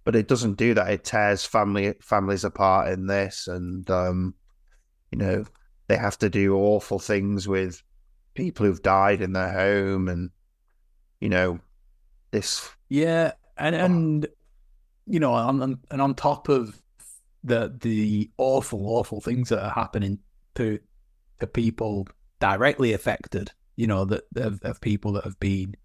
but 0.04 0.16
it 0.16 0.28
doesn't 0.28 0.54
do 0.54 0.76
that. 0.76 0.92
It 0.92 1.04
tears 1.04 1.44
family 1.44 1.96
families 2.02 2.44
apart 2.44 2.90
in 2.90 3.08
this, 3.08 3.48
and 3.48 3.90
um, 3.90 4.36
you 5.12 5.18
know, 5.18 5.44
they 5.88 5.98
have 5.98 6.20
to 6.20 6.30
do 6.30 6.56
awful 6.56 7.00
things 7.00 7.48
with 7.48 7.82
people 8.36 8.68
who've 8.68 8.84
died 8.84 9.22
in 9.22 9.34
their 9.34 9.52
home, 9.52 10.08
and 10.08 10.30
you 11.20 11.30
know, 11.30 11.60
this. 12.30 12.70
Yeah, 12.90 13.32
and 13.58 13.76
and 13.76 14.28
you 15.08 15.20
know, 15.20 15.34
on, 15.34 15.80
and 15.90 16.00
on 16.00 16.14
top 16.14 16.48
of 16.50 16.80
the 17.44 17.76
the 17.82 18.30
awful, 18.38 18.86
awful 18.86 19.20
things 19.20 19.50
that 19.50 19.64
are 19.64 19.74
happening 19.74 20.20
to 20.54 20.78
to 21.40 21.48
people 21.48 22.08
directly 22.40 22.94
affected, 22.94 23.52
you 23.76 23.88
know, 23.88 24.06
that 24.06 24.24
of, 24.36 24.62
of 24.64 24.82
people 24.82 25.14
that 25.14 25.24
have 25.24 25.40
been 25.40 25.76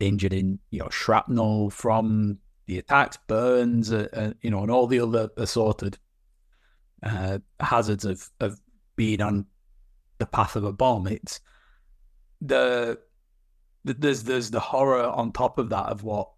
injured 0.00 0.32
in 0.32 0.58
you 0.70 0.78
know 0.78 0.88
shrapnel 0.90 1.70
from 1.70 2.38
the 2.66 2.78
attacks, 2.78 3.18
burns, 3.26 3.92
uh, 3.92 4.08
uh, 4.12 4.32
you 4.42 4.50
know, 4.50 4.62
and 4.62 4.70
all 4.70 4.86
the 4.86 5.00
other 5.00 5.30
assorted 5.36 5.98
uh, 7.02 7.38
hazards 7.60 8.04
of 8.04 8.30
of 8.40 8.60
being 8.96 9.20
on 9.20 9.46
the 10.18 10.26
path 10.26 10.56
of 10.56 10.64
a 10.64 10.72
bomb. 10.72 11.06
It's 11.06 11.40
the, 12.40 12.98
the 13.84 13.94
there's 13.94 14.22
there's 14.24 14.50
the 14.50 14.60
horror 14.60 15.04
on 15.04 15.32
top 15.32 15.58
of 15.58 15.70
that 15.70 15.86
of 15.86 16.04
what 16.04 16.30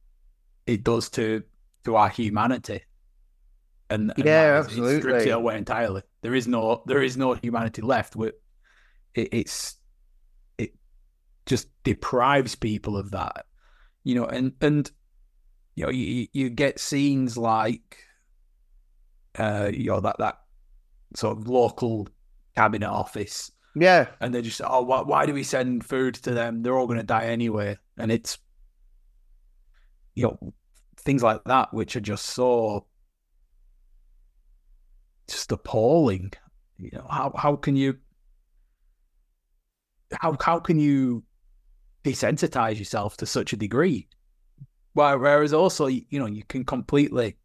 it 0.67 0.85
does 0.85 1.09
to 1.11 1.43
to 1.85 1.97
our 1.97 2.09
humanity. 2.09 2.83
And, 3.89 4.13
and 4.17 4.25
yeah, 4.25 4.61
absolutely, 4.65 4.97
it 4.97 5.01
strips 5.01 5.25
it 5.25 5.31
away 5.31 5.59
entirely. 5.59 6.03
There 6.23 6.35
is 6.35 6.47
no 6.47 6.83
there 6.87 7.03
is 7.03 7.17
no 7.17 7.35
humanity 7.35 7.83
left. 7.83 8.15
With 8.15 8.35
it, 9.15 9.29
it's 9.33 9.77
it 10.59 10.75
just 11.47 11.69
deprives 11.85 12.55
people 12.55 12.97
of 12.97 13.11
that, 13.13 13.47
you 14.05 14.15
know. 14.15 14.27
And 14.27 14.53
and 14.61 14.91
you 15.75 15.85
know 15.85 15.91
you 15.91 16.27
you 16.33 16.51
get 16.51 16.79
scenes 16.79 17.37
like 17.37 17.99
uh 19.39 19.71
you 19.73 19.87
know 19.87 20.01
that 20.01 20.17
that 20.19 20.41
sort 21.15 21.39
of 21.39 21.49
local 21.49 22.09
cabinet 22.57 22.89
office. 22.89 23.51
Yeah, 23.77 24.09
and 24.21 24.35
they 24.35 24.43
just 24.43 24.61
oh 24.65 24.83
why, 24.83 25.03
why 25.03 25.27
do 25.27 25.35
we 25.35 25.45
send 25.45 25.85
food 25.85 26.15
to 26.17 26.33
them? 26.33 26.63
They're 26.63 26.77
all 26.77 26.87
going 26.87 26.99
to 26.99 27.05
die 27.05 27.27
anyway. 27.27 27.79
And 27.99 28.11
it's 28.11 28.39
you 30.15 30.25
know 30.25 30.53
things 30.97 31.23
like 31.23 31.43
that, 31.45 31.73
which 31.73 31.97
are 31.97 32.01
just 32.01 32.27
so 32.27 32.87
just 35.29 35.53
appalling. 35.53 36.33
You 36.79 36.91
know, 36.95 37.07
how 37.09 37.33
how 37.37 37.57
can 37.57 37.77
you 37.77 37.99
how 40.13 40.37
how 40.41 40.59
can 40.59 40.79
you 40.79 41.23
desensitize 42.05 42.79
yourself 42.79 43.17
to 43.19 43.27
such 43.27 43.53
a 43.53 43.57
degree? 43.57 44.09
Whereas 44.93 45.53
also, 45.53 45.87
you 45.87 46.19
know, 46.19 46.27
you 46.27 46.43
can 46.45 46.65
completely 46.65 47.37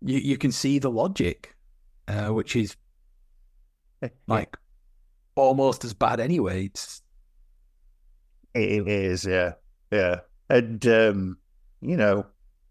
you 0.00 0.18
you 0.18 0.38
can 0.38 0.52
see 0.52 0.78
the 0.78 0.90
logic, 0.90 1.54
uh, 2.08 2.28
which 2.28 2.56
is 2.56 2.76
like 4.26 4.56
almost 5.34 5.84
as 5.84 5.94
bad 5.94 6.20
anyway. 6.20 6.66
It's 6.66 7.02
it 8.54 8.86
is, 8.86 9.24
yeah, 9.24 9.52
yeah, 9.90 10.20
and 10.48 10.86
um, 10.86 11.38
you 11.80 11.96
know, 11.96 12.26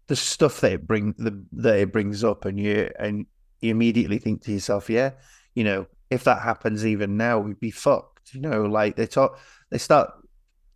the 0.06 0.16
stuff 0.16 0.60
that 0.60 0.72
it 0.72 0.86
bring 0.86 1.14
the, 1.18 1.44
that 1.52 1.78
it 1.78 1.92
brings 1.92 2.22
up, 2.24 2.44
and 2.44 2.58
you 2.58 2.90
and 2.98 3.26
you 3.60 3.70
immediately 3.70 4.18
think 4.18 4.42
to 4.42 4.52
yourself, 4.52 4.88
yeah, 4.88 5.10
you 5.54 5.64
know, 5.64 5.86
if 6.10 6.24
that 6.24 6.42
happens 6.42 6.86
even 6.86 7.16
now, 7.16 7.38
we'd 7.38 7.60
be 7.60 7.70
fucked. 7.70 8.11
You 8.32 8.40
know, 8.40 8.62
like 8.64 8.96
they 8.96 9.06
talk, 9.06 9.38
they 9.70 9.78
start 9.78 10.10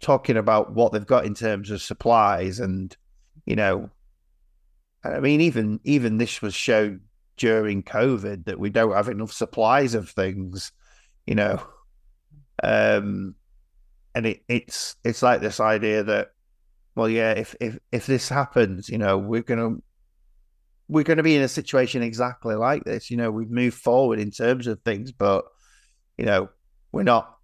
talking 0.00 0.36
about 0.36 0.74
what 0.74 0.92
they've 0.92 1.06
got 1.06 1.24
in 1.24 1.34
terms 1.34 1.70
of 1.70 1.82
supplies, 1.82 2.60
and 2.60 2.96
you 3.44 3.56
know, 3.56 3.90
I 5.04 5.20
mean, 5.20 5.40
even 5.40 5.80
even 5.84 6.18
this 6.18 6.42
was 6.42 6.54
shown 6.54 7.00
during 7.36 7.82
COVID 7.82 8.46
that 8.46 8.58
we 8.58 8.70
don't 8.70 8.94
have 8.94 9.08
enough 9.08 9.32
supplies 9.32 9.94
of 9.94 10.10
things. 10.10 10.72
You 11.26 11.34
know, 11.34 11.62
um, 12.62 13.34
and 14.14 14.26
it, 14.26 14.42
it's 14.48 14.96
it's 15.04 15.22
like 15.22 15.40
this 15.40 15.60
idea 15.60 16.02
that 16.04 16.30
well, 16.96 17.08
yeah, 17.08 17.32
if 17.32 17.54
if 17.60 17.78
if 17.92 18.06
this 18.06 18.28
happens, 18.28 18.88
you 18.88 18.98
know, 18.98 19.18
we're 19.18 19.42
gonna 19.42 19.76
we're 20.88 21.04
gonna 21.04 21.22
be 21.22 21.36
in 21.36 21.42
a 21.42 21.48
situation 21.48 22.02
exactly 22.02 22.54
like 22.54 22.84
this. 22.84 23.10
You 23.10 23.18
know, 23.18 23.30
we've 23.30 23.50
moved 23.50 23.76
forward 23.76 24.18
in 24.18 24.30
terms 24.30 24.66
of 24.66 24.80
things, 24.80 25.12
but 25.12 25.44
you 26.16 26.24
know, 26.24 26.48
we're 26.92 27.02
not 27.02 27.35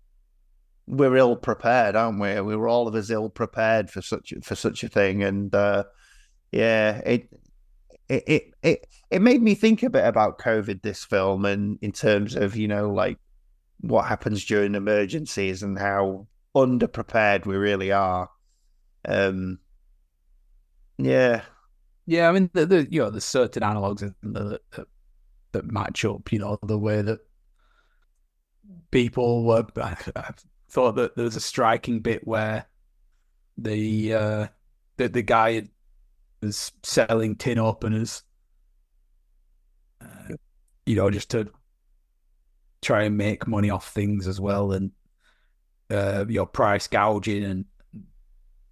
we're 0.86 1.16
ill 1.16 1.36
prepared, 1.36 1.96
aren't 1.96 2.20
we? 2.20 2.40
We 2.40 2.56
were 2.56 2.68
all 2.68 2.88
of 2.88 2.94
us 2.94 3.10
ill 3.10 3.30
prepared 3.30 3.90
for 3.90 4.02
such 4.02 4.32
for 4.42 4.54
such 4.54 4.82
a 4.82 4.88
thing, 4.88 5.22
and 5.22 5.54
uh, 5.54 5.84
yeah, 6.50 6.98
it 6.98 7.28
it 8.08 8.54
it 8.62 8.86
it 9.10 9.22
made 9.22 9.42
me 9.42 9.54
think 9.54 9.82
a 9.82 9.90
bit 9.90 10.06
about 10.06 10.38
COVID. 10.38 10.82
This 10.82 11.04
film, 11.04 11.44
and 11.44 11.78
in 11.82 11.92
terms 11.92 12.34
of 12.34 12.56
you 12.56 12.68
know, 12.68 12.90
like 12.90 13.18
what 13.80 14.06
happens 14.06 14.44
during 14.44 14.74
emergencies 14.74 15.62
and 15.62 15.78
how 15.78 16.26
underprepared 16.54 17.46
we 17.46 17.56
really 17.56 17.92
are. 17.92 18.28
Um, 19.06 19.58
yeah, 20.98 21.42
yeah. 22.06 22.28
I 22.28 22.32
mean, 22.32 22.50
the, 22.52 22.66
the 22.66 22.88
you 22.90 23.00
know, 23.00 23.10
there's 23.10 23.24
certain 23.24 23.62
analogs 23.62 24.00
that 24.22 24.86
that 25.52 25.72
match 25.72 26.04
up. 26.04 26.32
You 26.32 26.40
know, 26.40 26.58
the 26.62 26.78
way 26.78 27.02
that 27.02 27.20
people 28.90 29.44
were. 29.44 29.66
Thought 30.72 30.96
that 30.96 31.14
there 31.16 31.24
was 31.26 31.36
a 31.36 31.40
striking 31.40 32.00
bit 32.00 32.26
where 32.26 32.64
the 33.58 34.14
uh, 34.14 34.46
the 34.96 35.08
the 35.08 35.22
guy 35.22 35.68
was 36.40 36.72
selling 36.82 37.36
tin 37.36 37.58
openers, 37.58 38.22
uh, 40.00 40.34
you 40.86 40.96
know, 40.96 41.10
just 41.10 41.30
to 41.32 41.50
try 42.80 43.02
and 43.02 43.18
make 43.18 43.46
money 43.46 43.68
off 43.68 43.92
things 43.92 44.26
as 44.26 44.40
well, 44.40 44.72
and 44.72 44.92
uh, 45.90 46.24
your 46.26 46.46
price 46.46 46.88
gouging 46.88 47.44
and 47.44 47.64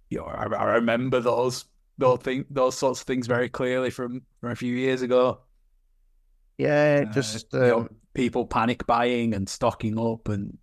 you 0.09 0.17
know, 0.17 0.25
I, 0.25 0.45
I 0.45 0.63
remember 0.73 1.19
those 1.19 1.65
those 1.99 2.19
thing 2.19 2.45
those 2.49 2.75
sorts 2.75 3.01
of 3.01 3.05
things 3.05 3.27
very 3.27 3.47
clearly 3.47 3.91
from 3.91 4.23
from 4.39 4.49
a 4.49 4.55
few 4.55 4.75
years 4.75 5.03
ago. 5.03 5.41
Yeah, 6.57 7.05
uh, 7.07 7.13
just 7.13 7.53
uh, 7.53 7.61
you 7.63 7.71
know, 7.71 7.87
people 8.15 8.47
panic 8.47 8.87
buying 8.87 9.35
and 9.35 9.47
stocking 9.47 9.99
up 9.99 10.29
and, 10.29 10.57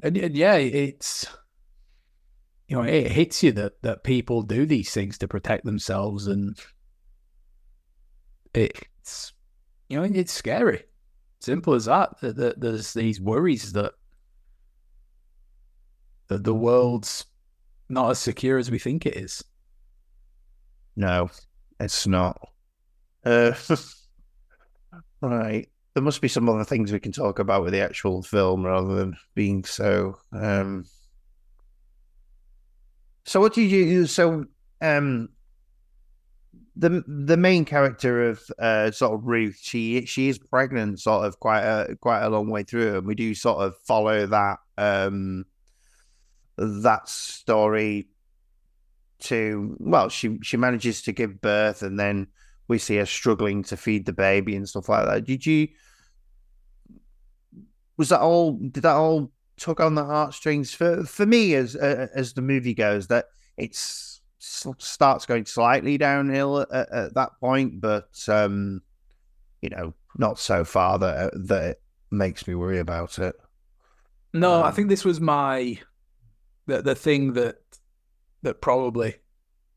and 0.00 0.16
and 0.16 0.36
yeah, 0.36 0.54
it's 0.54 1.26
you 2.68 2.76
know 2.76 2.82
it 2.82 3.10
hits 3.10 3.42
you 3.42 3.52
that 3.52 3.82
that 3.82 4.04
people 4.04 4.42
do 4.42 4.66
these 4.66 4.90
things 4.92 5.18
to 5.18 5.28
protect 5.28 5.64
themselves 5.64 6.26
and 6.26 6.58
it's 8.54 9.32
you 9.88 9.98
know 9.98 10.04
it's 10.04 10.32
scary. 10.32 10.84
Simple 11.40 11.74
as 11.74 11.84
that. 11.84 12.20
That, 12.20 12.36
that 12.36 12.60
there's 12.60 12.92
these 12.92 13.20
worries 13.20 13.72
that 13.72 13.92
that 16.28 16.44
the 16.44 16.54
world's 16.54 17.24
not 17.88 18.10
as 18.10 18.18
secure 18.18 18.58
as 18.58 18.70
we 18.70 18.78
think 18.78 19.06
it 19.06 19.16
is. 19.16 19.42
No, 20.96 21.30
it's 21.80 22.06
not. 22.06 22.38
Uh, 23.24 23.52
right. 25.20 25.68
There 25.98 26.04
must 26.04 26.20
be 26.20 26.28
some 26.28 26.48
other 26.48 26.62
things 26.62 26.92
we 26.92 27.00
can 27.00 27.10
talk 27.10 27.40
about 27.40 27.64
with 27.64 27.72
the 27.72 27.80
actual 27.80 28.22
film 28.22 28.64
rather 28.64 28.94
than 28.94 29.16
being 29.34 29.64
so. 29.64 30.16
Um... 30.32 30.84
So, 33.24 33.40
what 33.40 33.52
do 33.52 33.62
you? 33.62 34.06
So, 34.06 34.44
um, 34.80 35.30
the 36.76 37.02
the 37.08 37.36
main 37.36 37.64
character 37.64 38.28
of 38.28 38.40
uh, 38.60 38.92
sort 38.92 39.14
of 39.14 39.26
Ruth, 39.26 39.58
she 39.60 40.06
she 40.06 40.28
is 40.28 40.38
pregnant, 40.38 41.00
sort 41.00 41.26
of 41.26 41.40
quite 41.40 41.62
a 41.62 41.96
quite 41.96 42.22
a 42.22 42.28
long 42.28 42.48
way 42.48 42.62
through, 42.62 42.98
and 42.98 43.04
we 43.04 43.16
do 43.16 43.34
sort 43.34 43.58
of 43.58 43.74
follow 43.84 44.24
that 44.26 44.58
um 44.78 45.46
that 46.56 47.08
story 47.08 48.06
to 49.22 49.76
well 49.80 50.08
she 50.08 50.38
she 50.42 50.56
manages 50.56 51.02
to 51.02 51.12
give 51.12 51.40
birth 51.40 51.82
and 51.82 51.98
then 51.98 52.28
we 52.68 52.78
see 52.78 52.96
her 52.98 53.06
struggling 53.06 53.64
to 53.64 53.76
feed 53.76 54.06
the 54.06 54.12
baby 54.12 54.54
and 54.54 54.68
stuff 54.68 54.88
like 54.88 55.04
that 55.06 55.24
did 55.24 55.44
you 55.44 55.66
was 57.98 58.08
that 58.08 58.20
all 58.20 58.52
did 58.52 58.82
that 58.82 58.96
all 58.96 59.30
tug 59.58 59.80
on 59.80 59.94
the 59.94 60.04
heartstrings 60.04 60.72
for 60.72 61.04
for 61.04 61.26
me 61.26 61.54
as 61.54 61.76
uh, 61.76 62.06
as 62.14 62.32
the 62.32 62.42
movie 62.42 62.74
goes 62.74 63.08
that 63.08 63.26
it's 63.56 64.20
starts 64.38 65.26
going 65.26 65.44
slightly 65.44 65.98
downhill 65.98 66.60
at, 66.72 66.90
at 66.92 67.14
that 67.14 67.30
point 67.40 67.80
but 67.80 68.08
um 68.28 68.80
you 69.60 69.68
know 69.68 69.92
not 70.16 70.38
so 70.38 70.64
far 70.64 70.98
that 70.98 71.32
that 71.34 71.64
it 71.70 71.82
makes 72.10 72.46
me 72.46 72.54
worry 72.54 72.78
about 72.78 73.18
it. 73.18 73.34
No, 74.32 74.54
um, 74.54 74.64
I 74.64 74.70
think 74.72 74.88
this 74.88 75.04
was 75.04 75.20
my 75.20 75.78
the 76.66 76.82
the 76.82 76.94
thing 76.94 77.34
that 77.34 77.56
that 78.42 78.60
probably 78.60 79.16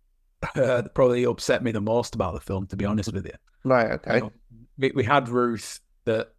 uh, 0.55 0.83
probably 0.93 1.23
upset 1.25 1.63
me 1.63 1.71
the 1.71 1.81
most 1.81 2.15
about 2.15 2.33
the 2.33 2.41
film. 2.41 2.67
To 2.67 2.75
be 2.75 2.85
honest 2.85 3.13
with 3.13 3.25
you, 3.25 3.33
right? 3.63 3.91
Okay. 3.91 4.15
You 4.15 4.21
know, 4.21 4.31
we, 4.77 4.91
we 4.95 5.03
had 5.03 5.29
Ruth 5.29 5.79
that 6.05 6.33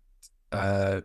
uh, 0.51 1.03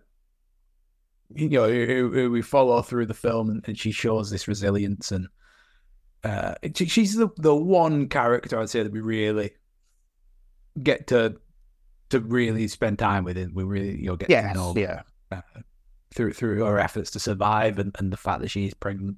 you 1.34 1.50
know 1.50 1.70
who, 1.70 2.12
who, 2.12 2.32
we 2.32 2.42
follow 2.42 2.82
through 2.82 3.06
the 3.06 3.14
film, 3.14 3.50
and, 3.50 3.64
and 3.68 3.78
she 3.78 3.92
shows 3.92 4.30
this 4.30 4.48
resilience, 4.48 5.12
and 5.12 5.28
uh, 6.24 6.56
she's 6.74 7.16
the 7.16 7.30
the 7.38 7.56
one 7.56 8.08
character 8.10 8.60
I'd 8.60 8.70
say 8.70 8.84
that 8.84 8.92
we 8.92 9.02
really 9.02 9.52
get 10.82 11.08
to 11.08 11.36
to 12.10 12.20
really 12.20 12.68
spend 12.68 13.00
time 13.00 13.24
with 13.24 13.38
it. 13.38 13.54
We 13.54 13.64
really 13.64 14.00
you 14.00 14.08
know 14.08 14.16
get 14.16 14.30
yes, 14.30 14.54
to 14.54 14.58
know 14.58 14.74
yeah. 14.76 15.02
Uh, 15.32 15.42
through 16.14 16.34
through 16.34 16.64
her 16.64 16.80
efforts 16.80 17.12
to 17.12 17.20
survive 17.20 17.80
and, 17.80 17.96
and 18.00 18.12
the 18.12 18.18
fact 18.18 18.42
that 18.42 18.50
she's 18.50 18.74
pregnant. 18.74 19.18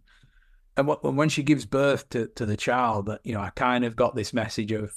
And 0.77 0.87
what, 0.87 1.03
when 1.03 1.29
she 1.29 1.43
gives 1.43 1.65
birth 1.65 2.09
to, 2.09 2.27
to 2.35 2.45
the 2.45 2.55
child, 2.55 3.07
that 3.07 3.21
you 3.23 3.33
know, 3.33 3.41
I 3.41 3.49
kind 3.51 3.83
of 3.83 3.95
got 3.95 4.15
this 4.15 4.33
message 4.33 4.71
of 4.71 4.93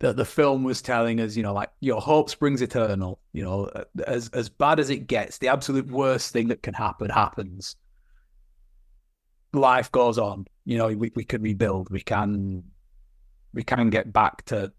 that 0.00 0.16
the 0.16 0.24
film 0.24 0.62
was 0.62 0.82
telling 0.82 1.20
us, 1.20 1.36
you 1.36 1.42
know, 1.42 1.54
like 1.54 1.70
your 1.80 2.00
hope 2.00 2.28
springs 2.28 2.60
eternal. 2.60 3.18
You 3.32 3.44
know, 3.44 3.70
as 4.06 4.28
as 4.30 4.48
bad 4.48 4.78
as 4.80 4.90
it 4.90 5.06
gets, 5.06 5.38
the 5.38 5.48
absolute 5.48 5.90
worst 5.90 6.32
thing 6.32 6.48
that 6.48 6.62
can 6.62 6.74
happen 6.74 7.10
happens. 7.10 7.76
Life 9.52 9.90
goes 9.90 10.18
on. 10.18 10.46
You 10.64 10.78
know, 10.78 10.88
we, 10.88 11.12
we 11.14 11.24
can 11.24 11.42
rebuild. 11.42 11.90
We 11.90 12.00
can 12.00 12.64
we 13.54 13.62
can 13.62 13.90
get 13.90 14.12
back 14.12 14.44
to 14.46 14.72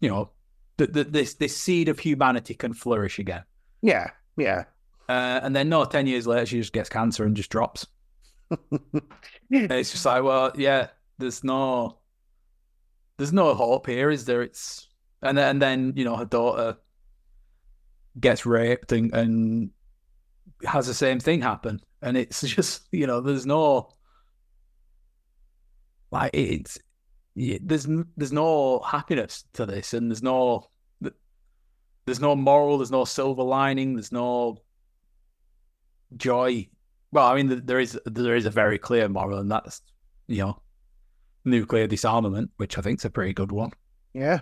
you 0.00 0.08
know 0.08 0.30
the, 0.76 0.86
the, 0.86 1.04
this 1.04 1.34
this 1.34 1.56
seed 1.56 1.88
of 1.88 1.98
humanity 1.98 2.54
can 2.54 2.72
flourish 2.72 3.18
again. 3.18 3.44
Yeah, 3.82 4.10
yeah. 4.36 4.64
Uh, 5.08 5.40
and 5.42 5.56
then 5.56 5.68
no, 5.68 5.84
ten 5.84 6.06
years 6.06 6.26
later, 6.26 6.46
she 6.46 6.58
just 6.58 6.72
gets 6.72 6.88
cancer 6.88 7.24
and 7.24 7.36
just 7.36 7.50
drops. 7.50 7.86
it's 9.50 9.92
just 9.92 10.04
like, 10.04 10.22
well, 10.22 10.52
yeah, 10.56 10.88
there's 11.18 11.44
no, 11.44 11.98
there's 13.20 13.34
no 13.34 13.52
hope 13.52 13.86
here, 13.86 14.10
is 14.10 14.24
there? 14.24 14.40
It's 14.40 14.88
and 15.20 15.36
then, 15.36 15.48
and 15.50 15.60
then 15.60 15.92
you 15.94 16.06
know 16.06 16.16
her 16.16 16.24
daughter 16.24 16.78
gets 18.18 18.46
raped 18.46 18.92
and, 18.92 19.14
and 19.14 19.70
has 20.64 20.86
the 20.86 20.94
same 20.94 21.20
thing 21.20 21.42
happen, 21.42 21.82
and 22.00 22.16
it's 22.16 22.40
just 22.48 22.88
you 22.92 23.06
know 23.06 23.20
there's 23.20 23.44
no 23.44 23.90
like 26.10 26.30
it's 26.32 26.78
there's 27.36 27.86
there's 28.16 28.32
no 28.32 28.78
happiness 28.80 29.44
to 29.52 29.66
this, 29.66 29.92
and 29.92 30.10
there's 30.10 30.22
no 30.22 30.70
there's 32.06 32.20
no 32.20 32.34
moral, 32.34 32.78
there's 32.78 32.90
no 32.90 33.04
silver 33.04 33.42
lining, 33.42 33.96
there's 33.96 34.12
no 34.12 34.56
joy. 36.16 36.66
Well, 37.12 37.26
I 37.26 37.36
mean, 37.36 37.66
there 37.66 37.80
is 37.80 38.00
there 38.06 38.34
is 38.34 38.46
a 38.46 38.50
very 38.50 38.78
clear 38.78 39.10
moral, 39.10 39.40
and 39.40 39.50
that's 39.50 39.82
you 40.26 40.38
know 40.38 40.62
nuclear 41.44 41.86
disarmament, 41.86 42.50
which 42.56 42.78
I 42.78 42.80
think 42.80 43.00
is 43.00 43.04
a 43.04 43.10
pretty 43.10 43.32
good 43.32 43.52
one. 43.52 43.72
Yeah, 44.14 44.40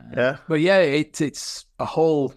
uh, 0.00 0.14
yeah. 0.16 0.36
But 0.48 0.60
yeah, 0.60 0.78
it's 0.78 1.20
it's 1.20 1.66
a 1.78 1.84
whole 1.84 2.34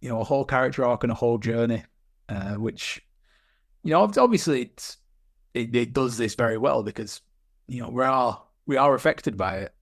you 0.00 0.08
know 0.08 0.20
a 0.20 0.24
whole 0.24 0.44
character 0.44 0.84
arc 0.84 1.04
and 1.04 1.12
a 1.12 1.16
whole 1.16 1.38
journey, 1.38 1.84
uh, 2.28 2.54
which 2.54 3.00
you 3.82 3.90
know 3.90 4.02
obviously 4.02 4.62
it's 4.62 4.98
it, 5.54 5.74
it 5.74 5.92
does 5.92 6.16
this 6.16 6.34
very 6.34 6.58
well 6.58 6.82
because 6.82 7.20
you 7.68 7.80
know 7.82 7.88
we 7.88 8.02
are 8.04 8.42
we 8.66 8.76
are 8.76 8.94
affected 8.94 9.36
by 9.36 9.56
it. 9.58 9.74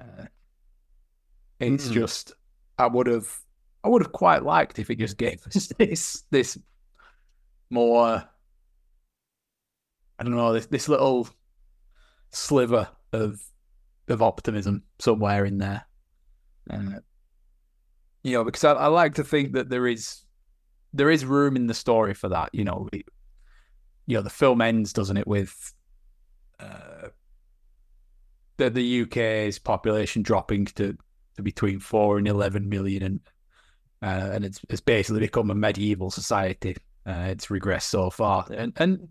Uh, 0.00 0.26
it's 1.60 1.88
mm. 1.88 1.92
just 1.92 2.32
I 2.78 2.86
would 2.86 3.06
have 3.06 3.28
I 3.84 3.88
would 3.88 4.02
have 4.02 4.12
quite 4.12 4.42
liked 4.42 4.78
if 4.78 4.90
it 4.90 4.98
just 4.98 5.16
gave 5.16 5.46
us 5.54 5.68
this 5.78 6.24
this 6.30 6.58
more 7.70 8.24
I 10.18 10.24
don't 10.24 10.36
know 10.36 10.52
this 10.52 10.66
this 10.66 10.88
little 10.88 11.28
sliver 12.32 12.88
of 13.12 13.40
of 14.08 14.22
optimism 14.22 14.82
somewhere 14.98 15.44
in 15.44 15.58
there. 15.58 15.86
Uh, 16.68 17.00
you 18.22 18.32
know, 18.32 18.44
because 18.44 18.64
I, 18.64 18.72
I, 18.72 18.86
like 18.86 19.14
to 19.14 19.24
think 19.24 19.52
that 19.52 19.68
there 19.68 19.86
is 19.86 20.22
there 20.92 21.10
is 21.10 21.24
room 21.24 21.56
in 21.56 21.66
the 21.66 21.74
story 21.74 22.14
for 22.14 22.28
that. 22.28 22.50
You 22.52 22.64
know, 22.64 22.88
you 22.92 24.16
know 24.16 24.22
the 24.22 24.30
film 24.30 24.60
ends, 24.60 24.92
doesn't 24.92 25.16
it, 25.16 25.26
with 25.26 25.74
uh, 26.60 27.08
the 28.56 28.70
the 28.70 29.02
UK's 29.02 29.58
population 29.58 30.22
dropping 30.22 30.66
to 30.66 30.96
to 31.36 31.42
between 31.42 31.80
four 31.80 32.18
and 32.18 32.28
eleven 32.28 32.68
million, 32.68 33.02
and 33.02 33.20
uh, 34.02 34.30
and 34.32 34.44
it's 34.44 34.60
it's 34.68 34.80
basically 34.80 35.20
become 35.20 35.50
a 35.50 35.54
medieval 35.54 36.10
society. 36.10 36.76
Uh, 37.04 37.26
it's 37.28 37.46
regressed 37.46 37.82
so 37.82 38.10
far, 38.10 38.46
and 38.52 38.72
and 38.76 39.08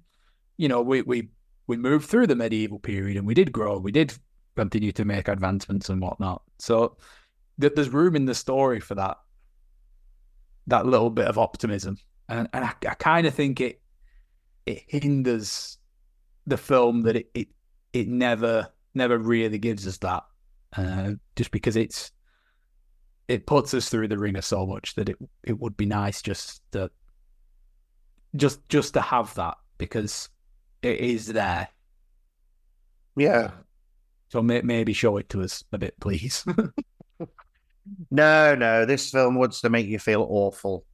you 0.57 0.69
know 0.69 0.81
we 0.81 1.01
we 1.01 1.29
we 1.71 1.77
moved 1.77 2.09
through 2.09 2.27
the 2.27 2.35
medieval 2.35 2.79
period, 2.79 3.15
and 3.15 3.25
we 3.25 3.33
did 3.33 3.53
grow, 3.53 3.77
we 3.77 3.93
did 3.93 4.13
continue 4.57 4.91
to 4.91 5.05
make 5.05 5.29
advancements 5.29 5.87
and 5.87 6.01
whatnot. 6.01 6.41
So 6.59 6.97
th- 7.61 7.71
there's 7.75 7.87
room 7.87 8.17
in 8.17 8.25
the 8.25 8.35
story 8.35 8.81
for 8.81 8.95
that 8.95 9.15
that 10.67 10.85
little 10.85 11.09
bit 11.09 11.27
of 11.27 11.37
optimism, 11.37 11.95
and 12.27 12.49
and 12.51 12.65
I, 12.65 12.73
I 12.89 12.93
kind 12.95 13.25
of 13.25 13.33
think 13.33 13.61
it 13.61 13.81
it 14.65 14.83
hinders 14.85 15.77
the 16.45 16.57
film 16.57 17.03
that 17.03 17.15
it, 17.15 17.31
it 17.33 17.47
it 17.93 18.09
never 18.09 18.67
never 18.93 19.17
really 19.17 19.57
gives 19.57 19.87
us 19.87 19.97
that 19.99 20.23
uh, 20.75 21.11
just 21.37 21.51
because 21.51 21.77
it's 21.77 22.11
it 23.29 23.45
puts 23.45 23.73
us 23.73 23.87
through 23.87 24.09
the 24.09 24.17
ringer 24.17 24.41
so 24.41 24.65
much 24.65 24.95
that 24.95 25.07
it 25.07 25.15
it 25.45 25.57
would 25.57 25.77
be 25.77 25.85
nice 25.85 26.21
just 26.21 26.61
to 26.73 26.91
just 28.35 28.67
just 28.67 28.93
to 28.95 28.99
have 28.99 29.33
that 29.35 29.55
because 29.77 30.27
it 30.81 30.99
is 30.99 31.27
there. 31.27 31.67
Yeah. 33.15 33.51
So 34.29 34.41
may, 34.41 34.61
maybe 34.61 34.93
show 34.93 35.17
it 35.17 35.29
to 35.29 35.41
us 35.41 35.63
a 35.71 35.77
bit, 35.77 35.99
please. 35.99 36.45
no, 38.11 38.55
no, 38.55 38.85
this 38.85 39.11
film 39.11 39.35
wants 39.35 39.61
to 39.61 39.69
make 39.69 39.87
you 39.87 39.99
feel 39.99 40.25
awful. 40.29 40.85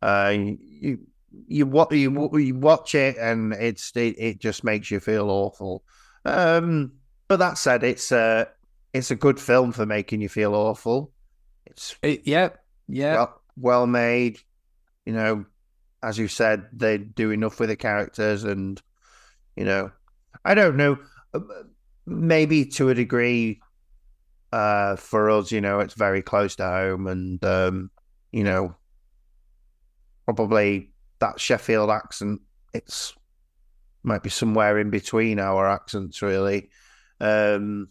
Uh, 0.00 0.34
you 0.34 0.98
you 1.46 1.64
what 1.66 1.90
you, 1.92 2.30
you 2.38 2.54
watch 2.54 2.94
it 2.94 3.16
and 3.16 3.54
it's 3.54 3.92
it, 3.96 4.16
it 4.18 4.38
just 4.38 4.64
makes 4.64 4.90
you 4.90 5.00
feel 5.00 5.30
awful. 5.30 5.82
Um, 6.24 6.92
but 7.28 7.38
that 7.38 7.58
said, 7.58 7.82
it's 7.82 8.12
uh 8.12 8.44
it's 8.92 9.10
a 9.10 9.16
good 9.16 9.40
film 9.40 9.72
for 9.72 9.86
making 9.86 10.20
you 10.20 10.28
feel 10.28 10.54
awful. 10.54 11.12
It's 11.64 11.96
it, 12.02 12.26
yeah, 12.26 12.50
yeah, 12.88 13.14
well, 13.14 13.40
well 13.56 13.86
made. 13.86 14.38
You 15.06 15.14
know, 15.14 15.46
as 16.02 16.18
you 16.18 16.28
said, 16.28 16.66
they 16.72 16.98
do 16.98 17.30
enough 17.30 17.58
with 17.58 17.70
the 17.70 17.76
characters, 17.76 18.44
and 18.44 18.80
you 19.56 19.64
know, 19.64 19.90
I 20.44 20.54
don't 20.54 20.76
know, 20.76 20.98
uh, 21.34 21.40
maybe 22.06 22.64
to 22.66 22.88
a 22.90 22.94
degree, 22.94 23.60
uh, 24.52 24.96
for 24.96 25.30
us, 25.30 25.50
you 25.50 25.60
know, 25.60 25.80
it's 25.80 25.94
very 25.94 26.22
close 26.22 26.56
to 26.56 26.64
home, 26.64 27.06
and 27.06 27.42
um, 27.44 27.90
you 28.32 28.44
know, 28.44 28.74
probably 30.26 30.90
that 31.20 31.40
Sheffield 31.40 31.90
accent, 31.90 32.40
it's 32.74 33.14
might 34.02 34.22
be 34.22 34.30
somewhere 34.30 34.78
in 34.78 34.90
between 34.90 35.38
our 35.38 35.68
accents, 35.68 36.22
really. 36.22 36.70
Um, 37.20 37.88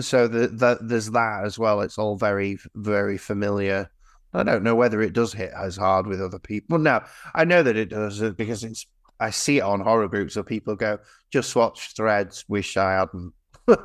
so 0.00 0.28
the, 0.28 0.48
the, 0.48 0.78
there's 0.80 1.10
that 1.10 1.44
as 1.44 1.58
well. 1.58 1.80
It's 1.80 1.98
all 1.98 2.16
very, 2.16 2.58
very 2.74 3.18
familiar. 3.18 3.90
I 4.32 4.44
don't 4.44 4.62
know 4.62 4.74
whether 4.74 5.02
it 5.02 5.12
does 5.12 5.32
hit 5.32 5.52
as 5.54 5.76
hard 5.76 6.06
with 6.06 6.22
other 6.22 6.38
people. 6.38 6.78
Now, 6.78 7.04
I 7.34 7.44
know 7.44 7.62
that 7.62 7.76
it 7.76 7.90
does 7.90 8.22
uh, 8.22 8.30
because 8.30 8.64
it's. 8.64 8.86
I 9.22 9.30
see 9.30 9.58
it 9.58 9.62
on 9.62 9.80
horror 9.80 10.08
groups 10.08 10.36
where 10.36 10.42
people 10.42 10.76
go, 10.76 10.98
"Just 11.32 11.54
watch 11.54 11.94
Threads. 11.94 12.44
Wish 12.48 12.76
I 12.76 12.92
hadn't." 12.92 13.32
um, 13.68 13.78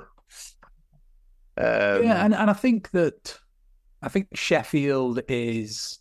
yeah, 1.57 2.25
and, 2.25 2.33
and 2.33 2.49
I 2.49 2.53
think 2.53 2.91
that 2.91 3.37
I 4.01 4.09
think 4.09 4.27
Sheffield 4.33 5.21
is 5.27 5.99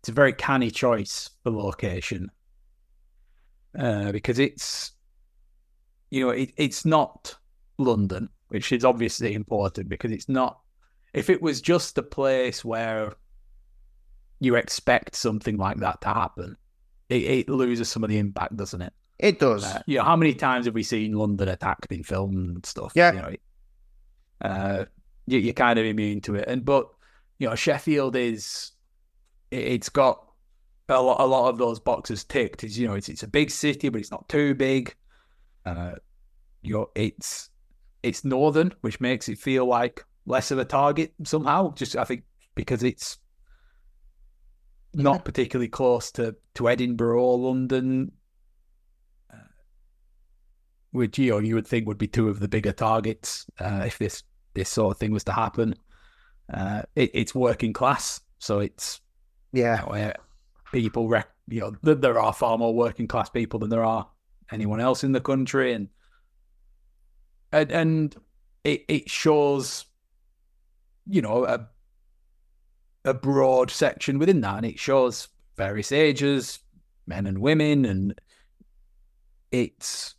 it's 0.00 0.08
a 0.08 0.12
very 0.12 0.32
canny 0.32 0.70
choice 0.70 1.30
for 1.42 1.50
location 1.50 2.30
uh, 3.78 4.12
because 4.12 4.38
it's 4.38 4.92
you 6.10 6.24
know 6.24 6.30
it, 6.30 6.52
it's 6.56 6.84
not 6.84 7.34
London 7.78 8.28
which 8.48 8.72
is 8.72 8.84
obviously 8.84 9.34
important 9.34 9.88
because 9.88 10.12
it's 10.12 10.28
not. 10.28 10.60
If 11.12 11.30
it 11.30 11.40
was 11.40 11.60
just 11.60 11.98
a 11.98 12.02
place 12.02 12.64
where 12.64 13.14
you 14.40 14.54
expect 14.56 15.16
something 15.16 15.56
like 15.56 15.78
that 15.78 16.00
to 16.02 16.08
happen, 16.08 16.56
it, 17.08 17.22
it 17.22 17.48
loses 17.48 17.88
some 17.88 18.04
of 18.04 18.10
the 18.10 18.18
impact, 18.18 18.56
doesn't 18.56 18.82
it? 18.82 18.92
It 19.18 19.38
does. 19.38 19.64
Uh, 19.64 19.82
you 19.86 19.98
know, 19.98 20.04
how 20.04 20.16
many 20.16 20.34
times 20.34 20.66
have 20.66 20.74
we 20.74 20.82
seen 20.82 21.12
London 21.12 21.48
attacked 21.48 21.90
in 21.90 22.02
film 22.02 22.36
and 22.36 22.66
stuff? 22.66 22.92
Yeah. 22.94 23.12
You 23.12 23.20
know, 23.20 23.30
uh, 24.42 24.84
you, 25.26 25.38
you're 25.38 25.54
kind 25.54 25.78
of 25.78 25.86
immune 25.86 26.20
to 26.22 26.34
it, 26.34 26.46
and 26.48 26.64
but 26.64 26.88
you 27.38 27.48
know, 27.48 27.54
Sheffield 27.54 28.16
is 28.16 28.72
it, 29.50 29.80
has 29.80 29.88
got 29.88 30.22
a 30.88 31.00
lot, 31.00 31.20
a 31.20 31.24
lot 31.26 31.48
of 31.48 31.58
those 31.58 31.80
boxes 31.80 32.24
ticked. 32.24 32.64
Is 32.64 32.78
you 32.78 32.86
know, 32.86 32.94
it's 32.94 33.08
it's 33.08 33.22
a 33.22 33.28
big 33.28 33.50
city, 33.50 33.88
but 33.88 34.00
it's 34.00 34.10
not 34.10 34.28
too 34.28 34.54
big. 34.54 34.94
Uh, 35.64 35.94
you 36.62 36.74
know, 36.74 36.90
it's 36.94 37.50
it's 38.02 38.24
northern, 38.24 38.74
which 38.82 39.00
makes 39.00 39.28
it 39.28 39.38
feel 39.38 39.66
like 39.66 40.04
less 40.26 40.50
of 40.50 40.58
a 40.58 40.64
target 40.64 41.14
somehow. 41.24 41.72
Just 41.74 41.96
I 41.96 42.04
think 42.04 42.24
because 42.54 42.82
it's 42.82 43.18
not 44.96 45.24
particularly 45.24 45.68
close 45.68 46.10
to 46.12 46.34
to 46.54 46.68
Edinburgh 46.68 47.22
or 47.22 47.38
London, 47.38 48.12
uh, 49.32 49.36
which 50.90 51.18
you 51.18 51.30
know 51.30 51.38
you 51.38 51.54
would 51.54 51.66
think 51.66 51.86
would 51.86 51.98
be 51.98 52.08
two 52.08 52.28
of 52.28 52.40
the 52.40 52.48
bigger 52.48 52.72
targets 52.72 53.46
uh, 53.60 53.82
if 53.86 53.98
this 53.98 54.22
this 54.54 54.70
sort 54.70 54.94
of 54.94 54.98
thing 54.98 55.12
was 55.12 55.24
to 55.24 55.32
happen. 55.32 55.74
Uh, 56.52 56.82
it, 56.94 57.10
it's 57.12 57.34
working 57.34 57.72
class, 57.72 58.20
so 58.38 58.60
it's 58.60 59.00
yeah, 59.52 59.84
you 59.92 60.06
know, 60.06 60.12
people 60.72 61.08
rec- 61.08 61.34
you 61.48 61.60
know 61.60 61.72
there 61.82 62.18
are 62.18 62.32
far 62.32 62.56
more 62.56 62.74
working 62.74 63.06
class 63.06 63.28
people 63.28 63.60
than 63.60 63.70
there 63.70 63.84
are 63.84 64.08
anyone 64.50 64.80
else 64.80 65.04
in 65.04 65.12
the 65.12 65.20
country, 65.20 65.74
and 65.74 65.88
and, 67.52 67.70
and 67.70 68.16
it 68.64 68.84
it 68.88 69.10
shows 69.10 69.84
you 71.06 71.20
know 71.20 71.44
a 71.44 71.68
a 73.06 73.14
broad 73.14 73.70
section 73.70 74.18
within 74.18 74.40
that, 74.42 74.56
and 74.56 74.66
it 74.66 74.78
shows 74.78 75.28
various 75.56 75.92
ages, 75.92 76.58
men 77.06 77.26
and 77.26 77.38
women, 77.38 77.84
and 77.84 78.20
it's 79.50 80.14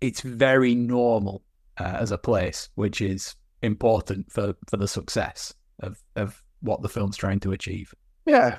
it's 0.00 0.22
very 0.22 0.74
normal 0.74 1.42
uh, 1.78 1.96
as 2.00 2.10
a 2.10 2.18
place, 2.18 2.68
which 2.74 3.00
is 3.00 3.36
important 3.62 4.30
for 4.32 4.54
for 4.68 4.76
the 4.76 4.88
success 4.88 5.54
of 5.80 6.02
of 6.16 6.42
what 6.60 6.82
the 6.82 6.88
film's 6.88 7.16
trying 7.16 7.40
to 7.40 7.52
achieve. 7.52 7.94
Yeah, 8.26 8.58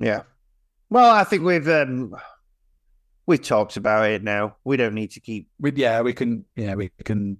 yeah. 0.00 0.22
Well, 0.88 1.10
I 1.10 1.24
think 1.24 1.42
we've 1.42 1.68
um 1.68 2.14
we've 3.26 3.42
talked 3.42 3.76
about 3.76 4.10
it 4.10 4.22
now. 4.22 4.56
We 4.64 4.76
don't 4.76 4.94
need 4.94 5.10
to 5.12 5.20
keep. 5.20 5.48
We, 5.58 5.72
yeah, 5.72 6.00
we 6.00 6.12
can. 6.12 6.44
Yeah, 6.56 6.74
we 6.74 6.90
can. 7.04 7.38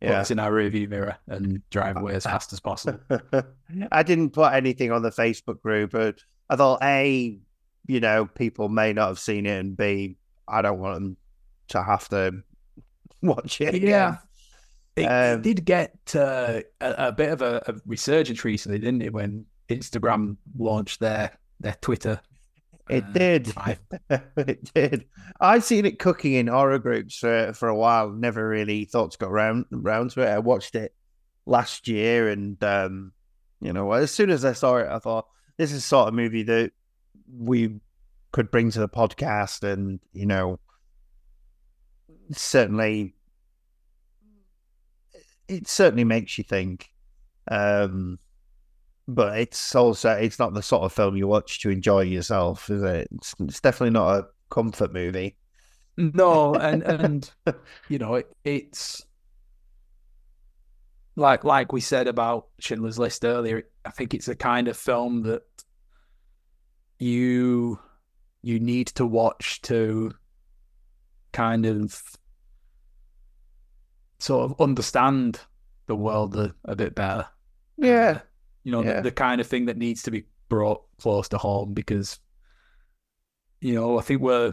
Yeah. 0.00 0.24
In 0.30 0.38
our 0.38 0.50
rearview 0.50 0.88
mirror 0.88 1.16
and 1.26 1.60
drive 1.68 1.98
away 1.98 2.14
as 2.14 2.24
fast 2.24 2.54
as 2.54 2.60
possible. 2.60 3.00
I 3.92 4.02
didn't 4.02 4.30
put 4.30 4.54
anything 4.54 4.92
on 4.92 5.02
the 5.02 5.10
Facebook 5.10 5.60
group, 5.60 5.90
but 5.90 6.24
I 6.48 6.56
thought 6.56 6.82
a, 6.82 7.38
you 7.86 8.00
know, 8.00 8.24
people 8.24 8.70
may 8.70 8.94
not 8.94 9.08
have 9.08 9.18
seen 9.18 9.44
it, 9.44 9.58
and 9.58 9.76
b, 9.76 10.16
I 10.48 10.62
don't 10.62 10.78
want 10.78 10.94
them 10.94 11.16
to 11.68 11.82
have 11.82 12.08
to 12.08 12.42
watch 13.22 13.60
it. 13.60 13.82
Yeah. 13.82 14.16
It, 14.96 15.04
um, 15.04 15.38
it, 15.38 15.42
did 15.42 15.64
get 15.66 15.94
uh, 16.14 16.60
a, 16.80 16.94
a, 17.08 17.12
bit 17.12 17.30
of 17.30 17.42
a, 17.42 17.62
a, 17.66 17.74
resurgence 17.86 18.44
recently, 18.44 18.78
didn't 18.78 19.02
it? 19.02 19.12
When 19.12 19.44
Instagram 19.68 20.36
launched 20.58 21.00
their 21.00 21.30
their 21.60 21.76
Twitter. 21.80 22.20
It 22.90 23.04
uh, 23.04 23.12
did. 23.12 23.52
it 24.36 24.74
did. 24.74 25.04
I've 25.40 25.64
seen 25.64 25.86
it 25.86 25.98
cooking 25.98 26.34
in 26.34 26.48
horror 26.48 26.78
groups 26.78 27.16
for, 27.16 27.52
for 27.52 27.68
a 27.68 27.76
while. 27.76 28.10
Never 28.10 28.48
really 28.48 28.84
thought 28.84 29.12
to 29.12 29.18
go 29.18 29.28
round 29.28 29.66
around 29.72 30.10
to 30.12 30.22
it. 30.22 30.28
I 30.28 30.38
watched 30.38 30.74
it 30.74 30.94
last 31.46 31.88
year, 31.88 32.28
and 32.28 32.62
um, 32.64 33.12
you 33.60 33.72
know, 33.72 33.92
as 33.92 34.10
soon 34.10 34.30
as 34.30 34.44
I 34.44 34.52
saw 34.52 34.76
it, 34.76 34.88
I 34.88 34.98
thought 34.98 35.26
this 35.56 35.72
is 35.72 35.84
sort 35.84 36.08
of 36.08 36.14
movie 36.14 36.42
that 36.44 36.72
we 37.32 37.80
could 38.32 38.50
bring 38.50 38.70
to 38.72 38.80
the 38.80 38.88
podcast, 38.88 39.62
and 39.62 40.00
you 40.12 40.26
know, 40.26 40.58
certainly 42.32 43.14
it 45.48 45.68
certainly 45.68 46.04
makes 46.04 46.38
you 46.38 46.44
think. 46.44 46.90
Um, 47.50 48.18
but 49.14 49.38
it's 49.38 49.74
also 49.74 50.10
it's 50.12 50.38
not 50.38 50.54
the 50.54 50.62
sort 50.62 50.82
of 50.82 50.92
film 50.92 51.16
you 51.16 51.26
watch 51.26 51.60
to 51.60 51.70
enjoy 51.70 52.02
yourself, 52.02 52.70
is 52.70 52.82
it? 52.82 53.08
It's, 53.12 53.34
it's 53.40 53.60
definitely 53.60 53.90
not 53.90 54.18
a 54.18 54.26
comfort 54.50 54.92
movie. 54.92 55.36
No, 55.96 56.54
and 56.54 56.82
and 56.82 57.30
you 57.88 57.98
know 57.98 58.14
it, 58.14 58.34
it's 58.44 59.04
like 61.16 61.44
like 61.44 61.72
we 61.72 61.80
said 61.80 62.06
about 62.06 62.46
Schindler's 62.60 62.98
List 62.98 63.24
earlier. 63.24 63.64
I 63.84 63.90
think 63.90 64.14
it's 64.14 64.28
a 64.28 64.34
kind 64.34 64.68
of 64.68 64.76
film 64.76 65.22
that 65.24 65.42
you 66.98 67.78
you 68.42 68.60
need 68.60 68.88
to 68.88 69.06
watch 69.06 69.60
to 69.62 70.12
kind 71.32 71.66
of 71.66 72.02
sort 74.18 74.50
of 74.50 74.60
understand 74.60 75.40
the 75.86 75.96
world 75.96 76.36
a, 76.36 76.54
a 76.64 76.76
bit 76.76 76.94
better. 76.94 77.26
Yeah. 77.76 78.20
You 78.64 78.72
know, 78.72 78.84
yeah. 78.84 78.96
the, 78.96 79.02
the, 79.02 79.10
kind 79.10 79.40
of 79.40 79.46
thing 79.46 79.66
that 79.66 79.78
needs 79.78 80.02
to 80.02 80.10
be 80.10 80.24
brought 80.48 80.82
close 80.98 81.28
to 81.28 81.38
home 81.38 81.72
because, 81.72 82.18
you 83.60 83.74
know, 83.74 83.98
I 83.98 84.02
think 84.02 84.20
we're 84.20 84.52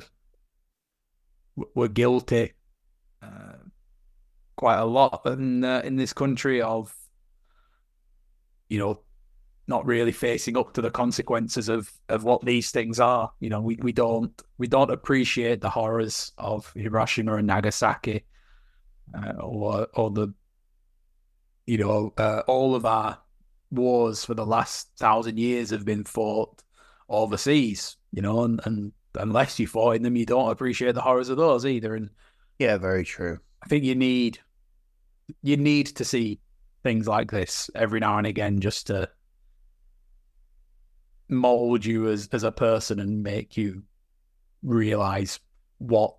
we're 1.73 1.87
guilty 1.87 2.53
uh, 3.21 3.57
quite 4.55 4.77
a 4.77 4.85
lot 4.85 5.21
in 5.25 5.63
uh, 5.63 5.81
in 5.83 5.95
this 5.95 6.13
country 6.13 6.61
of, 6.61 6.95
you 8.69 8.79
know, 8.79 9.01
not 9.67 9.85
really 9.85 10.13
facing 10.13 10.55
up 10.55 10.73
to 10.73 10.81
the 10.81 10.91
consequences 10.91 11.67
of 11.67 11.91
of 12.07 12.23
what 12.23 12.45
these 12.45 12.71
things 12.71 12.99
are. 12.99 13.31
You 13.39 13.49
know, 13.49 13.61
we, 13.61 13.75
we 13.81 13.91
don't 13.91 14.41
we 14.57 14.67
don't 14.67 14.91
appreciate 14.91 15.61
the 15.61 15.69
horrors 15.69 16.31
of 16.37 16.71
Hiroshima 16.75 17.35
and 17.35 17.47
Nagasaki 17.47 18.23
uh, 19.13 19.33
or 19.39 19.87
or 19.93 20.11
the 20.11 20.33
you 21.65 21.77
know 21.77 22.13
uh, 22.17 22.43
all 22.47 22.75
of 22.75 22.85
our 22.85 23.17
wars 23.71 24.23
for 24.23 24.33
the 24.33 24.45
last 24.45 24.89
thousand 24.97 25.37
years 25.37 25.69
have 25.69 25.85
been 25.85 26.03
fought 26.03 26.63
overseas. 27.09 27.97
You 28.11 28.21
know, 28.21 28.43
and, 28.43 28.59
and 28.65 28.91
unless 29.15 29.59
you 29.59 29.67
fought 29.67 29.95
in 29.97 30.03
them, 30.03 30.15
you 30.15 30.25
don't 30.25 30.51
appreciate 30.51 30.95
the 30.95 31.01
horrors 31.01 31.29
of 31.29 31.37
those 31.37 31.65
either. 31.65 31.95
And 31.95 32.09
yeah, 32.59 32.77
very 32.77 33.03
true. 33.03 33.39
I 33.63 33.67
think 33.67 33.83
you 33.83 33.95
need 33.95 34.39
you 35.41 35.57
need 35.57 35.87
to 35.87 36.05
see 36.05 36.39
things 36.83 37.07
like 37.07 37.31
this 37.31 37.69
every 37.75 37.99
now 37.99 38.17
and 38.17 38.25
again 38.25 38.61
just 38.61 38.87
to 38.87 39.09
mold 41.27 41.83
you 41.83 42.07
as 42.07 42.29
as 42.31 42.43
a 42.43 42.51
person 42.51 42.99
and 42.99 43.21
make 43.21 43.57
you 43.57 43.83
realize 44.63 45.39
what 45.79 46.15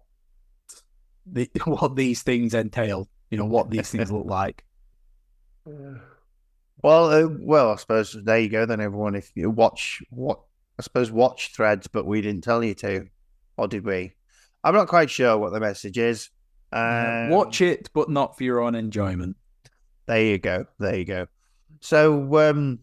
the, 1.27 1.51
what 1.65 1.97
these 1.97 2.23
things 2.23 2.55
entail. 2.55 3.09
You 3.31 3.39
know 3.39 3.47
what 3.47 3.71
these 3.71 3.91
things 3.91 4.11
look 4.11 4.27
like. 4.27 4.65
Well, 6.83 7.11
uh, 7.11 7.29
well, 7.41 7.73
I 7.73 7.77
suppose 7.77 8.17
there 8.25 8.39
you 8.39 8.49
go. 8.49 8.67
Then 8.67 8.81
everyone, 8.81 9.15
if 9.15 9.31
you 9.35 9.51
watch 9.51 10.01
what 10.11 10.41
I 10.79 10.83
suppose 10.83 11.11
watch 11.11 11.53
threads, 11.55 11.89
but 11.89 12.07
we 12.07 12.21
didn't 12.21 12.45
tell 12.45 12.63
you 12.63 12.75
to, 12.75 13.07
or 13.57 13.67
did 13.67 13.85
we? 13.85 14.15
I'm 14.63 14.75
not 14.75 14.89
quite 14.89 15.11
sure 15.11 15.37
what 15.37 15.53
the 15.53 15.61
message 15.61 15.99
is. 15.99 16.31
Um, 16.73 17.31
watch 17.31 17.61
it, 17.61 17.89
but 17.93 18.11
not 18.11 18.37
for 18.37 18.45
your 18.45 18.61
own 18.61 18.75
enjoyment. 18.75 19.37
There 20.07 20.23
you 20.23 20.39
go. 20.39 20.67
There 20.79 20.97
you 20.97 21.05
go. 21.05 21.27
So, 21.81 22.49
um, 22.49 22.81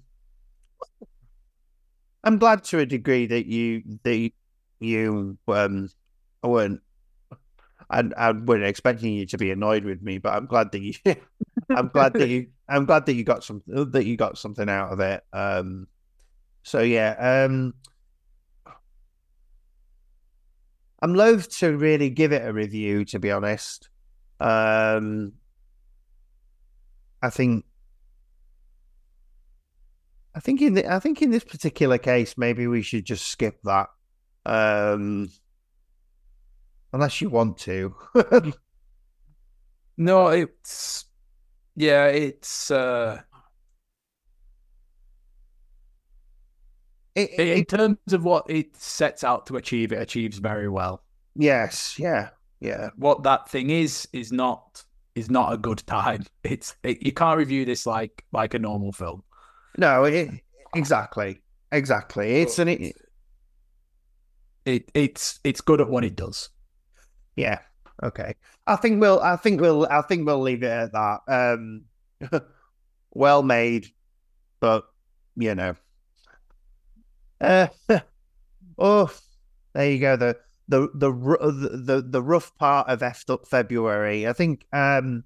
I'm 2.23 2.37
glad 2.37 2.63
to 2.65 2.79
a 2.79 2.85
degree 2.85 3.27
that 3.27 3.45
you 3.45 3.83
that 4.03 4.31
you 4.79 5.37
um 5.47 5.89
weren't 6.43 6.81
I, 7.89 8.03
I 8.17 8.31
wasn't 8.31 8.65
expecting 8.65 9.13
you 9.13 9.25
to 9.27 9.37
be 9.37 9.51
annoyed 9.51 9.85
with 9.85 10.01
me, 10.01 10.17
but 10.17 10.33
I'm 10.33 10.47
glad 10.47 10.71
that 10.71 10.81
you, 10.81 10.93
I'm 11.69 11.89
glad 11.89 12.13
that 12.13 12.27
you, 12.27 12.47
I'm 12.67 12.85
glad 12.85 13.05
that 13.05 13.13
you 13.13 13.23
got 13.23 13.43
some, 13.43 13.61
that 13.67 14.05
you 14.05 14.17
got 14.17 14.37
something 14.37 14.69
out 14.69 14.91
of 14.91 14.99
it. 14.99 15.23
Um, 15.31 15.87
so 16.63 16.79
yeah, 16.81 17.45
um, 17.45 17.73
I'm 21.01 21.13
loath 21.13 21.49
to 21.59 21.77
really 21.77 22.09
give 22.09 22.31
it 22.31 22.47
a 22.47 22.51
review, 22.51 23.05
to 23.05 23.19
be 23.19 23.31
honest. 23.31 23.89
Um, 24.39 25.33
I 27.21 27.29
think, 27.29 27.65
I 30.33 30.39
think 30.39 30.61
in 30.61 30.73
the, 30.73 30.91
I 30.91 30.99
think 30.99 31.21
in 31.21 31.31
this 31.31 31.43
particular 31.43 31.97
case, 31.97 32.35
maybe 32.37 32.65
we 32.67 32.81
should 32.81 33.05
just 33.05 33.27
skip 33.27 33.59
that. 33.63 33.89
Um, 34.45 35.29
unless 36.91 37.21
you 37.21 37.29
want 37.29 37.57
to. 37.59 37.95
no, 39.97 40.27
it's 40.29 41.05
yeah, 41.75 42.07
it's 42.07 42.71
uh 42.71 43.21
it, 47.15 47.31
it, 47.37 47.57
in 47.57 47.65
terms 47.65 47.97
of 48.11 48.23
what 48.23 48.49
it 48.49 48.75
sets 48.75 49.23
out 49.23 49.45
to 49.47 49.55
achieve, 49.55 49.91
it 49.91 50.01
achieves 50.01 50.37
very 50.37 50.67
well. 50.67 51.03
Yes, 51.35 51.97
yeah, 51.97 52.29
yeah. 52.59 52.89
What 52.97 53.23
that 53.23 53.49
thing 53.49 53.69
is 53.69 54.07
is 54.13 54.31
not 54.31 54.83
is 55.15 55.29
not 55.29 55.53
a 55.53 55.57
good 55.57 55.85
time. 55.87 56.25
It's 56.43 56.75
it, 56.83 57.01
you 57.03 57.11
can't 57.11 57.37
review 57.37 57.65
this 57.65 57.85
like 57.85 58.23
like 58.31 58.53
a 58.53 58.59
normal 58.59 58.91
film. 58.91 59.23
No, 59.77 60.03
it, 60.05 60.29
exactly, 60.75 61.41
exactly. 61.71 62.41
It's 62.41 62.59
an 62.59 62.67
it, 62.67 62.95
it 64.65 64.91
it's 64.93 65.39
it's 65.43 65.61
good 65.61 65.81
at 65.81 65.89
what 65.89 66.03
it 66.03 66.15
does. 66.15 66.49
Yeah. 67.35 67.59
Okay. 68.03 68.35
I 68.67 68.75
think 68.75 69.01
we'll. 69.01 69.19
I 69.19 69.35
think 69.37 69.61
we'll. 69.61 69.87
I 69.89 70.01
think 70.01 70.25
we'll 70.25 70.41
leave 70.41 70.63
it 70.63 70.67
at 70.67 70.91
that. 70.91 71.19
Um, 71.27 71.85
well 73.11 73.43
made, 73.43 73.87
but 74.59 74.85
you 75.35 75.55
know. 75.55 75.75
Uh, 77.39 77.67
oh, 78.77 79.11
there 79.73 79.91
you 79.91 79.99
go. 79.99 80.15
The 80.15 80.37
the 80.67 80.89
the 80.93 81.11
the 81.11 82.01
the 82.01 82.21
rough 82.21 82.55
part 82.57 82.89
of 82.89 82.99
effed 82.99 83.31
up 83.31 83.47
February. 83.47 84.27
I 84.27 84.33
think. 84.33 84.65
Um, 84.73 85.23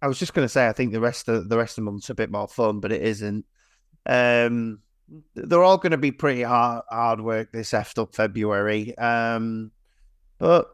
I 0.00 0.06
was 0.06 0.18
just 0.18 0.34
going 0.34 0.44
to 0.44 0.48
say. 0.48 0.68
I 0.68 0.72
think 0.72 0.92
the 0.92 1.00
rest 1.00 1.28
of 1.28 1.48
the 1.48 1.58
rest 1.58 1.78
of 1.78 1.84
the 1.84 1.90
month's 1.90 2.10
a 2.10 2.14
bit 2.14 2.30
more 2.30 2.48
fun, 2.48 2.80
but 2.80 2.92
it 2.92 3.02
isn't. 3.02 3.44
Um, 4.06 4.80
they're 5.34 5.62
all 5.62 5.78
going 5.78 5.92
to 5.92 5.98
be 5.98 6.12
pretty 6.12 6.42
hard 6.42 6.82
hard 6.88 7.20
work 7.20 7.52
this 7.52 7.70
effed 7.70 8.00
up 8.00 8.14
February. 8.14 8.96
Um, 8.96 9.72
but 10.38 10.68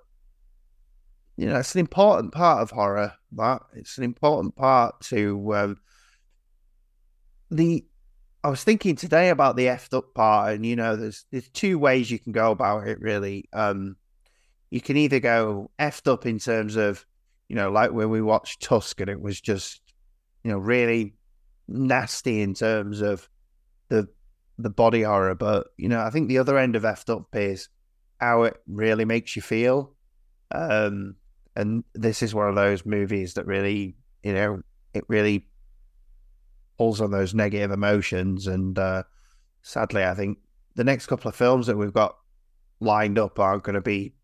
you 1.37 1.47
know, 1.47 1.57
it's 1.57 1.75
an 1.75 1.81
important 1.81 2.33
part 2.33 2.63
of 2.63 2.71
horror. 2.71 3.13
That 3.33 3.63
it's 3.75 3.99
an 3.99 4.05
important 4.05 4.57
part 4.57 5.01
to 5.03 5.55
um, 5.55 5.77
the. 7.51 7.85
I 8.45 8.51
was 8.51 8.63
thinking 8.63 8.95
today 8.95 9.31
about 9.31 9.57
the 9.57 9.67
effed 9.67 9.97
up 9.97 10.15
part, 10.15 10.55
and 10.55 10.67
you 10.67 10.77
know, 10.77 10.97
there's 10.97 11.25
there's 11.33 11.49
two 11.49 11.79
ways 11.79 12.11
you 12.11 12.19
can 12.19 12.33
go 12.33 12.53
about 12.53 12.87
it. 12.87 13.01
Really, 13.01 13.49
um, 13.53 13.97
you 14.71 14.81
can 14.81 14.97
either 14.97 15.19
go 15.19 15.71
effed 15.79 16.13
up 16.13 16.27
in 16.27 16.39
terms 16.39 16.77
of, 16.77 17.05
you 17.49 17.57
know, 17.57 17.71
like 17.71 17.93
when 17.93 18.11
we 18.11 18.23
watched 18.23 18.63
Tusk, 18.63 19.01
and 19.01 19.11
it 19.11 19.21
was 19.21 19.41
just, 19.41 19.81
you 20.45 20.53
know, 20.53 20.59
really 20.59 21.15
nasty 21.67 22.43
in 22.43 22.55
terms 22.55 23.01
of 23.01 23.29
the 23.89 24.07
the 24.59 24.71
body 24.71 25.03
horror. 25.03 25.35
But 25.35 25.69
you 25.79 25.89
know, 25.89 26.01
I 26.01 26.11
think 26.11 26.29
the 26.29 26.39
other 26.39 26.59
end 26.59 26.77
of 26.77 26.85
effed 26.85 27.11
up 27.11 27.27
is 27.33 27.69
how 28.25 28.45
it 28.45 28.57
really 28.67 29.05
makes 29.05 29.37
you 29.37 29.43
feel. 29.43 29.93
Um, 30.51 31.17
and 31.55 31.85
this 31.95 32.23
is 32.23 32.35
one 32.35 32.49
of 32.49 32.55
those 32.55 32.87
movies 32.87 33.35
that 33.35 33.47
really, 33.47 33.97
you 34.23 34.33
know, 34.33 34.63
it 34.95 35.05
really 35.09 35.47
pulls 36.79 37.03
on 37.03 37.11
those 37.11 37.35
negative 37.35 37.71
emotions. 37.71 38.47
And 38.47 38.79
uh, 38.79 39.03
sadly, 39.61 40.05
I 40.05 40.15
think 40.15 40.39
the 40.75 40.85
next 40.85 41.07
couple 41.07 41.29
of 41.29 41.37
films 41.37 41.67
that 41.67 41.77
we've 41.77 41.93
got 41.93 42.17
lined 42.81 43.19
up 43.19 43.39
aren't 43.39 43.63
going 43.63 43.75
to 43.75 43.83
be 43.83 44.15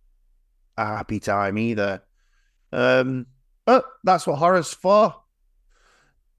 a 0.79 0.87
happy 0.87 1.21
time 1.21 1.59
either. 1.59 2.03
Um, 2.73 3.27
but 3.67 3.85
that's 4.03 4.27
what 4.27 4.39
horror's 4.39 4.73
for. 4.73 5.15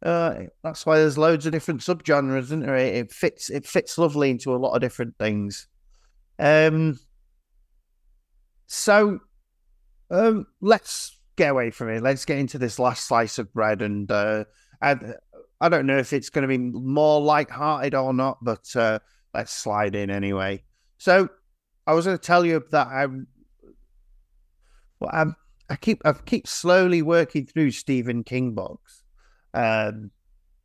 Uh, 0.04 0.46
that's 0.64 0.84
why 0.84 0.98
there's 0.98 1.18
loads 1.18 1.46
of 1.46 1.52
different 1.52 1.82
subgenres, 1.82 2.44
isn't 2.44 2.66
there? 2.66 2.76
It 2.76 3.12
fits 3.12 3.52
it 3.52 3.68
fits 3.68 4.00
lovely 4.00 4.32
into 4.32 4.56
a 4.56 4.58
lot 4.58 4.74
of 4.74 4.82
different 4.82 5.16
things. 5.20 5.68
Um, 6.40 6.98
so 8.72 9.20
um, 10.10 10.48
let's 10.62 11.20
get 11.36 11.52
away 11.52 11.72
from 11.72 11.90
it. 11.90 12.02
Let's 12.02 12.24
get 12.24 12.38
into 12.38 12.58
this 12.58 12.80
last 12.80 13.06
slice 13.06 13.38
of 13.38 13.54
bread, 13.54 13.82
and 13.82 14.10
uh, 14.10 14.46
I, 14.82 14.96
I 15.60 15.68
don't 15.68 15.86
know 15.86 15.98
if 15.98 16.14
it's 16.14 16.30
going 16.30 16.44
to 16.44 16.48
be 16.48 16.58
more 16.58 17.20
light-hearted 17.20 17.94
or 17.96 18.14
not, 18.14 18.38
but 18.42 18.74
uh, 18.78 19.00
let's 19.34 19.52
slide 19.52 19.94
in 19.94 20.10
anyway. 20.10 20.64
So 21.00 21.28
I 21.86 21.94
was 21.94 22.06
going 22.06 22.18
to 22.18 22.24
tell 22.24 22.46
you 22.46 22.64
that 22.72 22.88
I'm, 22.88 23.28
well, 25.02 25.12
I'm, 25.12 25.36
I 25.70 25.76
keep 25.76 26.02
I 26.06 26.14
keep 26.14 26.48
slowly 26.48 27.02
working 27.02 27.48
through 27.48 27.72
Stephen 27.72 28.24
King 28.24 28.56
books, 28.56 29.04
um, 29.54 30.12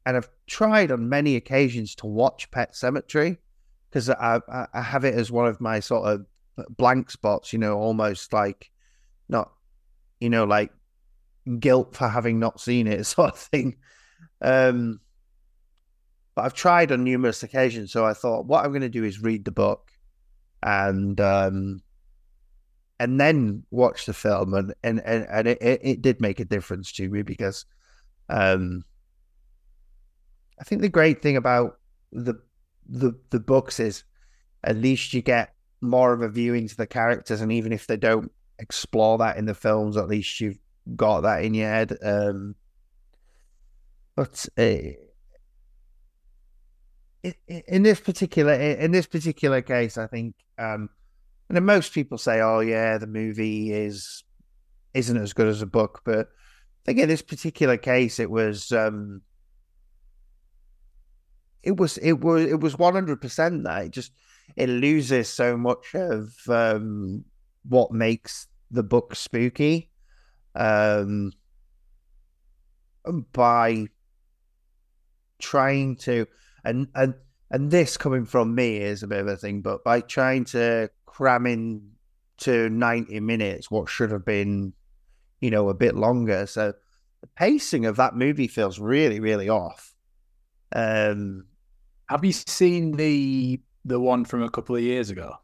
and 0.05 0.17
I've 0.17 0.31
tried 0.47 0.93
on 0.93 1.09
many 1.09 1.35
occasions 1.35 1.97
to 1.97 2.07
watch 2.07 2.53
Pet 2.53 2.73
Sematary 2.73 3.39
because 3.91 4.11
I, 4.11 4.41
I 4.49 4.67
I 4.73 4.83
have 4.83 5.05
it 5.05 5.15
as 5.15 5.33
one 5.33 5.49
of 5.49 5.61
my 5.61 5.81
sort 5.81 6.07
of 6.07 6.27
blank 6.71 7.11
spots. 7.11 7.53
You 7.53 7.59
know, 7.59 7.79
almost 7.79 8.33
like 8.33 8.71
not, 9.29 9.53
you 10.21 10.31
know, 10.31 10.45
like 10.45 10.73
guilt 11.59 11.95
for 11.95 12.09
having 12.09 12.39
not 12.39 12.61
seen 12.61 12.87
it, 12.87 13.05
sort 13.07 13.33
of 13.33 13.39
thing. 13.39 13.77
Um, 14.41 15.01
but 16.35 16.45
I've 16.45 16.55
tried 16.55 16.93
on 16.93 17.03
numerous 17.03 17.43
occasions, 17.43 17.93
so 17.93 18.05
I 18.05 18.13
thought 18.13 18.47
what 18.47 18.65
I'm 18.65 18.71
going 18.71 18.83
to 18.83 18.89
do 18.91 19.05
is 19.05 19.23
read 19.23 19.45
the 19.45 19.51
book, 19.51 19.91
and 20.63 21.19
um, 21.19 21.83
and 23.01 23.19
then 23.19 23.65
watch 23.71 24.05
the 24.05 24.13
film, 24.13 24.53
and 24.53 24.75
and 24.83 25.01
and, 25.01 25.27
and 25.31 25.49
it, 25.49 25.59
it 25.61 26.03
did 26.03 26.21
make 26.21 26.39
a 26.39 26.45
difference 26.45 26.93
to 26.93 27.09
me 27.09 27.23
because, 27.23 27.65
um, 28.29 28.85
I 30.61 30.65
think 30.65 30.83
the 30.83 30.91
great 30.91 31.23
thing 31.23 31.39
about 31.39 31.79
the 32.13 32.35
the 32.87 33.13
the 33.31 33.41
books 33.41 33.81
is 33.81 34.05
at 34.63 34.77
least 34.77 35.15
you 35.15 35.23
get 35.23 35.55
more 35.81 36.13
of 36.13 36.23
a 36.23 36.29
view 36.29 36.55
into 36.55 36.77
the 36.77 36.87
characters, 36.87 37.41
and 37.41 37.53
even 37.53 37.73
if 37.73 37.87
they 37.87 37.97
don't 37.97 38.31
explore 38.59 39.19
that 39.19 39.37
in 39.37 39.47
the 39.47 39.55
films. 39.55 39.97
At 39.97 40.09
least 40.09 40.41
you've 40.41 40.59
got 40.95 41.23
that 41.23 41.45
in 41.45 41.55
your 41.55 41.69
head. 41.69 41.97
Um, 42.03 42.55
but 44.15 44.47
uh, 44.57 44.79
in 47.47 47.83
this 47.83 48.01
particular 48.01 48.53
in 48.55 48.93
this 48.93 49.07
particular 49.07 49.63
case, 49.63 49.99
I 49.99 50.07
think, 50.07 50.35
um, 50.59 50.89
and 51.49 51.67
most 51.67 51.93
people 51.93 52.19
say, 52.19 52.41
"Oh, 52.41 52.61
yeah, 52.61 52.99
the 52.99 53.07
movie 53.07 53.73
is 53.73 54.25
isn't 54.95 55.17
as 55.17 55.33
good 55.33 55.49
as 55.49 55.63
a 55.63 55.67
book," 55.67 56.01
but 56.05 56.29
I 56.29 56.87
think 56.87 56.99
in 56.99 57.09
this 57.09 57.23
particular 57.23 57.77
case, 57.77 58.19
it 58.19 58.31
was. 58.31 58.73
Um, 58.73 59.23
it 61.63 61.77
was 61.77 61.99
it 61.99 62.21
was 62.21 62.45
it 62.45 62.61
was 62.61 62.79
one 62.79 62.95
hundred 62.95 63.21
percent 63.21 63.65
that 63.65 63.87
it 63.87 63.91
just 63.91 64.13
it 64.55 64.69
loses 64.69 65.29
so 65.29 65.57
much 65.57 65.95
of 65.95 66.35
um, 66.49 67.25
what 67.69 67.93
makes 67.93 68.47
the 68.71 68.83
book 68.83 69.15
spooky 69.15 69.91
um, 70.55 71.33
by 73.33 73.87
trying 75.39 75.97
to 75.97 76.27
and 76.65 76.89
and 76.95 77.15
and 77.51 77.71
this 77.71 77.97
coming 77.97 78.25
from 78.25 78.55
me 78.55 78.79
is 78.79 79.03
a 79.03 79.07
bit 79.07 79.21
of 79.21 79.29
a 79.29 79.37
thing, 79.37 79.61
but 79.61 79.85
by 79.85 80.01
trying 80.01 80.45
to 80.47 80.91
cram 81.07 81.47
in 81.47 81.93
to 82.39 82.69
90 82.69 83.21
minutes 83.21 83.71
what 83.71 83.89
should 83.89 84.11
have 84.11 84.25
been, 84.25 84.73
you 85.41 85.51
know, 85.51 85.69
a 85.69 85.75
bit 85.75 85.95
longer. 85.95 86.47
So 86.47 86.75
the 87.21 87.27
pacing 87.29 87.87
of 87.87 87.97
that 87.97 88.17
movie 88.17 88.49
feels 88.49 88.81
really, 88.81 89.21
really 89.21 89.49
off. 89.49 89.95
Um, 90.75 91.47
have 92.09 92.25
you 92.25 92.33
seen 92.33 92.93
the 92.93 93.61
the 93.87 94.01
one 94.01 94.25
from 94.25 94.43
a 94.43 94.51
couple 94.51 94.77
of 94.77 94.83
years 94.83 95.11
ago? 95.11 95.37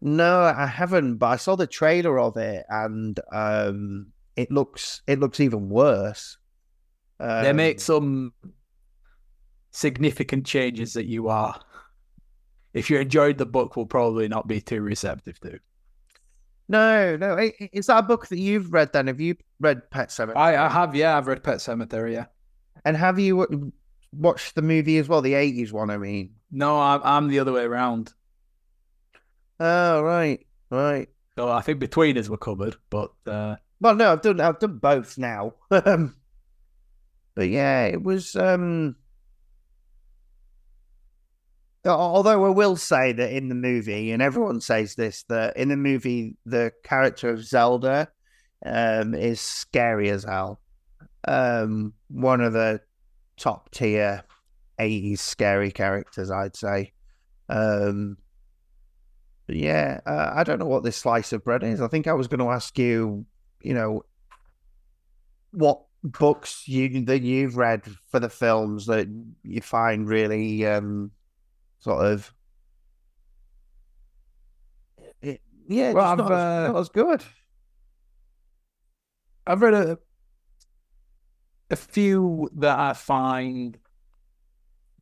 No, 0.00 0.42
I 0.42 0.66
haven't, 0.66 1.16
but 1.16 1.26
I 1.26 1.36
saw 1.36 1.56
the 1.56 1.66
trailer 1.66 2.20
of 2.20 2.36
it, 2.36 2.64
and 2.68 3.18
um, 3.32 4.12
it 4.36 4.50
looks 4.52 5.02
it 5.06 5.18
looks 5.18 5.40
even 5.40 5.68
worse. 5.68 6.38
Um, 7.18 7.42
they 7.42 7.52
make 7.52 7.80
some 7.80 8.32
significant 9.72 10.46
changes 10.46 10.92
that 10.92 11.06
you 11.06 11.28
are, 11.28 11.60
if 12.72 12.88
you 12.88 12.98
enjoyed 12.98 13.38
the 13.38 13.46
book, 13.46 13.76
will 13.76 13.86
probably 13.86 14.28
not 14.28 14.46
be 14.46 14.60
too 14.60 14.80
receptive 14.80 15.40
to. 15.40 15.58
No, 16.68 17.16
no, 17.16 17.50
is 17.72 17.86
that 17.86 17.98
a 17.98 18.02
book 18.02 18.28
that 18.28 18.38
you've 18.38 18.72
read? 18.72 18.92
Then 18.92 19.08
have 19.08 19.20
you 19.20 19.34
read 19.58 19.90
Pet 19.90 20.10
Sematary? 20.10 20.36
I, 20.36 20.66
I 20.66 20.68
have, 20.68 20.94
yeah, 20.94 21.18
I've 21.18 21.26
read 21.26 21.42
Pet 21.42 21.56
Sematary, 21.56 22.12
yeah. 22.12 22.26
And 22.84 22.96
have 22.96 23.18
you 23.18 23.72
watched 24.12 24.54
the 24.54 24.62
movie 24.62 24.98
as 24.98 25.08
well, 25.08 25.22
the 25.22 25.34
'80s 25.34 25.72
one? 25.72 25.90
I 25.90 25.98
mean, 25.98 26.34
no, 26.50 26.80
I'm, 26.80 27.00
I'm 27.04 27.28
the 27.28 27.38
other 27.38 27.52
way 27.52 27.64
around. 27.64 28.12
Oh 29.58 30.02
right, 30.02 30.46
right. 30.70 31.08
So 31.36 31.48
I 31.48 31.60
think 31.60 31.78
between 31.78 32.18
us 32.18 32.28
we're 32.28 32.36
covered, 32.38 32.76
but 32.90 33.12
uh... 33.26 33.56
well, 33.80 33.94
no, 33.94 34.12
I've 34.12 34.22
done 34.22 34.40
I've 34.40 34.58
done 34.58 34.78
both 34.78 35.18
now. 35.18 35.54
Um, 35.70 36.16
but 37.34 37.48
yeah, 37.48 37.84
it 37.84 38.02
was. 38.02 38.36
um 38.36 38.96
Although 41.86 42.44
I 42.44 42.50
will 42.50 42.76
say 42.76 43.12
that 43.12 43.32
in 43.32 43.48
the 43.48 43.54
movie, 43.54 44.10
and 44.10 44.20
everyone 44.20 44.60
says 44.60 44.94
this, 44.96 45.22
that 45.30 45.56
in 45.56 45.70
the 45.70 45.76
movie 45.76 46.36
the 46.44 46.72
character 46.84 47.30
of 47.30 47.42
Zelda 47.42 48.08
um, 48.64 49.14
is 49.14 49.40
scary 49.40 50.10
as 50.10 50.24
hell. 50.24 50.60
Um, 51.26 51.94
one 52.08 52.42
of 52.42 52.52
the 52.52 52.82
top 53.40 53.70
tier 53.70 54.22
80s 54.78 55.18
scary 55.18 55.72
characters, 55.72 56.30
I'd 56.30 56.54
say. 56.54 56.92
Um, 57.48 58.18
yeah, 59.48 60.00
uh, 60.06 60.32
I 60.34 60.44
don't 60.44 60.58
know 60.58 60.66
what 60.66 60.84
this 60.84 60.96
slice 60.96 61.32
of 61.32 61.42
bread 61.42 61.64
is. 61.64 61.80
I 61.80 61.88
think 61.88 62.06
I 62.06 62.12
was 62.12 62.28
going 62.28 62.40
to 62.40 62.50
ask 62.50 62.78
you, 62.78 63.24
you 63.62 63.74
know, 63.74 64.04
what 65.52 65.82
books 66.04 66.68
you 66.68 67.04
that 67.06 67.22
you've 67.22 67.56
read 67.56 67.82
for 68.10 68.20
the 68.20 68.28
films 68.28 68.86
that 68.86 69.08
you 69.42 69.60
find 69.60 70.08
really 70.08 70.64
um, 70.66 71.10
sort 71.78 72.04
of. 72.04 72.32
It, 75.22 75.40
yeah, 75.66 75.92
well, 75.92 76.16
not, 76.16 76.30
uh, 76.30 76.68
not 76.72 76.78
as 76.78 76.88
good. 76.88 77.24
I've 79.46 79.62
read 79.62 79.74
a 79.74 79.98
a 81.70 81.76
few 81.76 82.50
that 82.56 82.78
I 82.78 82.92
find 82.92 83.78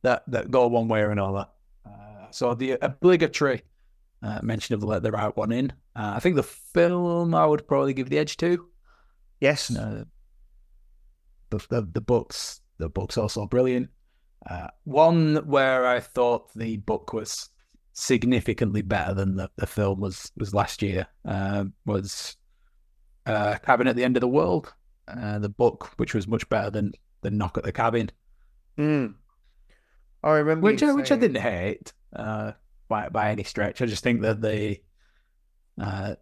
that 0.01 0.23
that 0.27 0.51
go 0.51 0.67
one 0.67 0.87
way 0.87 1.01
or 1.01 1.11
another. 1.11 1.47
Uh, 1.85 2.29
so 2.31 2.53
the 2.53 2.77
obligatory 2.81 3.63
uh, 4.21 4.39
mention 4.41 4.75
of 4.75 4.83
Let 4.83 5.03
the 5.03 5.11
Right 5.11 5.35
One 5.35 5.51
In. 5.51 5.71
Uh, 5.95 6.13
I 6.15 6.19
think 6.19 6.35
the 6.35 6.43
film 6.43 7.33
I 7.33 7.45
would 7.45 7.67
probably 7.67 7.93
give 7.93 8.09
the 8.09 8.19
edge 8.19 8.37
to. 8.37 8.67
Yes. 9.39 9.75
Uh, 9.75 10.05
the, 11.49 11.57
the, 11.69 11.89
the 11.93 12.01
books 12.01 12.61
the 12.79 12.89
book's 12.89 13.17
also 13.17 13.45
brilliant. 13.45 13.89
Uh, 14.49 14.67
one 14.85 15.35
where 15.45 15.85
I 15.85 15.99
thought 15.99 16.53
the 16.55 16.77
book 16.77 17.13
was 17.13 17.49
significantly 17.93 18.81
better 18.81 19.13
than 19.13 19.35
the, 19.35 19.49
the 19.57 19.67
film 19.67 19.99
was 19.99 20.31
was 20.37 20.53
last 20.53 20.81
year 20.81 21.05
uh, 21.25 21.65
was 21.85 22.37
uh, 23.25 23.57
Cabin 23.63 23.87
at 23.87 23.95
the 23.95 24.03
End 24.03 24.17
of 24.17 24.21
the 24.21 24.27
World. 24.27 24.73
Uh, 25.17 25.39
the 25.39 25.49
book, 25.49 25.91
which 25.97 26.13
was 26.13 26.27
much 26.27 26.47
better 26.49 26.69
than 26.69 26.93
than 27.21 27.37
Knock 27.37 27.57
at 27.57 27.63
the 27.63 27.71
Cabin. 27.71 28.09
Mm. 28.77 29.15
I 30.23 30.31
remember 30.31 30.65
which 30.65 30.83
I, 30.83 30.93
which 30.93 31.11
I 31.11 31.15
didn't 31.15 31.41
hate 31.41 31.93
uh, 32.15 32.53
by 32.87 33.09
by 33.09 33.31
any 33.31 33.43
stretch. 33.43 33.81
I 33.81 33.85
just 33.85 34.03
think 34.03 34.21
that 34.21 34.41
the 34.41 34.79
uh, 35.81 36.15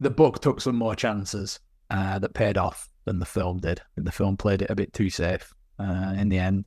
the 0.00 0.10
book 0.10 0.40
took 0.40 0.60
some 0.60 0.76
more 0.76 0.94
chances 0.94 1.60
uh, 1.90 2.18
that 2.18 2.34
paid 2.34 2.56
off 2.56 2.88
than 3.04 3.18
the 3.18 3.26
film 3.26 3.58
did. 3.58 3.80
And 3.96 4.06
the 4.06 4.12
film 4.12 4.36
played 4.36 4.62
it 4.62 4.70
a 4.70 4.76
bit 4.76 4.92
too 4.92 5.10
safe 5.10 5.52
uh, 5.78 6.14
in 6.16 6.28
the 6.28 6.38
end. 6.38 6.64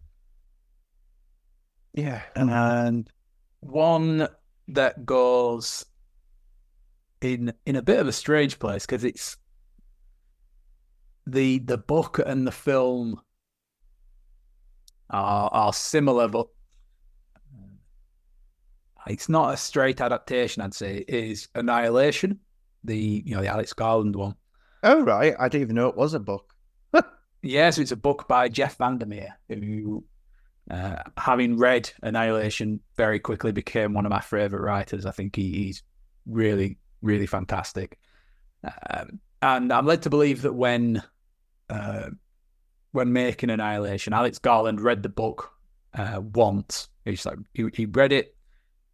Yeah, 1.94 2.22
and 2.36 3.10
one 3.62 4.28
that 4.68 5.06
goes 5.06 5.86
in 7.22 7.54
in 7.66 7.78
a 7.78 7.82
bit 7.82 8.00
of 8.00 8.08
a 8.08 8.12
strange 8.12 8.60
place 8.60 8.86
because 8.86 9.04
it's 9.04 9.38
the 11.28 11.60
the 11.60 11.78
book 11.78 12.20
and 12.24 12.46
the 12.46 12.52
film 12.52 13.20
are 15.10 15.50
are 15.52 15.74
similar, 15.74 16.28
but 16.28 16.48
it's 19.08 19.30
not 19.30 19.54
a 19.54 19.58
straight 19.58 20.02
adaptation. 20.02 20.62
I'd 20.62 20.74
say 20.74 20.98
it 21.08 21.10
is 21.10 21.48
Annihilation, 21.56 22.40
the 22.84 23.24
you 23.26 23.36
know 23.36 23.42
the 23.42 23.48
Alex 23.48 23.74
Garland 23.74 24.16
one. 24.16 24.36
Oh 24.84 25.04
right, 25.04 25.36
I 25.40 25.50
didn't 25.50 25.64
even 25.64 25.76
know 25.76 25.90
it 25.90 25.98
was 25.98 26.14
a 26.14 26.20
book. 26.20 26.54
yes, 26.94 27.04
yeah, 27.42 27.70
so 27.72 27.82
it's 27.82 27.92
a 27.92 27.98
book 27.98 28.28
by 28.28 28.50
Jeff 28.50 28.78
Vandermeer, 28.78 29.38
who, 29.50 30.04
uh, 30.70 30.98
having 31.18 31.58
read 31.58 31.92
Annihilation, 32.04 32.80
very 32.96 33.20
quickly 33.20 33.52
became 33.52 33.94
one 33.94 34.06
of 34.06 34.12
my 34.12 34.22
favorite 34.22 34.62
writers. 34.62 35.06
I 35.06 35.12
think 35.12 35.36
he, 35.36 35.52
he's 35.52 35.84
really, 36.28 36.78
really 37.02 37.26
fantastic. 37.26 37.98
Um, 38.64 39.20
and 39.42 39.72
I'm 39.72 39.86
led 39.86 40.04
to 40.04 40.10
believe 40.10 40.42
that 40.44 40.54
when 40.54 41.04
uh, 41.70 42.10
when 42.92 43.14
making 43.14 43.50
Annihilation, 43.50 44.14
Alex 44.14 44.40
Garland 44.40 44.82
read 44.82 45.04
the 45.04 45.10
book 45.10 45.52
uh, 45.94 46.22
once. 46.22 46.90
He's 47.04 47.26
like 47.26 47.38
he, 47.54 47.68
he 47.74 47.86
read 47.86 48.12
it, 48.12 48.36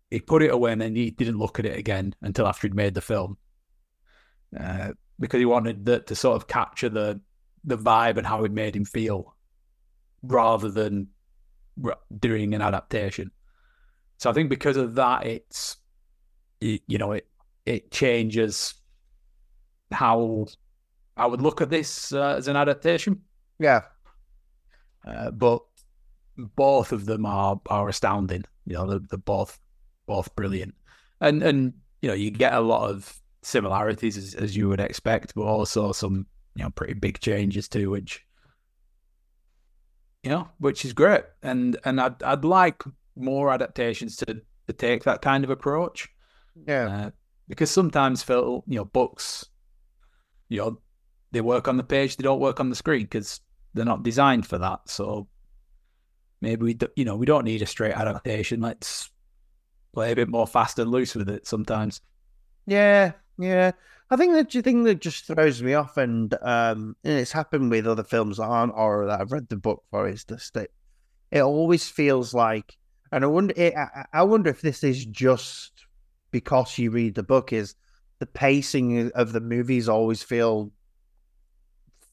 he 0.09 0.19
put 0.19 0.43
it 0.43 0.51
away, 0.51 0.71
and 0.71 0.81
then 0.81 0.95
he 0.95 1.11
didn't 1.11 1.37
look 1.37 1.59
at 1.59 1.65
it 1.65 1.77
again 1.77 2.15
until 2.21 2.47
after 2.47 2.67
he'd 2.67 2.75
made 2.75 2.93
the 2.93 3.01
film, 3.01 3.37
uh, 4.59 4.91
because 5.19 5.39
he 5.39 5.45
wanted 5.45 5.85
the, 5.85 5.99
to 5.99 6.15
sort 6.15 6.35
of 6.35 6.47
capture 6.47 6.89
the 6.89 7.21
the 7.63 7.77
vibe 7.77 8.17
and 8.17 8.25
how 8.25 8.43
it 8.43 8.51
made 8.51 8.75
him 8.75 8.85
feel, 8.85 9.35
rather 10.23 10.69
than 10.69 11.07
doing 12.19 12.53
an 12.53 12.61
adaptation. 12.61 13.31
So 14.17 14.29
I 14.29 14.33
think 14.33 14.49
because 14.49 14.77
of 14.77 14.95
that, 14.95 15.25
it's 15.25 15.77
you 16.59 16.97
know 16.97 17.13
it 17.13 17.27
it 17.65 17.91
changes 17.91 18.73
how 19.91 20.47
I 21.21 21.27
would 21.27 21.41
look 21.41 21.61
at 21.61 21.69
this 21.69 22.11
uh, 22.11 22.35
as 22.37 22.47
an 22.47 22.55
adaptation. 22.55 23.21
Yeah, 23.59 23.81
uh, 25.05 25.29
but 25.29 25.61
both 26.35 26.91
of 26.91 27.05
them 27.05 27.27
are 27.27 27.61
are 27.67 27.87
astounding. 27.87 28.43
You 28.65 28.73
know, 28.73 28.87
they're, 28.87 28.99
they're 29.07 29.19
both 29.19 29.59
both 30.07 30.35
brilliant, 30.35 30.73
and 31.19 31.43
and 31.43 31.73
you 32.01 32.09
know 32.09 32.15
you 32.15 32.31
get 32.31 32.53
a 32.53 32.59
lot 32.59 32.89
of 32.89 33.21
similarities 33.43 34.17
as, 34.17 34.33
as 34.33 34.57
you 34.57 34.67
would 34.67 34.79
expect, 34.79 35.35
but 35.35 35.43
also 35.43 35.91
some 35.91 36.25
you 36.55 36.63
know 36.63 36.71
pretty 36.71 36.93
big 36.93 37.19
changes 37.19 37.69
too, 37.69 37.91
which 37.91 38.25
you 40.23 40.31
know 40.31 40.49
which 40.57 40.85
is 40.85 40.93
great. 40.93 41.25
And 41.43 41.77
and 41.85 42.01
I'd 42.01 42.23
I'd 42.23 42.43
like 42.43 42.81
more 43.15 43.51
adaptations 43.51 44.15
to 44.17 44.41
to 44.65 44.73
take 44.73 45.03
that 45.03 45.21
kind 45.21 45.43
of 45.43 45.51
approach. 45.51 46.09
Yeah, 46.67 46.87
uh, 46.87 47.11
because 47.47 47.69
sometimes 47.69 48.23
Phil, 48.23 48.63
you 48.65 48.77
know, 48.77 48.85
books, 48.85 49.45
you 50.49 50.57
know, 50.57 50.81
they 51.31 51.41
work 51.41 51.67
on 51.67 51.77
the 51.77 51.83
page, 51.83 52.17
they 52.17 52.23
don't 52.23 52.39
work 52.39 52.59
on 52.59 52.69
the 52.69 52.75
screen 52.75 53.03
because 53.03 53.41
they're 53.73 53.85
not 53.85 54.03
designed 54.03 54.45
for 54.45 54.57
that. 54.57 54.81
So 54.85 55.27
maybe 56.41 56.63
we, 56.63 56.73
do, 56.73 56.87
you 56.95 57.05
know, 57.05 57.15
we 57.15 57.25
don't 57.25 57.45
need 57.45 57.61
a 57.61 57.65
straight 57.65 57.93
adaptation. 57.93 58.61
Let's 58.61 59.09
play 59.93 60.11
a 60.11 60.15
bit 60.15 60.29
more 60.29 60.47
fast 60.47 60.79
and 60.79 60.91
loose 60.91 61.15
with 61.15 61.29
it 61.29 61.47
sometimes. 61.47 62.01
Yeah, 62.65 63.13
yeah. 63.37 63.71
I 64.09 64.17
think 64.17 64.51
the 64.51 64.61
thing 64.61 64.83
that 64.83 64.99
just 64.99 65.25
throws 65.25 65.63
me 65.63 65.73
off, 65.73 65.95
and 65.95 66.33
um, 66.41 66.97
and 67.05 67.17
it's 67.17 67.31
happened 67.31 67.71
with 67.71 67.87
other 67.87 68.03
films 68.03 68.37
that 68.37 68.43
aren't 68.43 68.73
horror 68.73 69.05
that 69.07 69.21
I've 69.21 69.31
read 69.31 69.47
the 69.47 69.55
book 69.55 69.83
for, 69.89 70.05
is 70.05 70.25
just 70.25 70.53
that 70.53 70.69
it 71.31 71.41
always 71.41 71.87
feels 71.87 72.33
like, 72.33 72.77
and 73.13 73.23
I 73.23 73.27
wonder, 73.27 73.53
it, 73.55 73.73
I, 73.73 74.05
I 74.11 74.23
wonder 74.23 74.49
if 74.49 74.59
this 74.59 74.83
is 74.83 75.05
just 75.05 75.85
because 76.31 76.77
you 76.77 76.91
read 76.91 77.15
the 77.15 77.23
book, 77.23 77.53
is 77.53 77.75
the 78.19 78.25
pacing 78.25 79.11
of 79.15 79.31
the 79.31 79.39
movies 79.39 79.87
always 79.87 80.21
feel 80.23 80.73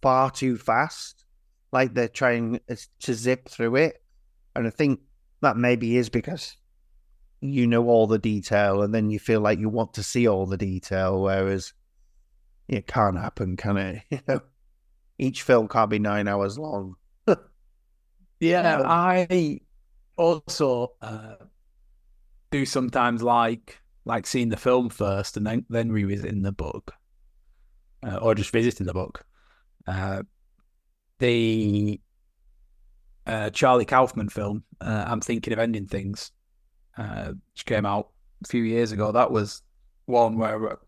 far 0.03 0.31
too 0.31 0.57
fast. 0.57 1.25
Like 1.73 1.95
they're 1.95 2.09
trying 2.09 2.61
to 2.69 3.15
zip 3.15 3.49
through 3.49 3.77
it. 3.77 4.03
And 4.57 4.67
I 4.67 4.71
think 4.71 5.01
that 5.41 5.57
maybe 5.57 5.97
is 5.97 6.09
because 6.09 6.57
you 7.41 7.67
know 7.67 7.87
all 7.89 8.07
the 8.07 8.19
detail 8.19 8.83
and 8.83 8.93
then 8.93 9.11
you 9.11 9.19
feel 9.19 9.41
like 9.41 9.59
you 9.59 9.69
want 9.69 9.95
to 9.95 10.03
see 10.03 10.27
all 10.27 10.47
the 10.47 10.57
detail, 10.57 11.23
whereas 11.23 11.73
it 12.69 12.87
can't 12.87 13.19
happen, 13.19 13.57
can 13.57 13.77
it? 13.77 14.03
You 14.11 14.21
know, 14.27 14.41
each 15.19 15.43
film 15.43 15.69
can't 15.69 15.91
be 15.91 15.99
nine 15.99 16.29
hours 16.29 16.59
long. 16.59 16.95
yeah, 18.41 18.83
I 18.85 19.61
also 20.17 20.93
uh, 21.03 21.35
do 22.51 22.65
sometimes 22.65 23.23
like 23.23 23.79
like 24.05 24.27
seeing 24.27 24.49
the 24.49 24.57
film 24.57 24.89
first 24.89 25.37
and 25.37 25.47
then 25.47 25.67
then 25.69 25.91
revisiting 25.91 26.43
the 26.43 26.53
book, 26.53 26.93
uh, 28.07 28.17
or 28.17 28.35
just 28.35 28.51
visiting 28.51 28.87
the 28.87 28.95
book. 28.95 29.25
Uh, 29.89 30.23
the 31.19 31.99
uh, 33.27 33.51
Charlie 33.51 33.87
Kaufman 33.87 34.29
film, 34.29 34.65
uh, 34.83 35.05
I'm 35.07 35.21
thinking 35.21 35.53
of 35.53 35.59
ending 35.59 35.87
things, 35.87 36.31
uh, 36.99 37.33
which 37.53 37.65
came 37.65 37.87
out 37.87 38.11
a 38.45 38.49
few 38.49 38.63
years 38.63 38.93
ago. 38.93 39.13
That 39.13 39.31
was 39.31 39.63
one 40.05 40.37
where 40.37 40.79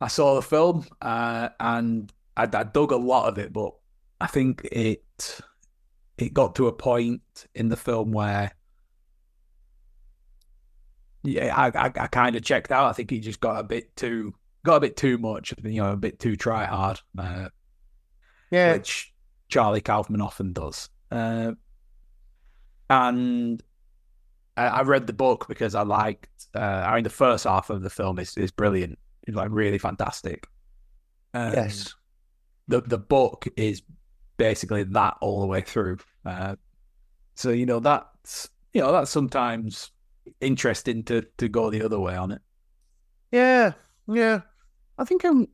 I 0.00 0.06
saw 0.06 0.36
the 0.36 0.42
film 0.42 0.86
uh, 1.02 1.48
and 1.58 2.12
I, 2.36 2.44
I, 2.44 2.64
dug 2.64 2.92
a 2.92 2.96
lot 2.96 3.28
of 3.28 3.38
it, 3.38 3.52
but 3.52 3.72
I 4.20 4.28
think 4.28 4.66
it 4.70 5.40
it 6.16 6.32
got 6.32 6.54
to 6.54 6.68
a 6.68 6.72
point 6.72 7.22
in 7.54 7.68
the 7.68 7.76
film 7.76 8.12
where 8.12 8.52
yeah, 11.24 11.54
I 11.54 11.66
I, 11.66 11.86
I 11.86 12.06
kind 12.06 12.36
of 12.36 12.42
checked 12.42 12.70
out. 12.70 12.88
I 12.88 12.92
think 12.92 13.10
it 13.10 13.20
just 13.20 13.40
got 13.40 13.58
a 13.58 13.64
bit 13.64 13.94
too 13.96 14.34
got 14.64 14.76
a 14.76 14.80
bit 14.80 14.96
too 14.96 15.18
much, 15.18 15.52
you 15.62 15.82
know, 15.82 15.92
a 15.92 15.96
bit 15.96 16.20
too 16.20 16.36
try 16.36 16.64
hard. 16.64 17.00
Uh, 17.18 17.48
yeah, 18.50 18.72
which 18.72 19.12
Charlie 19.48 19.80
Kaufman 19.80 20.20
often 20.20 20.52
does. 20.52 20.88
Uh, 21.10 21.52
and 22.88 23.62
I, 24.56 24.66
I, 24.66 24.82
read 24.82 25.06
the 25.06 25.12
book 25.12 25.46
because 25.48 25.74
I 25.74 25.82
liked. 25.82 26.46
Uh, 26.54 26.58
I 26.58 26.94
mean, 26.94 27.04
the 27.04 27.10
first 27.10 27.44
half 27.44 27.70
of 27.70 27.82
the 27.82 27.90
film 27.90 28.18
is 28.18 28.36
is 28.36 28.50
brilliant. 28.50 28.98
It's 29.26 29.36
like 29.36 29.50
really 29.50 29.78
fantastic. 29.78 30.46
Um, 31.34 31.52
yes, 31.52 31.94
the 32.68 32.80
the 32.80 32.98
book 32.98 33.46
is 33.56 33.82
basically 34.36 34.84
that 34.84 35.16
all 35.20 35.40
the 35.40 35.46
way 35.46 35.60
through. 35.60 35.98
Uh, 36.24 36.56
so 37.34 37.50
you 37.50 37.66
know 37.66 37.80
that's 37.80 38.50
you 38.72 38.80
know 38.80 38.92
that's 38.92 39.10
sometimes 39.10 39.90
interesting 40.40 41.02
to 41.04 41.24
to 41.38 41.48
go 41.48 41.70
the 41.70 41.82
other 41.82 42.00
way 42.00 42.16
on 42.16 42.32
it. 42.32 42.42
Yeah, 43.30 43.72
yeah. 44.08 44.40
I 44.98 45.04
think 45.04 45.24
I'm 45.24 45.46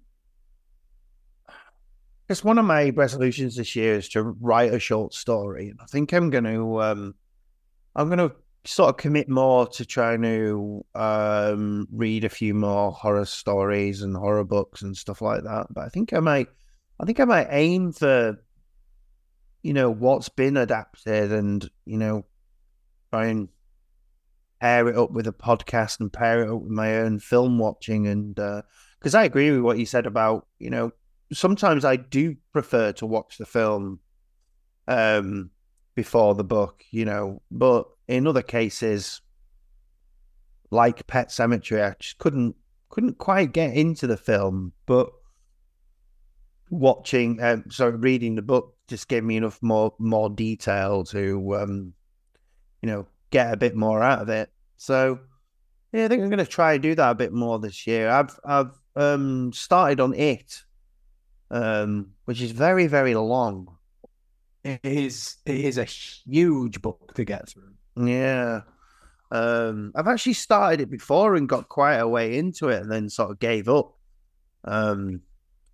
it's 2.28 2.44
one 2.44 2.58
of 2.58 2.64
my 2.64 2.90
resolutions 2.90 3.56
this 3.56 3.76
year 3.76 3.94
is 3.94 4.08
to 4.10 4.22
write 4.22 4.74
a 4.74 4.78
short 4.78 5.14
story, 5.14 5.68
and 5.70 5.78
I 5.82 5.86
think 5.86 6.12
I'm 6.12 6.30
going 6.30 6.44
to 6.44 6.82
um, 6.82 7.14
I'm 7.94 8.08
going 8.08 8.18
to 8.30 8.34
sort 8.64 8.90
of 8.90 8.96
commit 8.96 9.28
more 9.28 9.66
to 9.68 9.84
trying 9.84 10.22
to 10.22 10.84
um, 10.94 11.86
read 11.92 12.24
a 12.24 12.28
few 12.28 12.52
more 12.52 12.90
horror 12.90 13.24
stories 13.24 14.02
and 14.02 14.16
horror 14.16 14.44
books 14.44 14.82
and 14.82 14.96
stuff 14.96 15.22
like 15.22 15.44
that. 15.44 15.66
But 15.70 15.84
I 15.84 15.88
think 15.88 16.12
I 16.12 16.20
might 16.20 16.48
I 16.98 17.04
think 17.04 17.20
I 17.20 17.24
might 17.24 17.48
aim 17.50 17.92
for 17.92 18.36
you 19.62 19.72
know 19.72 19.90
what's 19.90 20.28
been 20.28 20.56
adapted 20.56 21.32
and 21.32 21.68
you 21.84 21.98
know 21.98 22.24
try 23.12 23.26
and 23.26 23.48
pair 24.60 24.88
it 24.88 24.96
up 24.96 25.10
with 25.12 25.26
a 25.26 25.32
podcast 25.32 26.00
and 26.00 26.12
pair 26.12 26.42
it 26.42 26.50
up 26.50 26.62
with 26.62 26.70
my 26.70 26.98
own 26.98 27.18
film 27.18 27.58
watching 27.58 28.06
and 28.06 28.34
because 28.34 29.14
uh, 29.14 29.18
I 29.18 29.24
agree 29.24 29.50
with 29.50 29.60
what 29.60 29.78
you 29.78 29.86
said 29.86 30.06
about 30.06 30.46
you 30.58 30.70
know 30.70 30.92
sometimes 31.32 31.84
I 31.84 31.96
do 31.96 32.36
prefer 32.52 32.92
to 32.92 33.06
watch 33.06 33.38
the 33.38 33.46
film 33.46 34.00
um, 34.88 35.50
before 35.94 36.34
the 36.34 36.44
book, 36.44 36.84
you 36.90 37.04
know, 37.04 37.42
but 37.50 37.86
in 38.08 38.26
other 38.26 38.42
cases, 38.42 39.20
like 40.70 41.06
Pet 41.06 41.28
Sematary, 41.28 41.84
I 41.84 41.94
just 41.98 42.18
couldn't 42.18 42.56
couldn't 42.88 43.18
quite 43.18 43.52
get 43.52 43.74
into 43.74 44.06
the 44.06 44.16
film, 44.16 44.72
but 44.86 45.10
watching, 46.70 47.42
um, 47.42 47.64
sorry, 47.70 47.96
reading 47.96 48.36
the 48.36 48.42
book 48.42 48.76
just 48.88 49.08
gave 49.08 49.24
me 49.24 49.36
enough 49.36 49.60
more 49.62 49.94
more 49.98 50.30
detail 50.30 51.04
to, 51.04 51.56
um, 51.56 51.92
you 52.82 52.88
know, 52.88 53.06
get 53.30 53.52
a 53.52 53.56
bit 53.56 53.74
more 53.74 54.02
out 54.02 54.22
of 54.22 54.28
it. 54.28 54.50
So, 54.76 55.18
yeah, 55.92 56.04
I 56.04 56.08
think 56.08 56.22
I'm 56.22 56.30
going 56.30 56.38
to 56.38 56.46
try 56.46 56.74
and 56.74 56.82
do 56.82 56.94
that 56.94 57.10
a 57.10 57.14
bit 57.14 57.32
more 57.32 57.58
this 57.58 57.86
year. 57.86 58.08
I've 58.08 58.38
I've 58.44 58.78
um, 58.94 59.52
started 59.52 60.00
on 60.00 60.14
it 60.14 60.62
um, 61.50 62.12
which 62.24 62.40
is 62.40 62.52
very, 62.52 62.86
very 62.86 63.14
long. 63.14 63.76
It 64.64 64.80
is. 64.82 65.36
It 65.44 65.56
is 65.56 65.78
a 65.78 65.84
huge 65.84 66.82
book 66.82 67.14
to 67.14 67.24
get 67.24 67.48
through. 67.48 67.72
Yeah. 67.96 68.62
Um, 69.30 69.92
I've 69.94 70.08
actually 70.08 70.34
started 70.34 70.80
it 70.80 70.90
before 70.90 71.34
and 71.34 71.48
got 71.48 71.68
quite 71.68 71.96
a 71.96 72.08
way 72.08 72.38
into 72.38 72.68
it 72.68 72.82
and 72.82 72.90
then 72.90 73.08
sort 73.08 73.30
of 73.30 73.38
gave 73.38 73.68
up. 73.68 73.94
Um, 74.64 75.22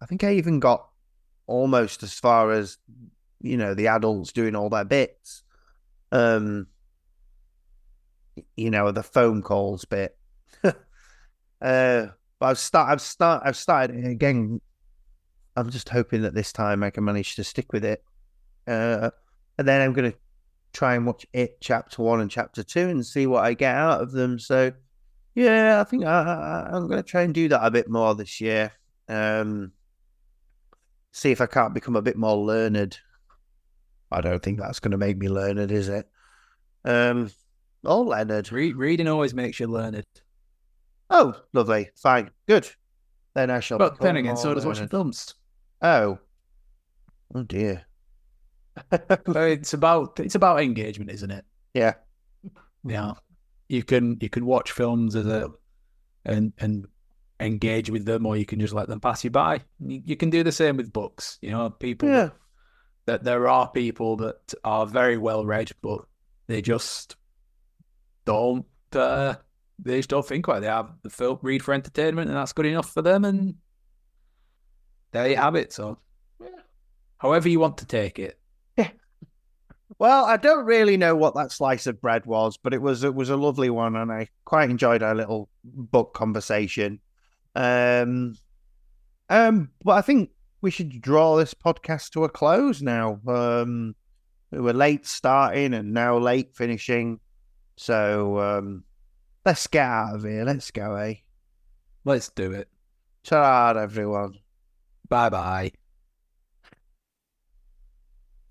I 0.00 0.06
think 0.06 0.24
I 0.24 0.34
even 0.34 0.60
got 0.60 0.86
almost 1.46 2.02
as 2.02 2.14
far 2.14 2.52
as, 2.52 2.78
you 3.40 3.56
know, 3.56 3.74
the 3.74 3.88
adults 3.88 4.32
doing 4.32 4.56
all 4.56 4.68
their 4.68 4.84
bits. 4.84 5.42
Um, 6.10 6.66
you 8.56 8.70
know, 8.70 8.90
the 8.90 9.02
phone 9.02 9.42
calls 9.42 9.84
bit. 9.84 10.16
uh, 10.64 10.72
but 11.60 12.10
I've 12.40 12.58
start, 12.58 12.90
I've 12.90 13.00
start, 13.00 13.42
I've 13.44 13.56
started 13.56 14.04
again. 14.06 14.60
I'm 15.56 15.70
just 15.70 15.88
hoping 15.88 16.22
that 16.22 16.34
this 16.34 16.52
time 16.52 16.82
I 16.82 16.90
can 16.90 17.04
manage 17.04 17.36
to 17.36 17.44
stick 17.44 17.72
with 17.72 17.84
it. 17.84 18.02
Uh, 18.66 19.10
and 19.58 19.68
then 19.68 19.80
I'm 19.80 19.92
going 19.92 20.12
to 20.12 20.18
try 20.72 20.94
and 20.94 21.06
watch 21.06 21.26
it 21.32 21.60
chapter 21.60 22.02
one 22.02 22.20
and 22.20 22.30
chapter 22.30 22.62
two 22.62 22.88
and 22.88 23.04
see 23.04 23.26
what 23.26 23.44
I 23.44 23.54
get 23.54 23.74
out 23.74 24.00
of 24.00 24.12
them. 24.12 24.38
So, 24.38 24.72
yeah, 25.34 25.80
I 25.80 25.84
think 25.84 26.04
I, 26.04 26.70
am 26.72 26.88
going 26.88 27.02
to 27.02 27.08
try 27.08 27.22
and 27.22 27.34
do 27.34 27.48
that 27.48 27.64
a 27.64 27.70
bit 27.70 27.90
more 27.90 28.14
this 28.14 28.40
year. 28.40 28.72
Um, 29.08 29.72
see 31.12 31.30
if 31.30 31.40
I 31.40 31.46
can't 31.46 31.74
become 31.74 31.96
a 31.96 32.02
bit 32.02 32.16
more 32.16 32.36
learned. 32.36 32.98
I 34.10 34.20
don't 34.20 34.42
think 34.42 34.58
that's 34.58 34.80
going 34.80 34.92
to 34.92 34.98
make 34.98 35.18
me 35.18 35.28
learned, 35.28 35.70
is 35.70 35.88
it? 35.88 36.08
Um, 36.84 37.30
oh, 37.84 38.02
Leonard. 38.02 38.52
Re- 38.52 38.72
reading 38.72 39.08
always 39.08 39.34
makes 39.34 39.60
you 39.60 39.66
learned. 39.66 40.04
Oh, 41.10 41.34
lovely. 41.52 41.90
Fine. 41.96 42.30
Good. 42.48 42.68
Then 43.34 43.50
I 43.50 43.60
shall. 43.60 43.78
But 43.78 44.00
then 44.00 44.16
again, 44.16 44.36
so 44.36 44.54
does 44.54 44.66
watching 44.66 44.88
films. 44.88 45.34
Oh. 45.82 46.18
Oh 47.34 47.42
dear. 47.42 47.84
it's 48.92 49.74
about 49.74 50.18
it's 50.20 50.34
about 50.34 50.62
engagement, 50.62 51.10
isn't 51.10 51.30
it? 51.30 51.44
Yeah. 51.74 51.94
Yeah. 52.84 53.12
You 53.68 53.82
can 53.82 54.18
you 54.20 54.28
can 54.28 54.46
watch 54.46 54.72
films 54.72 55.16
as 55.16 55.26
a 55.26 55.50
and 56.24 56.52
and 56.58 56.86
engage 57.40 57.90
with 57.90 58.04
them, 58.04 58.24
or 58.26 58.36
you 58.36 58.46
can 58.46 58.60
just 58.60 58.74
let 58.74 58.88
them 58.88 59.00
pass 59.00 59.24
you 59.24 59.30
by. 59.30 59.60
You, 59.80 60.02
you 60.04 60.16
can 60.16 60.30
do 60.30 60.42
the 60.42 60.52
same 60.52 60.76
with 60.76 60.92
books. 60.92 61.38
You 61.42 61.50
know, 61.50 61.70
people. 61.70 62.08
Yeah. 62.08 62.30
That 63.06 63.24
there 63.24 63.48
are 63.48 63.68
people 63.68 64.16
that 64.18 64.54
are 64.62 64.86
very 64.86 65.18
well 65.18 65.44
read, 65.44 65.72
but 65.82 66.04
they 66.46 66.62
just 66.62 67.16
don't. 68.24 68.64
Uh, 68.92 69.34
they 69.80 69.98
just 69.98 70.10
don't 70.10 70.26
think 70.26 70.46
like 70.46 70.60
they 70.60 70.68
have 70.68 70.92
the 71.02 71.10
film 71.10 71.38
read 71.42 71.64
for 71.64 71.74
entertainment, 71.74 72.28
and 72.28 72.36
that's 72.36 72.52
good 72.52 72.66
enough 72.66 72.92
for 72.92 73.02
them. 73.02 73.24
And 73.24 73.56
there 75.12 75.28
you 75.28 75.36
have 75.36 75.54
it. 75.54 75.76
Yeah. 75.78 76.48
however 77.18 77.48
you 77.48 77.60
want 77.60 77.78
to 77.78 77.86
take 77.86 78.18
it. 78.18 78.38
Yeah. 78.76 78.90
Well, 79.98 80.24
I 80.24 80.36
don't 80.36 80.64
really 80.64 80.96
know 80.96 81.14
what 81.14 81.34
that 81.34 81.52
slice 81.52 81.86
of 81.86 82.00
bread 82.00 82.26
was, 82.26 82.56
but 82.56 82.74
it 82.74 82.82
was 82.82 83.04
it 83.04 83.14
was 83.14 83.30
a 83.30 83.36
lovely 83.36 83.70
one, 83.70 83.94
and 83.94 84.10
I 84.10 84.28
quite 84.44 84.70
enjoyed 84.70 85.02
our 85.02 85.14
little 85.14 85.48
book 85.64 86.14
conversation. 86.14 87.00
Um, 87.54 88.34
um, 89.28 89.70
but 89.84 89.92
I 89.92 90.02
think 90.02 90.30
we 90.62 90.70
should 90.70 91.00
draw 91.00 91.36
this 91.36 91.54
podcast 91.54 92.10
to 92.10 92.24
a 92.24 92.28
close 92.28 92.82
now. 92.82 93.20
Um, 93.26 93.94
we 94.50 94.60
were 94.60 94.72
late 94.72 95.06
starting 95.06 95.74
and 95.74 95.92
now 95.92 96.18
late 96.18 96.54
finishing, 96.54 97.20
so 97.76 98.38
um, 98.38 98.84
let's 99.44 99.66
get 99.66 99.86
out 99.86 100.16
of 100.16 100.24
here. 100.24 100.44
Let's 100.44 100.70
go, 100.70 100.94
eh? 100.96 101.14
Let's 102.04 102.30
do 102.30 102.52
it. 102.52 102.68
Ta 103.24 103.74
everyone. 103.76 104.41
Bye 105.12 105.28
bye. 105.28 105.72